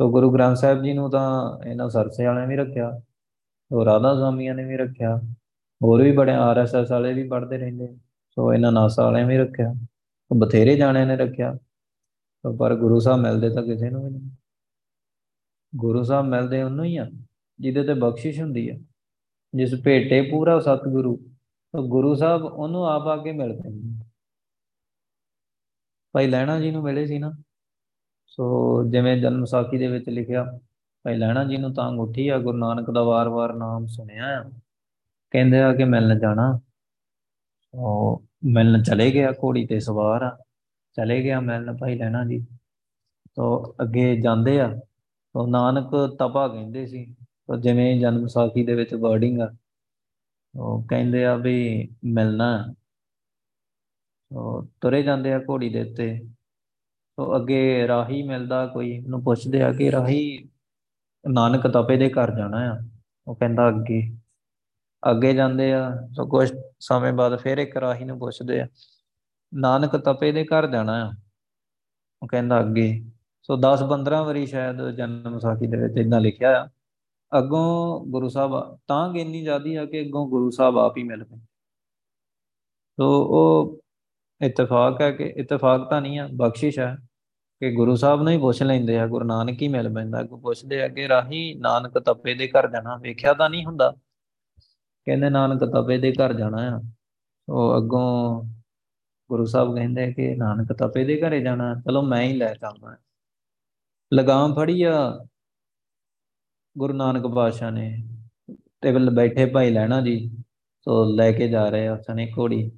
ਸੋ 0.00 0.10
ਗੁਰੂ 0.10 0.30
ਗ੍ਰੰਥ 0.32 0.56
ਸਾਹਿਬ 0.56 0.82
ਜੀ 0.82 0.92
ਨੂੰ 0.92 1.10
ਤਾਂ 1.10 1.66
ਇਹਨਾਂ 1.66 1.88
ਸਰਸੇ 1.90 2.26
ਵਾਲਿਆਂ 2.26 2.46
ਵੀ 2.46 2.56
ਰੱਖਿਆ, 2.56 2.90
ਸੋ 3.70 3.84
ਰਾਧਾ 3.84 4.14
ਸਵਾਮੀਆਂ 4.14 4.54
ਨੇ 4.54 4.64
ਵੀ 4.64 4.76
ਰੱਖਿਆ। 4.76 5.20
ਹੋਰ 5.82 6.02
ਵੀ 6.02 6.12
ਬੜੇ 6.12 6.32
ਆਰਐਸਐਸ 6.32 6.90
ਵਾਲੇ 6.90 7.12
ਵੀ 7.14 7.28
ਪੜਦੇ 7.28 7.58
ਰਹਿੰਦੇ 7.58 7.96
ਸੋ 8.30 8.54
ਇਹਨਾਂ 8.54 8.72
ਨਾਸਾ 8.72 9.04
ਵਾਲਿਆਂ 9.04 9.26
ਵੀ 9.26 9.38
ਰੱਖਿਆ। 9.38 9.74
ਬਥੇਰੇ 10.36 10.76
ਜਾਣਿਆਂ 10.76 11.06
ਨੇ 11.06 11.16
ਰੱਖਿਆ। 11.16 11.58
ਪਰ 12.58 12.74
ਗੁਰੂ 12.74 13.00
ਸਾਹਿਬ 13.00 13.20
ਮਿਲਦੇ 13.20 13.50
ਤਾਂ 13.50 13.62
ਕਿਸੇ 13.62 13.90
ਨੂੰ 13.90 14.04
ਵੀ 14.04 14.10
ਨਹੀਂ। 14.10 14.30
ਗੁਰੂ 15.76 16.02
ਸਾਹਿਬ 16.02 16.26
ਮਿਲਦੇ 16.26 16.62
ਉਹਨੂੰ 16.62 16.84
ਹੀ 16.84 16.96
ਆ, 16.96 17.10
ਜਿਹਦੇ 17.60 17.82
ਤੇ 17.82 17.94
ਬਖਸ਼ਿਸ਼ 17.94 18.40
ਹੁੰਦੀ 18.40 18.68
ਆ। 18.68 18.78
ਜਿਸ 19.54 19.74
ਭੇਟੇ 19.84 20.22
ਪੂਰਾ 20.22 20.60
ਸਤਿਗੁਰੂ 20.60 21.16
ਤਾਂ 21.72 21.82
ਗੁਰੂ 21.82 22.14
ਸਾਹਿਬ 22.14 22.44
ਉਹਨੂੰ 22.44 22.86
ਆਪ 22.86 23.06
ਆ 23.06 23.16
ਕੇ 23.16 23.32
ਮਿਲਦੇ 23.32 23.68
ਨੇ। 23.68 24.04
ਭਾਈ 26.12 26.26
ਲੈਣਾ 26.26 26.60
ਜੀ 26.60 26.70
ਨੂੰ 26.70 26.82
ਮਿਲੇ 26.82 27.06
ਸੀ 27.06 27.18
ਨਾ। 27.18 27.32
ਸੋ 28.26 28.44
ਜਿਵੇਂ 28.84 29.16
ਜਨਮ 29.22 29.44
ਸਾਖੀ 29.44 29.78
ਦੇ 29.78 29.86
ਵਿੱਚ 29.86 30.08
ਲਿਖਿਆ, 30.08 30.58
ਭਾਈ 31.02 31.16
ਲੈਣਾ 31.16 31.44
ਜੀ 31.44 31.56
ਨੂੰ 31.56 31.74
ਤਾਂ 31.74 31.88
ਅੰਗੂਠੀ 31.88 32.28
ਆ, 32.28 32.38
ਗੁਰੂ 32.38 32.58
ਨਾਨਕ 32.58 32.90
ਦਾ 32.90 33.02
ਵਾਰ-ਵਾਰ 33.02 33.54
ਨਾਮ 33.54 33.86
ਸੁਣਿਆ 33.86 34.40
ਆ। 34.40 34.50
ਕਹਿੰਦੇ 35.30 35.60
ਆ 35.62 35.74
ਕਿ 35.74 35.84
ਮਿਲਣ 35.84 36.18
ਜਾਣਾ। 36.18 36.60
ਉਹ 37.74 38.24
ਮਿਲਣ 38.44 38.82
ਚਲੇ 38.82 39.10
ਗਿਆ 39.10 39.32
ਘੋੜੀ 39.32 39.66
ਤੇ 39.66 39.80
ਸਵਾਰ। 39.80 40.22
ਆ 40.22 40.44
ਚਲੇ 40.96 41.22
ਗਿਆ 41.22 41.40
ਮਿਲਣ 41.40 41.76
ਭਾਈ 41.76 41.98
ਲੈਣਾ 41.98 42.24
ਜੀ। 42.24 42.46
ਤੋ 43.34 43.74
ਅੱਗੇ 43.82 44.20
ਜਾਂਦੇ 44.20 44.60
ਆ। 44.60 44.76
ਤੋ 45.32 45.46
ਨਾਨਕ 45.46 46.16
ਤਪਾ 46.18 46.48
ਕਹਿੰਦੇ 46.48 46.86
ਸੀ। 46.86 47.14
ਤੋ 47.46 47.56
ਜਿਵੇਂ 47.56 48.00
ਜਨਮ 48.00 48.26
ਸਾਖੀ 48.26 48.66
ਦੇ 48.66 48.74
ਵਿੱਚ 48.74 48.94
ਵਰਡਿੰਗ 48.94 49.40
ਆ। 49.40 49.54
ਉਹ 50.58 50.82
ਕਹਿੰਦੇ 50.82 51.24
ਆ 51.24 51.36
ਵੀ 51.36 51.88
ਮਿਲਣਾ। 52.04 52.74
ਉਹ 54.32 54.66
ਤੁਰੇ 54.80 55.02
ਜਾਂਦੇ 55.02 55.32
ਆ 55.32 55.38
ਘੋੜੀ 55.38 55.68
ਦੇ 55.68 55.90
ਉੱਤੇ। 55.90 56.28
ਤੋ 57.16 57.36
ਅੱਗੇ 57.36 57.88
ਰਾਹੀ 57.88 58.22
ਮਿਲਦਾ 58.22 58.66
ਕੋਈ। 58.66 59.04
ਉਹਨੂੰ 59.04 59.24
ਪੁੱਛਦੇ 59.24 59.62
ਆ 59.62 59.72
ਕਿ 59.72 59.92
ਰਾਹੀ, 59.92 60.48
ਨਾਨਕ 61.28 61.66
ਤਪੇ 61.66 61.96
ਦੇ 61.96 62.08
ਘਰ 62.08 62.36
ਜਾਣਾ 62.36 62.58
ਆ। 62.58 62.78
ਉਹ 63.26 63.36
ਕਹਿੰਦਾ 63.36 63.68
ਅੱਗੇ। 63.68 64.19
ਅੱਗੇ 65.02 65.32
ਜਾਂਦੇ 65.34 65.72
ਆ, 65.74 65.90
ਸੋ 66.12 66.26
ਕੁਝ 66.26 66.50
ਸਮੇਂ 66.80 67.12
ਬਾਅਦ 67.12 67.36
ਫਿਰ 67.36 67.58
ਇੱਕ 67.58 67.76
ਰਾਹੀ 67.76 68.04
ਨੂੰ 68.04 68.18
ਪੁੱਛਦੇ 68.18 68.60
ਆ, 68.60 68.66
ਨਾਨਕ 69.54 69.96
ਤਪੇ 69.96 70.32
ਦੇ 70.32 70.44
ਘਰ 70.44 70.66
ਜਾਣਾ 70.66 70.94
ਆ? 71.06 71.12
ਉਹ 72.22 72.28
ਕਹਿੰਦਾ 72.28 72.60
ਅੱਗੇ। 72.60 73.04
ਸੋ 73.42 73.56
10 73.56 73.82
15 73.82 74.22
ਵਾਰੀ 74.24 74.46
ਸ਼ਾਇਦ 74.46 74.90
ਜਨਮ 74.90 75.38
ਸਾਖੀ 75.38 75.66
ਦੇ 75.66 75.76
ਵਿੱਚ 75.76 75.98
ਇਦਾਂ 75.98 76.20
ਲਿਖਿਆ 76.20 76.62
ਆ, 76.62 76.68
ਅੱਗੋਂ 77.32 78.00
ਗੁਰੂ 78.06 78.28
ਸਾਹਿਬ 78.28 78.78
ਤਾਂ 78.88 79.08
ਗਿੰਨੀ 79.12 79.42
ਜਾਦੀ 79.44 79.74
ਆ 79.74 79.84
ਕਿ 79.84 80.00
ਅੱਗੋਂ 80.00 80.26
ਗੁਰੂ 80.28 80.50
ਸਾਹਿਬ 80.50 80.78
ਆਪ 80.78 80.96
ਹੀ 80.96 81.02
ਮਿਲ 81.02 81.24
ਪਏ 81.24 81.38
ਸੋ 82.98 83.06
ਉਹ 83.24 83.78
ਇਤਫਾਕ 84.40 85.00
ਹੈ 85.00 85.10
ਕਿ 85.10 85.24
ਇਤਫਾਕ 85.36 85.88
ਤਾਂ 85.90 86.00
ਨਹੀਂ 86.00 86.18
ਆ, 86.18 86.28
ਬਖਸ਼ਿਸ਼ 86.32 86.78
ਹੈ 86.78 86.96
ਕਿ 87.60 87.72
ਗੁਰੂ 87.74 87.96
ਸਾਹਿਬ 87.96 88.22
ਨੂੰ 88.22 88.32
ਹੀ 88.32 88.38
ਪੁੱਛ 88.38 88.62
ਲੈਂਦੇ 88.62 88.98
ਆ, 88.98 89.06
ਗੁਰੂ 89.06 89.24
ਨਾਨਕ 89.24 89.62
ਹੀ 89.62 89.68
ਮਿਲ 89.68 89.94
ਪੈਂਦਾ। 89.94 90.22
ਕੋ 90.22 90.36
ਪੁੱਛਦੇ 90.36 90.82
ਆ 90.82 90.88
ਕਿ 90.88 91.08
ਰਾਹੀ 91.08 91.54
ਨਾਨਕ 91.54 91.98
ਤਪੇ 91.98 92.34
ਦੇ 92.34 92.48
ਘਰ 92.48 92.70
ਜਾਣਾ, 92.70 92.96
ਵੇਖਿਆ 92.96 93.32
ਤਾਂ 93.32 93.50
ਨਹੀਂ 93.50 93.64
ਹੁੰਦਾ। 93.64 93.94
ਕਹਿੰਦੇ 95.10 95.30
ਨਾਨਕ 95.30 95.64
ਤਪੇ 95.64 95.98
ਦੇ 95.98 96.12
ਘਰ 96.12 96.32
ਜਾਣਾ 96.32 96.58
ਆ। 96.76 96.80
ਉਹ 97.48 97.76
ਅੱਗੋਂ 97.76 98.42
ਗੁਰੂ 99.30 99.44
ਸਾਹਿਬ 99.44 99.74
ਕਹਿੰਦੇ 99.74 100.12
ਕਿ 100.12 100.34
ਨਾਨਕ 100.36 100.72
ਤਪੇ 100.72 101.04
ਦੇ 101.04 101.20
ਘਰੇ 101.20 101.40
ਜਾਣਾ, 101.40 101.74
ਚਲੋ 101.74 102.02
ਮੈਂ 102.02 102.22
ਹੀ 102.22 102.32
ਲੈ 102.32 102.54
ਚੱਲਦਾ 102.54 102.96
ਲਗਾਮ 104.12 104.54
ਫੜੀ 104.54 104.82
ਆ 104.82 105.26
ਗੁਰੂ 106.78 106.94
ਨਾਨਕ 106.94 107.26
ਪਾਤਸ਼ਾਹ 107.26 107.70
ਨੇ 107.70 107.88
ਤੇ 108.80 108.92
ਵੱਲ 108.92 109.10
ਬੈਠੇ 109.10 109.46
ਭਾਈ 109.46 109.70
ਲੈਣਾ 109.70 110.00
ਜੀ, 110.00 110.30
ਸੋ 110.84 111.04
ਲੈ 111.04 111.32
ਕੇ 111.32 111.48
ਜਾ 111.48 111.68
ਰਹੇ 111.68 111.88
ਆ 111.88 111.96
ਸਨੇ 111.96 112.32
ਘੋੜੀ। 112.38 112.70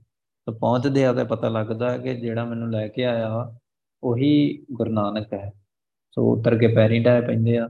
ਤਾਂ 0.46 0.54
ਪਹੁੰਚਦੇ 0.54 1.04
ਆ 1.06 1.12
ਤੇ 1.12 1.24
ਪਤਾ 1.24 1.48
ਲੱਗਦਾ 1.48 1.96
ਕਿ 1.98 2.14
ਜਿਹੜਾ 2.20 2.44
ਮੈਨੂੰ 2.44 2.70
ਲੈ 2.70 2.88
ਕੇ 2.88 3.04
ਆਇਆ 3.04 3.58
ਉਹੀ 4.02 4.66
ਗੁਰੂ 4.72 4.92
ਨਾਨਕ 4.92 5.32
ਹੈ। 5.32 5.50
ਸੋ 6.14 6.32
ਉਤਰ 6.32 6.58
ਕੇ 6.58 6.68
ਪੈਰੀ 6.68 7.02
ਢਾਏ 7.04 7.20
ਪੈਂਦੇ 7.20 7.58
ਆ। 7.58 7.68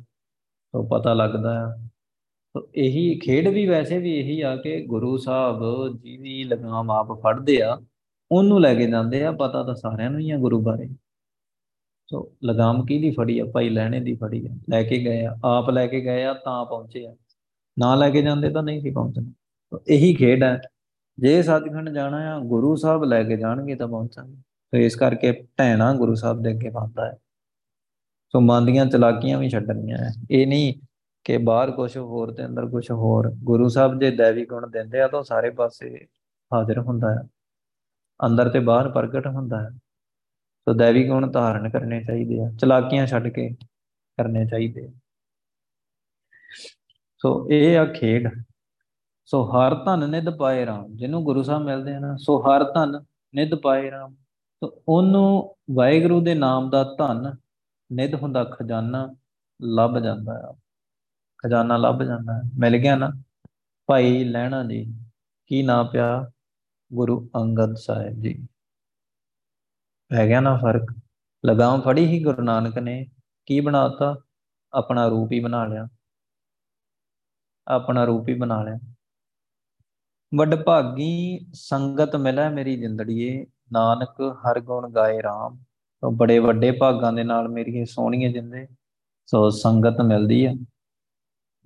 ਸੋ 0.73 0.83
ਪਤਾ 0.89 1.15
ਲੱਗਦਾ 1.15 1.51
ਆ 1.65 1.77
ਸੋ 1.77 1.92
ਇਹੀ 2.75 3.19
ਖੇਡ 3.19 3.49
ਵੀ 3.49 3.67
ਵੈਸੇ 3.67 3.99
ਵੀ 3.99 4.17
ਇਹੀ 4.17 4.41
ਆ 4.41 4.57
ਕਿ 4.57 4.85
ਗੁਰੂ 4.87 5.17
ਸਾਹਿਬ 5.17 5.61
ਜੀ 5.99 6.17
ਵੀ 6.17 6.45
ਲਗਾਮ 6.45 6.91
ਆਪ 6.91 7.13
ਫੜਦੇ 7.23 7.63
ਆ, 7.63 7.79
ਉਹਨੂੰ 8.33 8.61
ਲੈ 8.61 8.75
ਕੇ 8.75 8.87
ਜਾਂਦੇ 8.87 9.25
ਆ, 9.25 9.33
ਪਤਾ 9.33 9.63
ਤਾਂ 9.65 9.75
ਸਾਰਿਆਂ 9.75 10.11
ਨੂੰ 10.11 10.21
ਹੀ 10.21 10.31
ਆ 10.31 10.37
ਗੁਰੂ 10.37 10.61
ਬਾਰੇ। 10.63 10.89
ਸੋ 12.07 12.33
ਲਗਾਮ 12.45 12.85
ਕਿਹਦੀ 12.87 13.11
ਫੜੀ 13.11 13.39
ਆ? 13.39 13.45
ਭਾਈ 13.45 13.69
ਲੈਣੇ 13.69 14.01
ਦੀ 14.01 14.15
ਫੜੀ 14.15 14.47
ਆ। 14.47 14.51
ਲੈ 14.71 14.83
ਕੇ 14.83 14.99
ਗਏ 14.99 15.25
ਆ, 15.25 15.37
ਆਪ 15.45 15.71
ਲੈ 15.71 15.87
ਕੇ 15.87 16.01
ਗਏ 16.01 16.25
ਆ, 16.25 16.35
ਤਾਂ 16.35 16.65
ਪਹੁੰਚੇ 16.65 17.07
ਆ। 17.07 17.17
ਨਾ 17.79 17.95
ਲੈ 17.95 18.11
ਕੇ 18.11 18.23
ਜਾਂਦੇ 18.23 18.51
ਤਾਂ 18.51 18.63
ਨਹੀਂ 18.63 18.81
ਸੀ 18.81 18.91
ਪਹੁੰਚਣਾ। 18.91 19.79
ਇਹੀ 19.89 20.15
ਖੇਡ 20.15 20.43
ਹੈ 20.43 20.61
ਜੇ 21.19 21.43
ਸੱਚਖੰਡ 21.43 21.91
ਜਾਣਾ 21.91 22.37
ਆ, 22.37 22.39
ਗੁਰੂ 22.39 22.77
ਸਾਹਿਬ 22.77 23.05
ਲੈ 23.05 23.23
ਕੇ 23.25 23.37
ਜਾਣਗੇ 23.37 23.75
ਤਾਂ 23.75 23.89
ਪਹੁੰਚਾਂਗੇ। 23.89 24.37
ਤੇ 24.71 24.85
ਇਸ 24.87 24.97
ਕਰਕੇ 24.97 25.33
ਢੈਣਾ 25.59 25.93
ਗੁਰੂ 25.95 26.15
ਸਾਹਿਬ 26.15 26.43
ਦੇ 26.43 26.51
ਅੱਗੇ 26.51 26.71
ਪਾਉਂਦਾ 26.71 27.07
ਹੈ 27.07 27.17
ਸੋ 28.33 28.41
ਮਨ 28.41 28.67
ਦੀਆਂ 28.67 28.87
ਚਲਾਕੀਆਂ 28.87 29.39
ਵੀ 29.39 29.49
ਛੱਡਣੀਆਂ 29.49 29.99
ਹੈ 29.99 30.11
ਇਹ 30.31 30.47
ਨਹੀਂ 30.47 30.75
ਕਿ 31.25 31.39
ਬਾਹਰ 31.39 31.71
ਕੁਝ 31.71 31.97
ਹੋਰ 31.99 32.33
ਤੇ 32.35 32.45
ਅੰਦਰ 32.47 32.67
ਕੁਝ 32.67 32.91
ਹੋਰ। 32.91 33.31
ਗੁਰੂ 33.45 33.69
ਸਾਹਿਬ 33.69 33.99
ਜੇ 34.01 34.11
ਦੇਵੀ 34.11 34.47
ਗੁਣ 34.47 34.71
ਦਿੰਦੇ 34.71 35.01
ਆ 35.01 35.09
ਤਾਂ 35.09 35.23
ਸਾਰੇ 35.23 35.51
ਪਾਸੇ 35.51 36.07
ਹਾਜ਼ਰ 36.55 36.79
ਹੁੰਦਾ 36.79 37.15
ਹੈ 37.15 37.23
ਅੰਦਰ 38.27 38.49
ਤੇ 38.49 38.61
ਬਾਹਰ 38.61 38.89
ਪ੍ਰਗਟ 38.91 39.27
ਹੁੰਦਾ 39.27 39.63
ਹੈ 39.63 39.71
ਸੋ 40.67 40.75
ਦੇਵੀ 40.75 41.09
ਗੁਣ 41.09 41.31
ਧਾਰਨ 41.31 41.71
ਕਰਨੇ 41.71 42.03
ਚਾਹੀਦੇ 42.05 42.41
ਆ। 42.41 42.51
ਚਲਾਕੀਆਂ 42.61 43.07
ਛੱਡ 43.07 43.29
ਕੇ 43.29 43.49
ਕਰਨੇ 44.19 44.47
ਚਾਹੀਦੇ 44.47 44.89
ਸੋ 47.19 47.49
ਇਹ 47.51 47.79
ਆ 47.79 47.85
ਖੇਡ। 47.85 48.29
ਸੋ 49.25 49.45
ਹਰ 49.45 49.75
ਧਨ 49.75 50.11
ਨਿਧ 50.11 50.31
ਪਾਏ 50.31 50.67
ਰਾਮ। 50.67 50.97
ਜਿਹਨੂੰ 50.97 51.25
ਗੁਰੂ 51.25 51.43
ਸਾਹਿਬ 51.43 51.63
ਮਿਲਦੇ 51.63 51.95
ਹਨ 51.95 52.17
ਸੋ 52.17 52.39
ਹਰ 52.41 52.65
ਧਨ 52.65 53.05
ਨਿਧ 53.35 53.55
ਪਾਏ 53.55 53.91
ਰਾਮ। 53.91 54.15
ਸੋ 54.65 54.83
ਉਹਨੂੰ 54.89 55.57
ਵਾਹਿਗੁਰੂ 55.71 56.21
ਦੇ 56.21 56.35
ਨਾਮ 56.35 56.71
ਦਾ 56.71 56.85
ਧਨ 56.99 57.35
ਨਿਧ 57.93 58.15
ਹੁੰਦਾ, 58.15 58.45
ਖਜ਼ਾਨਾ 58.45 59.15
ਲੱਭ 59.63 59.99
ਜਾਂਦਾ 59.99 60.39
ਹੈ 60.39 60.62
ਖਜ਼ਾਨਾ 61.45 61.77
ਲੱਭ 61.77 62.03
ਜਾਂਦਾ 62.03 62.35
ਹੈ। 62.35 62.43
ਮਿਲ 62.59 62.77
ਗਿਆ 62.77 62.97
ਨਾ? 62.97 63.11
ਭਾਈ 63.87 64.25
ਲੈਣਾ 64.25 64.65
ਜੀ, 64.65 64.95
ਕੀ 65.47 65.63
ਨਾਂ 65.63 65.85
ਪਿਆ? 65.85 66.31
ਗੁਰੂ 66.93 67.31
ਅੰਗਦ 67.37 67.75
ਸਾਹਿਬ 67.75 68.21
ਜੀ। 68.21 68.49
ਪੈ 70.09 70.27
ਗਿਆ 70.27 70.41
ਨਾ 70.41 70.57
ਫ਼ਰਕ? 70.57 70.95
ਲਗਾਮ 71.47 71.81
ਫੜੀ 71.81 72.07
ਹੀ 72.07 72.25
ਗੁਰੂ 72.25 72.43
ਨਾਨਕ 72.43 72.79
ਨੇ। 72.79 73.07
ਕੀ 73.47 73.61
ਬਣਾਤਾ? 73.61 74.17
ਆਪਣਾ 74.73 75.09
ਰੂਪ 75.09 75.33
ਹੀ 75.33 75.41
ਬਣਾ 75.41 75.65
ਲਿਆ। 75.65 75.89
ਆਪਣਾ 77.69 78.05
ਰੂਪ 78.05 78.29
ਹੀ 78.29 78.35
ਬਣਾ 78.35 78.63
ਲਿਆ। 78.63 78.95
ਵੱਡ 80.35 80.55
ਭਾਗੀ 80.55 81.41
ਸੰਗਤ 81.53 82.17
ਮਿਲੇ 82.17 82.49
ਮੇਰੀ 82.49 82.77
ਜਿੰਦੜੀਏ। 82.77 83.47
ਨਾਨਕ 83.73 84.39
ਹਰ 84.39 84.61
ਗੁਣ 84.61 84.91
ਗਾਏ 84.91 85.19
RAM 85.19 85.57
ਤੋ 86.01 86.11
ਬੜੇ 86.11 86.39
ਵੱਡੇ 86.39 86.71
ਭਾਗਾਂ 86.71 87.13
ਦੇ 87.13 87.25
ਨਾਲ 87.25 87.49
ਮੇਰੀ 87.49 87.85
ਸੋਹਣੀਏ 87.85 88.33
ਜਿੰਦੇ। 88.33 88.69
ਸੋ 89.27 89.51
ਸੰਗਤ 89.51 90.01
ਮਿਲਦੀ 90.01 90.47
ਹੈ 90.47 90.55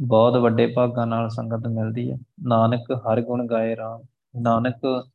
ਬਹੁਤ 0.02 0.36
ਵੱਡੇ 0.36 0.66
ਭਾਗਾਂ 0.66 1.06
ਨਾਲ 1.06 1.28
ਸੰਗਤ 1.28 1.66
ਮਿਲਦੀ 1.66 2.10
ਹੈ। 2.10 2.16
ਨਾਨਕ 2.40 2.84
ਹਰ 2.96 3.20
ਗੁਣ 3.20 3.46
ਗਾਏ 3.46 3.74
RAM 3.74 4.06
ਨਾਨਕ 4.40 5.06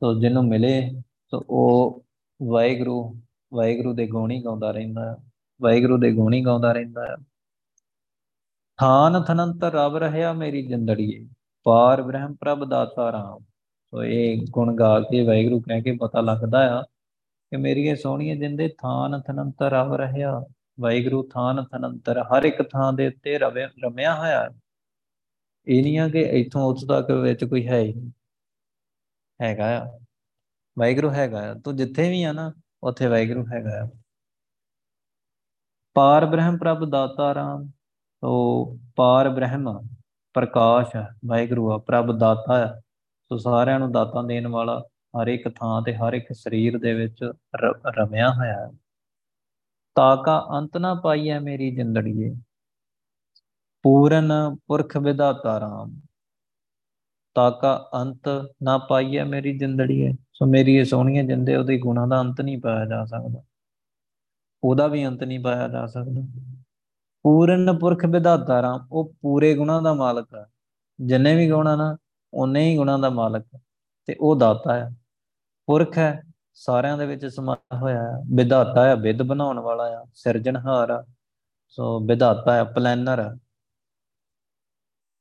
ਤੋ 0.00 0.20
ਜਿਹਨੂੰ 0.20 0.44
ਮਿਲੇ, 0.44 1.02
ਤੋ 1.30 1.44
ਉਹ 1.50 2.04
ਵਾਹਿਗੁਰੂ 2.42 3.20
ਵਾਹਿਗੁਰੂ 3.54 3.94
ਦੇ 3.94 4.06
ਗੁਣ 4.06 4.30
ਹੀ 4.30 4.44
ਗਾਉਂਦਾ 4.44 4.70
ਰਹਿੰਦਾ 4.70 5.12
ਹੈ। 5.12 5.16
ਵਾਹਿਗੁਰੂ 5.62 5.98
ਦੇ 5.98 6.12
ਗੁਣ 6.12 6.34
ਹੀ 6.34 6.44
ਗਾਉਂਦਾ 6.44 6.72
ਰਹਿੰਦਾ 6.72 7.06
ਹੈ। 7.06 7.16
ਥਾਨ 8.78 9.22
ਥਨੰਤਰ 9.22 9.72
ਰਬ 9.72 9.96
ਰਹਿਆ 9.96 10.32
ਮੇਰੀ 10.32 10.66
ਜਿੰਦੜੀਏ, 10.66 11.28
ਪਾਰ 11.62 12.02
ਬ੍ਰਹਮ 12.02 12.34
ਪ੍ਰਭ 12.34 12.64
ਦਾਤਾ 12.64 13.12
ਰਾਮ। 13.12 13.38
ਸੋ 13.90 14.04
ਇਹ 14.04 14.46
ਗੁਣ 14.50 14.76
ਗਾ 14.76 15.00
ਕੇ 15.00 15.26
ਵਾਹਿਗੁਰੂ 15.26 15.60
ਕਹਿ 15.60 15.82
ਕੇ 15.82 15.92
ਪਤਾ 15.92 16.20
ਲੱਗਦਾ 16.20 16.78
ਆ 16.78 16.82
ਕਿ 16.82 17.56
ਮੇਰੀ 17.56 17.86
ਇਹ 17.86 17.96
ਸੋਹਣੀਏ 17.96 18.36
ਜਿੰਦੇ 18.36 18.68
ਥਾਨ 18.68 19.20
ਥਨੰਤਰ 19.20 19.70
ਰਬ 19.70 19.94
ਰਹਿਆ 19.94 20.44
ਵਾਹਿਗੁਰੂ 20.80 21.28
ਥਾਨ 21.34 21.64
ਥਨੰਤਰ 21.64 22.22
ਹਰ 22.22 22.42
ਇੱਕ 22.42 22.62
ਥਾਂ 22.62 22.92
ਦੇ 22.92 23.08
ਉੱਤੇ 23.08 23.38
ਰਮਿਆ 23.38 24.14
ਹੋਇਆ 24.14 24.50
ਇਹ 25.66 25.82
ਨਹੀਂ 25.82 25.98
ਆ 25.98 26.08
ਕਿ 26.08 26.20
ਇੱਥੋਂ 26.20 26.62
ਉਸ 26.62 26.84
ਤੱਕ 26.88 27.10
ਵਿੱਚ 27.10 27.44
ਕੋਈ 27.44 27.68
ਹੈ 27.68 27.80
ਹੀ 27.80 28.12
ਹੈਗਾ 29.42 29.82
ਆ। 29.82 29.98
ਵਾਹਿਗੁਰੂ 30.78 31.10
ਹੈਗਾ 31.10 31.50
ਆ। 31.50 31.54
ਤੂੰ 31.54 31.76
ਜਿੱਥੇ 31.76 32.10
ਵੀ 32.10 32.22
ਆ 32.22 32.32
ਨਾ, 32.32 32.52
ਉੱਥੇ 32.82 33.06
ਵਾਹਿਗੁਰੂ 33.06 33.46
ਹੈਗਾ 33.52 33.84
ਆ। 33.84 33.88
ਪਾਰ 35.94 36.26
ਬ੍ਰਹਮ 36.26 36.58
ਪ੍ਰਭ 36.58 36.84
ਦਾਤਾ 36.90 37.34
ਰਾਮ, 37.34 37.70
ਤੋ 38.22 38.64
ਪਾਰ 38.96 39.28
ਬ੍ਰਹਮ 39.28 39.88
ਪ੍ਰਕਾਸ਼ 40.34 40.96
ਹੈ 40.96 41.08
ਵਾਹਿਗੁਰੂ 41.26 41.72
ਆ, 41.72 41.78
ਪ੍ਰਭ 41.78 42.18
ਦਾਤਾ 42.18 42.66
ਹੈ 42.66 42.80
ਸੋ 43.28 43.36
ਸਾਰਿਆਂ 43.36 43.78
ਨੂੰ 43.78 43.92
ਦਾਤਾਂ 43.92 44.24
ਦੇਣ 44.24 44.46
ਵਾਲਾ 44.48 44.82
ਹਰ 45.22 45.26
ਇੱਕ 45.26 45.48
ਥਾਂ 45.48 45.82
ਤੇ, 45.82 45.94
ਹਰ 45.94 46.12
ਇੱਕ 46.12 46.32
ਸਰੀਰ 46.32 46.78
ਦੇ 46.78 46.94
ਵਿੱਚ 46.94 47.32
ਰਮਿਆ 47.88 48.30
ਹੋਇਆ 48.30 48.52
ਹੈ 48.52 48.70
ਤਾਕਾ 49.94 50.46
ਅੰਤ 50.50 50.76
ਨਾ 50.76 50.94
ਪਾਈਐ 50.94 51.40
ਮੇਰੀ 51.40 51.76
ਜਿੰਦੜੀਏ। 51.76 52.34
ਪੂਰਨ 53.82 54.32
ਪੁਰਖ 54.66 54.96
ਵਿਦਾਤਾ 54.96 55.60
ਰਾਮ। 55.60 56.00
ਤਾਕਾ 57.34 57.90
ਅੰਤ 57.94 58.22
ਨਾ 58.62 58.78
ਪਾਈਐ 58.78 59.24
ਮੇਰੀ 59.24 59.58
ਜਿੰਦੜੀਏ। 59.58 60.12
ਸੋ 60.32 60.46
ਮੇਰੀ 60.46 60.74
ਇਹ 60.74 60.84
ਸੋਹਣੀਆਂ 60.84 61.24
ਜਿੰਦੇ, 61.24 61.56
ਉਹਦੇ 61.56 61.78
ਗੁਣਾਂ 61.78 62.08
ਦਾ 62.08 62.20
ਅੰਤ 62.20 62.40
ਨਹੀਂ 62.40 62.60
ਪਾਇਆ 62.60 62.86
ਜਾ 62.86 63.04
ਸਕਦਾ। 63.04 63.42
ਉਹਦਾ 64.64 64.86
ਵੀ 64.86 65.06
ਅੰਤ 65.06 65.24
ਨਹੀਂ 65.24 65.40
ਪਾਇਆ 65.40 65.68
ਜਾ 65.68 65.86
ਸਕਦਾ। 65.86 66.22
ਪੂਰਨ 67.22 67.78
ਪੁਰਖ 67.78 68.04
ਵਿਦਾਤਾ 68.04 68.62
ਰਾਮ, 68.62 68.88
ਉਹ 68.92 69.12
ਪੂਰੇ 69.20 69.54
ਗੁਣਾਂ 69.54 69.82
ਦਾ 69.82 69.94
ਮਾਲਕ 69.94 70.34
ਹੈ। 70.34 70.46
ਜਿੰਨੇ 71.00 71.36
ਵੀ 71.36 71.50
ਗੁਣ 71.50 71.66
ਆ 71.66 71.76
ਨਾ 71.76 71.96
ਉਹਨੇ 72.34 72.70
ਹੀ 72.70 72.76
ਗੁਣਾਂ 72.76 72.98
ਦਾ 72.98 73.10
ਮਾਲਕ 73.10 73.46
ਤੇ 74.06 74.16
ਉਹ 74.20 74.36
ਦਾਤਾ 74.36 74.74
ਹੈ। 74.74 74.90
ਪੁਰਖ 75.66 75.98
ਹੈ 75.98 76.22
ਸਾਰਿਆਂ 76.54 76.98
ਦੇ 76.98 77.06
ਵਿੱਚ 77.06 77.26
ਸਮਾਇਆ 77.26 77.78
ਹੋਇਆ 77.78 78.02
ਹੈ 78.02 78.18
ਵਿਧਾਤਾ 78.34 78.84
ਹੈ 78.84 78.96
ਵਿਦ 78.96 79.22
ਬਣਾਉਣ 79.22 79.58
ਵਾਲਾ 79.58 79.84
ਆ, 79.84 80.06
ਸਿਰਜਣਹਾਰ 80.14 80.90
ਆ। 80.90 81.06
ਸੋ 81.68 82.00
ਵਿਧਾਤਾ 82.06 82.54
ਹੈ 82.54 82.64
ਪਲੈਨਰ 82.64 83.38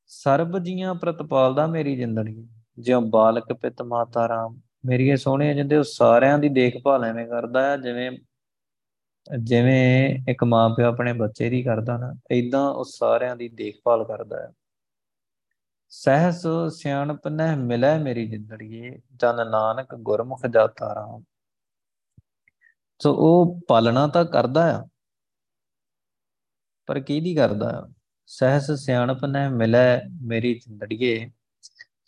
ਸਰਬ 0.07 0.59
ਜੀਆਂ 0.59 0.95
ਪ੍ਰਤਪਾਲਦਾ 0.95 1.67
ਮੇਰੀ 1.67 1.95
ਜ਼ਿੰਦਗੀ। 1.95 2.47
ਜਿਉ 2.79 3.01
ਬਾਲਕ 3.01 3.53
ਪਿਤ 3.53 3.81
ਮਾਤਾ 3.81 4.27
ਰਾਮ। 4.27 4.59
ਮੇਰੀ 4.85 5.09
ਇਹ 5.09 5.17
ਸੋਹਣੇ 5.17 5.53
ਜਿੰਦੇ 5.53 5.77
ਉਹ 5.77 5.83
ਸਾਰਿਆਂ 5.83 6.39
ਦੀ 6.39 6.49
ਦੇਖਭਾਲ 6.49 7.03
ਐਵੇਂ 7.03 7.27
ਕਰਦਾ 7.27 7.61
ਹੈ 7.61 7.77
ਜਿਵੇਂ 7.77 8.11
ਜਿਵੇਂ 9.39 10.19
ਇੱਕ 10.29 10.43
ਮਾਪਿਓ 10.43 10.85
ਆਪਣੇ 10.85 11.13
ਬੱਚੇ 11.13 11.49
ਦੀ 11.49 11.63
ਕਰਦਾ 11.63 11.97
ਨਾ 11.97 12.15
ਇਦਾਂ 12.31 12.69
ਉਹ 12.69 12.83
ਸਾਰਿਆਂ 12.83 13.35
ਦੀ 13.35 13.49
ਦੇਖਭਾਲ 13.49 14.03
ਕਰਦਾ 14.03 14.39
ਹੈ 14.39 14.51
ਸਹਿਸ 15.93 16.41
ਸਿਆਣਪ 16.73 17.27
ਨਹਿ 17.27 17.55
ਮਿਲੈ 17.55 17.97
ਮੇਰੀ 17.99 18.25
ਜਿੰਦੜੀਏ 18.29 18.91
ਜਨ 19.15 19.49
ਨਾਨਕ 19.49 19.93
ਗੁਰਮੁਖ 19.95 20.45
ਜਾਤਾ 20.45 20.93
ਰਾਮ 20.95 21.23
ਸੋ 23.01 23.13
ਉਹ 23.19 23.59
ਪਾਲਣਾ 23.67 24.07
ਤਾਂ 24.07 24.23
ਕਰਦਾ 24.25 24.63
ਆ, 24.77 24.83
ਪਰ 26.89 26.99
ਕਿਹਦੀ 26.99 27.35
ਕਰਦਾ 27.35 27.69
ਆ? 27.79 27.87
ਸਹਿਸ 28.29 28.71
ਸਿਆਣਪ 28.71 29.25
ਨਹਿ 29.25 29.49
ਮਿਲੈ 29.49 30.01
ਮੇਰੀ 30.21 30.53
ਜਿੰਦੜੀਏ 30.59 31.29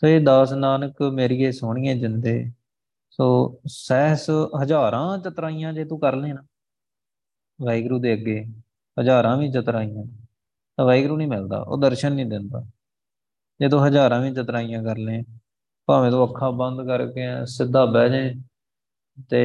ਸੋ 0.01 0.07
ਇਹ 0.07 0.19
ਦਾਸ 0.25 0.53
ਨਾਨਕ 0.53 1.01
ਮੇਰੀਏ 1.13 1.51
ਸੋਹਣੀਏ 1.51 1.97
ਜਿੰਦੇ। 1.99 2.51
ਸੋ 3.09 3.61
ਸਹਿਸ 3.67 4.29
ਹਜ਼ਾਰਾਂ 4.63 5.17
ਚਤਰਾਈਆਂ 5.19 5.73
ਜੇ 5.73 5.85
ਤੂੰ 5.85 5.99
ਕਰ 5.99 6.15
ਲੈਣਾ, 6.15 6.43
ਵਾਹਿਗੁਰੂ 7.59 7.99
ਦੇ 7.99 8.13
ਅੱਗੇ 8.13 8.43
ਹਜ਼ਾਰਾਂ 8.97 9.37
ਵੀ 9.37 9.51
ਚਤਰਾਈਆਂ 9.51 10.05
ਤਾਂ 10.77 10.85
ਵਾਹਿਗੁਰੂ 10.85 11.17
ਨਹੀਂ 11.17 11.27
ਮਿਲਦਾ, 11.27 11.61
ਉਹ 11.61 11.77
ਦਰਸ਼ਨ 11.77 12.13
ਨਹੀਂ 12.13 12.25
ਦਿੰਦਾ। 12.25 12.63
ਜੇ 13.59 13.67
ਤੂੰ 13.69 13.85
ਹਜ਼ਾਰਾਂ 13.87 14.21
ਵੀ 14.21 14.33
ਚਤਰਾਈਆਂ 14.33 14.83
ਕਰ 14.83 14.97
ਲੈ 14.97 15.21
ਭਾਵੇਂ 15.87 16.11
ਤੂੰ 16.11 16.23
ਅੱਖਾਂ 16.25 16.51
ਬੰਦ 16.51 16.85
ਕਰਕੇ 16.87 17.27
ਸਿੱਧਾ 17.47 17.85
ਬਹਿ 17.85 18.09
ਜਾਏ 18.09 18.33
ਤੇ 19.29 19.41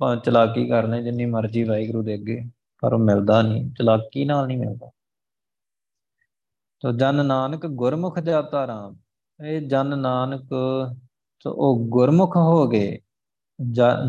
ਭਾਵੇਂ 0.00 0.16
ਚਲਾਕੀ 0.20 0.68
ਕਰ 0.68 0.86
ਲੈ 0.88 1.00
ਜਿੰਨੀ 1.02 1.24
ਮਰਜ਼ੀ 1.26 1.62
ਵਾਹਿਗੁਰੂ 1.64 2.02
ਦੇ 2.02 2.14
ਅੱਗੇ, 2.14 2.40
ਪਰ 2.82 2.92
ਉਹ 2.92 2.98
ਮਿਲਦਾ 2.98 3.40
ਨਹੀਂ, 3.42 3.70
ਚਲਾਕੀ 3.78 4.24
ਨਾਲ 4.24 4.46
ਨਹੀਂ 4.46 4.58
ਮਿਲਦਾ। 4.58 4.90
ਤੋ 6.82 6.92
ਜਨ 6.92 7.24
ਨਾਨਕ 7.26 7.66
ਗੁਰਮੁਖ 7.66 8.18
ਜਾਤਾ 8.20 8.66
ਰਾਮ 8.66 8.96
ਇਹ 9.40 9.60
ਜਨ 9.68 9.98
ਨਾਨਕ 9.98 10.42
ਤੋ 11.44 11.50
ਉਹ 11.50 11.86
ਗੁਰਮੁਖ 11.90 12.36
ਹੋ 12.36 12.66
ਗਏ 12.68 12.98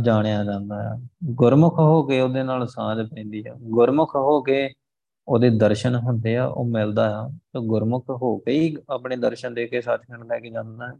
ਜਾਣਿਆ 0.03 0.43
ਜਾਂਦਾ 0.43 0.81
ਹੈ 0.83 0.95
ਗੁਰਮੁਖ 1.35 1.79
ਹੋ 1.79 2.01
ਕੇ 2.07 2.19
ਉਹਦੇ 2.21 2.43
ਨਾਲ 2.43 2.65
ਸਾਝ 2.67 2.97
ਪੈਂਦੀ 3.09 3.43
ਹੈ 3.45 3.53
ਗੁਰਮੁਖ 3.71 4.15
ਹੋ 4.15 4.41
ਕੇ 4.41 4.67
ਉਹਦੇ 5.27 5.49
ਦਰਸ਼ਨ 5.49 5.95
ਹੁੰਦੇ 5.95 6.35
ਆ, 6.37 6.45
ਉਹ 6.45 6.65
ਮਿਲਦਾ 6.65 7.09
ਆ। 7.19 7.27
ਤਾਂ 7.53 7.61
ਗੁਰਮੁਖ 7.61 8.09
ਹੋ 8.09 8.37
ਕੇ 8.37 8.51
ਹੀ 8.51 8.75
ਆਪਣੇ 8.89 9.15
ਦਰਸ਼ਨ 9.15 9.53
ਦੇ 9.53 9.67
ਕੇ 9.67 9.81
ਸੱਚਖੰਡ 9.81 10.23
ਲੈ 10.23 10.39
ਕੇ 10.39 10.49
ਜਾਂਦਾ 10.49 10.87
ਹੈ 10.87 10.93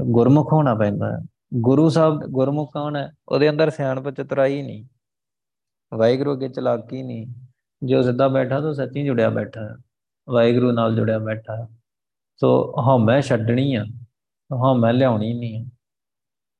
ਗੁਰਮੁਖ 0.00 0.52
ਹੋਣਾ 0.52 0.74
ਪੈਂਦਾ 0.74 1.10
ਹੈ 1.12 1.22
ਗੁਰੂ 1.54 1.88
ਸਾਹਿਬ 1.88 2.20
ਗੁਰਮੁਖ 2.26 2.72
ਕੌਣ 2.72 2.96
ਹੈ 2.96 3.12
ਉਹਦੇ 3.28 3.50
ਅੰਦਰ 3.50 3.70
ਸਿਆਣਪ 3.70 4.08
ਚਤਰਾਈ 4.10 4.62
ਨਹੀਂ। 4.62 4.84
ਵਾਹਿਗੁਰੂ 5.94 6.32
ਅੱਗੇ 6.32 6.48
ਚਲਾਕੀ 6.48 7.02
ਨਹੀਂ। 7.02 7.26
ਜੋ 7.82 8.02
ਸਿੱਧਾ 8.02 8.28
ਬੈਠਾ, 8.28 8.60
ਤਾਂ 8.60 8.74
ਸੱਚੀ 8.74 9.04
ਜੁੜਿਆ 9.04 9.30
ਬੈਠਾ 9.30 9.60
ਹੈ 9.60 9.74
ਵਾਹਿਗੁਰੂ 10.28 10.72
ਨਾਲ 10.72 10.94
ਜੁੜਿਆ 10.96 11.18
ਬੈਠਾ 11.18 11.56
ਹੈ 11.56 11.66
ਸੋ 12.36 12.48
ਹਉਮੈ 12.78 13.20
ਛੱਡਣੀ 13.20 13.74
ਆ, 13.74 13.84
ਹਉਮੈ 14.50 14.92
ਲਿਆਉਣੀ 14.92 15.32
ਨਹੀਂ 15.34 15.64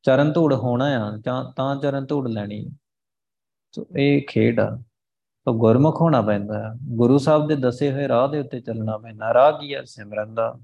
ਚਰਨ 0.03 0.33
ਧੂੜ 0.33 0.55
ਹੋਣਾ 0.55 0.85
ਆ 0.85 1.17
ਤਾਂ 1.57 1.77
ਚਰਨ 1.77 2.07
ਧੂੜ 2.07 2.29
ਲੈਣੀ 2.29 2.69
ਸੋ 3.73 3.87
ਇਹ 3.99 4.23
ਖੇਡ 4.29 4.61
ਆ। 4.61 4.83
ਤਾਂ 5.49 5.55
ਗੁਰਮੁਖ 5.55 6.01
ਹੋਣਾ 6.01 6.23
ਪੈਂਦਾ 6.23 6.69
ਹੈ। 6.69 6.75
ਗੁਰੂ 6.83 7.19
ਸਾਹਿਬ 7.19 7.47
ਦੇ 7.47 7.57
ਦੱਸੇ 7.57 7.93
ਹੋਏ 7.93 8.09
ਰਾਹ 8.09 8.29
ਦੇ 8.29 8.41
ਉੱਤੇ 8.41 8.61
ਚੱਲਣਾ 8.61 8.99
ਪੈਂਦਾ 8.99 9.35
ਰਾਹ 9.35 9.53
ਕੀ 9.53 9.75
ਹੈ? 9.75 9.85
ਸਿਮਰਨ 9.85 10.35
ਦਾ, 10.35 10.59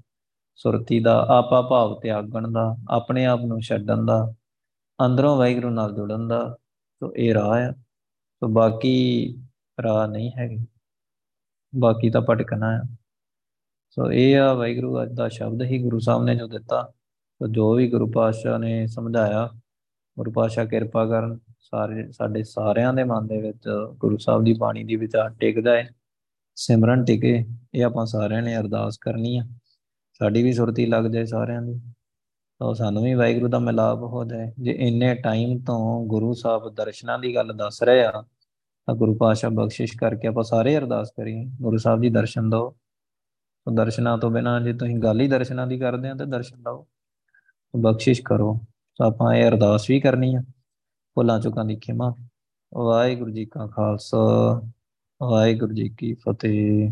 ਸੁਰਤੀ 0.55 0.99
ਦਾ, 0.99 1.27
ਆਪਾ 1.29 1.61
ਭਾਵ 1.61 1.99
ਤਿਆਗਣ 1.99 2.51
ਦਾ, 2.51 2.77
ਆਪਣੇ 2.89 3.25
ਆਪ 3.25 3.39
ਨੂੰ 3.39 3.61
ਛੱਡਣ 3.61 4.05
ਦਾ, 4.05 4.33
ਅੰਦਰੋਂ 5.05 5.37
ਵਾਹਿਗੁਰੂ 5.37 5.69
ਨਾਲ 5.69 5.95
ਜੁੜਨ 5.95 6.27
ਦਾ, 6.27 6.57
ਸੋ 6.99 7.13
ਇਹ 7.15 7.33
ਰਾਹ 7.33 7.57
ਹੈ। 7.57 7.71
ਸੋ 8.35 8.47
ਬਾਕੀ 8.47 9.33
ਰਾਹ 9.83 10.07
ਨਹੀਂ 10.07 10.31
ਹੈਗੀ। 10.37 10.65
ਬਾਕੀ 11.75 12.09
ਤਾਂ 12.09 12.21
ਭਟਕਣਾ 12.21 12.77
ਹੈ। 12.77 12.81
ਸੋ 13.89 14.11
ਇਹ 14.11 14.39
ਆ 14.39 14.53
ਵਾਹਿਗੁਰੂ 14.53 15.03
ਅੱਜ 15.03 15.11
ਦਾ 15.13 15.29
ਸ਼ਬਦ 15.29 15.61
ਹੀ 15.61 15.83
ਗੁਰੂ 15.83 15.99
ਸਾਹਿਬ 15.99 16.23
ਨੇ 16.23 16.35
ਜੋ 16.35 16.47
ਦਿੱਤਾ। 16.47 16.91
ਸੋ 17.39 17.47
ਜੋ 17.47 17.73
ਵੀ 17.73 17.89
ਗੁਰੂ 17.89 18.11
ਪਾਤਸ਼ਾਹ 18.11 18.59
ਨੇ 18.59 18.87
ਸਮਝਾਇਆ, 18.87 19.49
ਗੁਰੂ 20.17 20.31
ਪਾਤਸ਼ਾਹ 20.31 20.65
ਕਿਰਪਾ 20.65 21.05
ਕਰਨ। 21.05 21.39
ਸਾਰੇ, 21.71 22.11
ਸਾਡੇ 22.11 22.43
ਸਾਰਿਆਂ 22.43 22.93
ਦੇ 22.93 23.03
ਮਨ 23.03 23.27
ਦੇ 23.27 23.41
ਵਿੱਚ 23.41 23.69
ਗੁਰੂ 23.93 24.17
ਸਾਹਿਬ 24.17 24.43
ਦੀ 24.43 24.53
ਬਾਣੀ 24.53 24.83
ਦੀ 24.83 24.95
ਵਿਚਾਰ 24.95 25.29
ਟਿਕਦਾ 25.29 25.71
ਹੈ 25.71 25.89
ਸਿਮਰਨ 26.55 27.05
ਟਿਕੇ, 27.05 27.45
ਇਹ 27.73 27.85
ਆਪਾਂ 27.85 28.05
ਸਾਰਿਆਂ 28.05 28.41
ਨੇ 28.41 28.57
ਅਰਦਾਸ 28.57 28.97
ਕਰਨੀ 28.97 29.37
ਆ। 29.37 29.43
ਸਾਡੀ 30.13 30.43
ਵੀ 30.43 30.53
ਸੁਰਤੀ 30.53 30.85
ਲੱਗ 30.85 31.03
ਜਾਏ 31.03 31.25
ਸਾਰਿਆਂ 31.25 31.61
ਦੀ। 31.61 31.81
ਤਾਂ 32.59 32.73
ਸਾਨੂੰ 32.73 33.03
ਵੀ 33.03 33.13
ਵਾਹਿਗੁਰੂ 33.13 33.47
ਦਾ 33.47 33.59
ਮਿਲਾਪ 33.59 33.97
ਹੋ 33.97 34.25
ਜਾਏ। 34.25 34.51
ਜੇ 34.59 34.71
ਇੰਨੇ 34.71 35.15
ਟਾਈਮ 35.15 35.59
ਤੋਂ 35.59 36.05
ਗੁਰੂ 36.05 36.33
ਸਾਹਿਬ 36.33 36.75
ਦਰਸ਼ਨਾਂ 36.75 37.19
ਦੀ 37.19 37.35
ਗੱਲ 37.35 37.53
ਦੱਸ 37.55 37.83
ਰਹੇ 37.83 38.05
ਆ, 38.05 38.11
ਤਾਂ 38.85 38.95
ਗੁਰੂ 38.95 39.15
ਪਾਸ਼ਾ 39.15 39.49
ਬਖਸ਼ਿਸ਼ 39.49 39.97
ਕਰਕੇ 39.97 40.27
ਆਪਾਂ 40.27 40.43
ਸਾਰੇ 40.43 40.77
ਅਰਦਾਸ 40.77 41.09
ਕਰੀਏ। 41.09 41.45
ਗੁਰੂ 41.61 41.77
ਸਾਹਿਬ 41.77 42.01
ਜੀ 42.01 42.09
ਦਰਸ਼ਨ 42.09 42.49
ਦਿਓ। 42.49 42.71
ਤਾਂ 43.65 43.73
ਦਰਸ਼ਨਾਂ 43.73 44.17
ਤੋਂ 44.17 44.31
ਬਿਨਾ 44.31 44.59
ਜੇ 44.59 44.73
ਤੁਸੀਂ 44.73 44.95
ਗੱਲ 44.95 45.21
ਹੀ 45.21 45.27
ਦਰਸ਼ਨਾਂ 45.27 45.67
ਦੀ 45.67 45.79
ਕਰਦੇ 45.79 46.09
ਆ, 46.09 46.15
ਤਾਂ 46.15 46.25
ਦਰਸ਼ਨ 46.25 46.57
ਦਿਓ। 46.57 46.87
ਬਖਸ਼ਿਸ਼ 47.75 48.21
ਕਰੋ। 48.21 48.59
ਤਾਂ 48.97 49.07
ਆਪਾਂ 49.07 49.33
ਇਹ 49.33 49.47
ਅਰਦਾਸ 49.47 49.89
ਵੀ 49.89 49.99
ਕਰਨੀ 49.99 50.35
ਆ। 50.35 50.43
ਭੁੱਲਾਂ 51.15 51.39
ਚੁੱਕਾਂ 51.39 51.65
ਦੀ 51.65 51.75
ਖਿਮਾ। 51.75 52.15
ਵਾਹਿਗੁਰੂ 52.73 53.31
ਜੀ 53.31 53.45
ਕਾ 53.45 53.67
ਖਾਲਸਾ 53.67 54.61
ਵਾਹਿਗੁਰੂ 55.23 55.73
ਜੀ 55.73 55.89
ਕੀ 55.89 56.13
ਫਤਿਹ। 56.13 56.91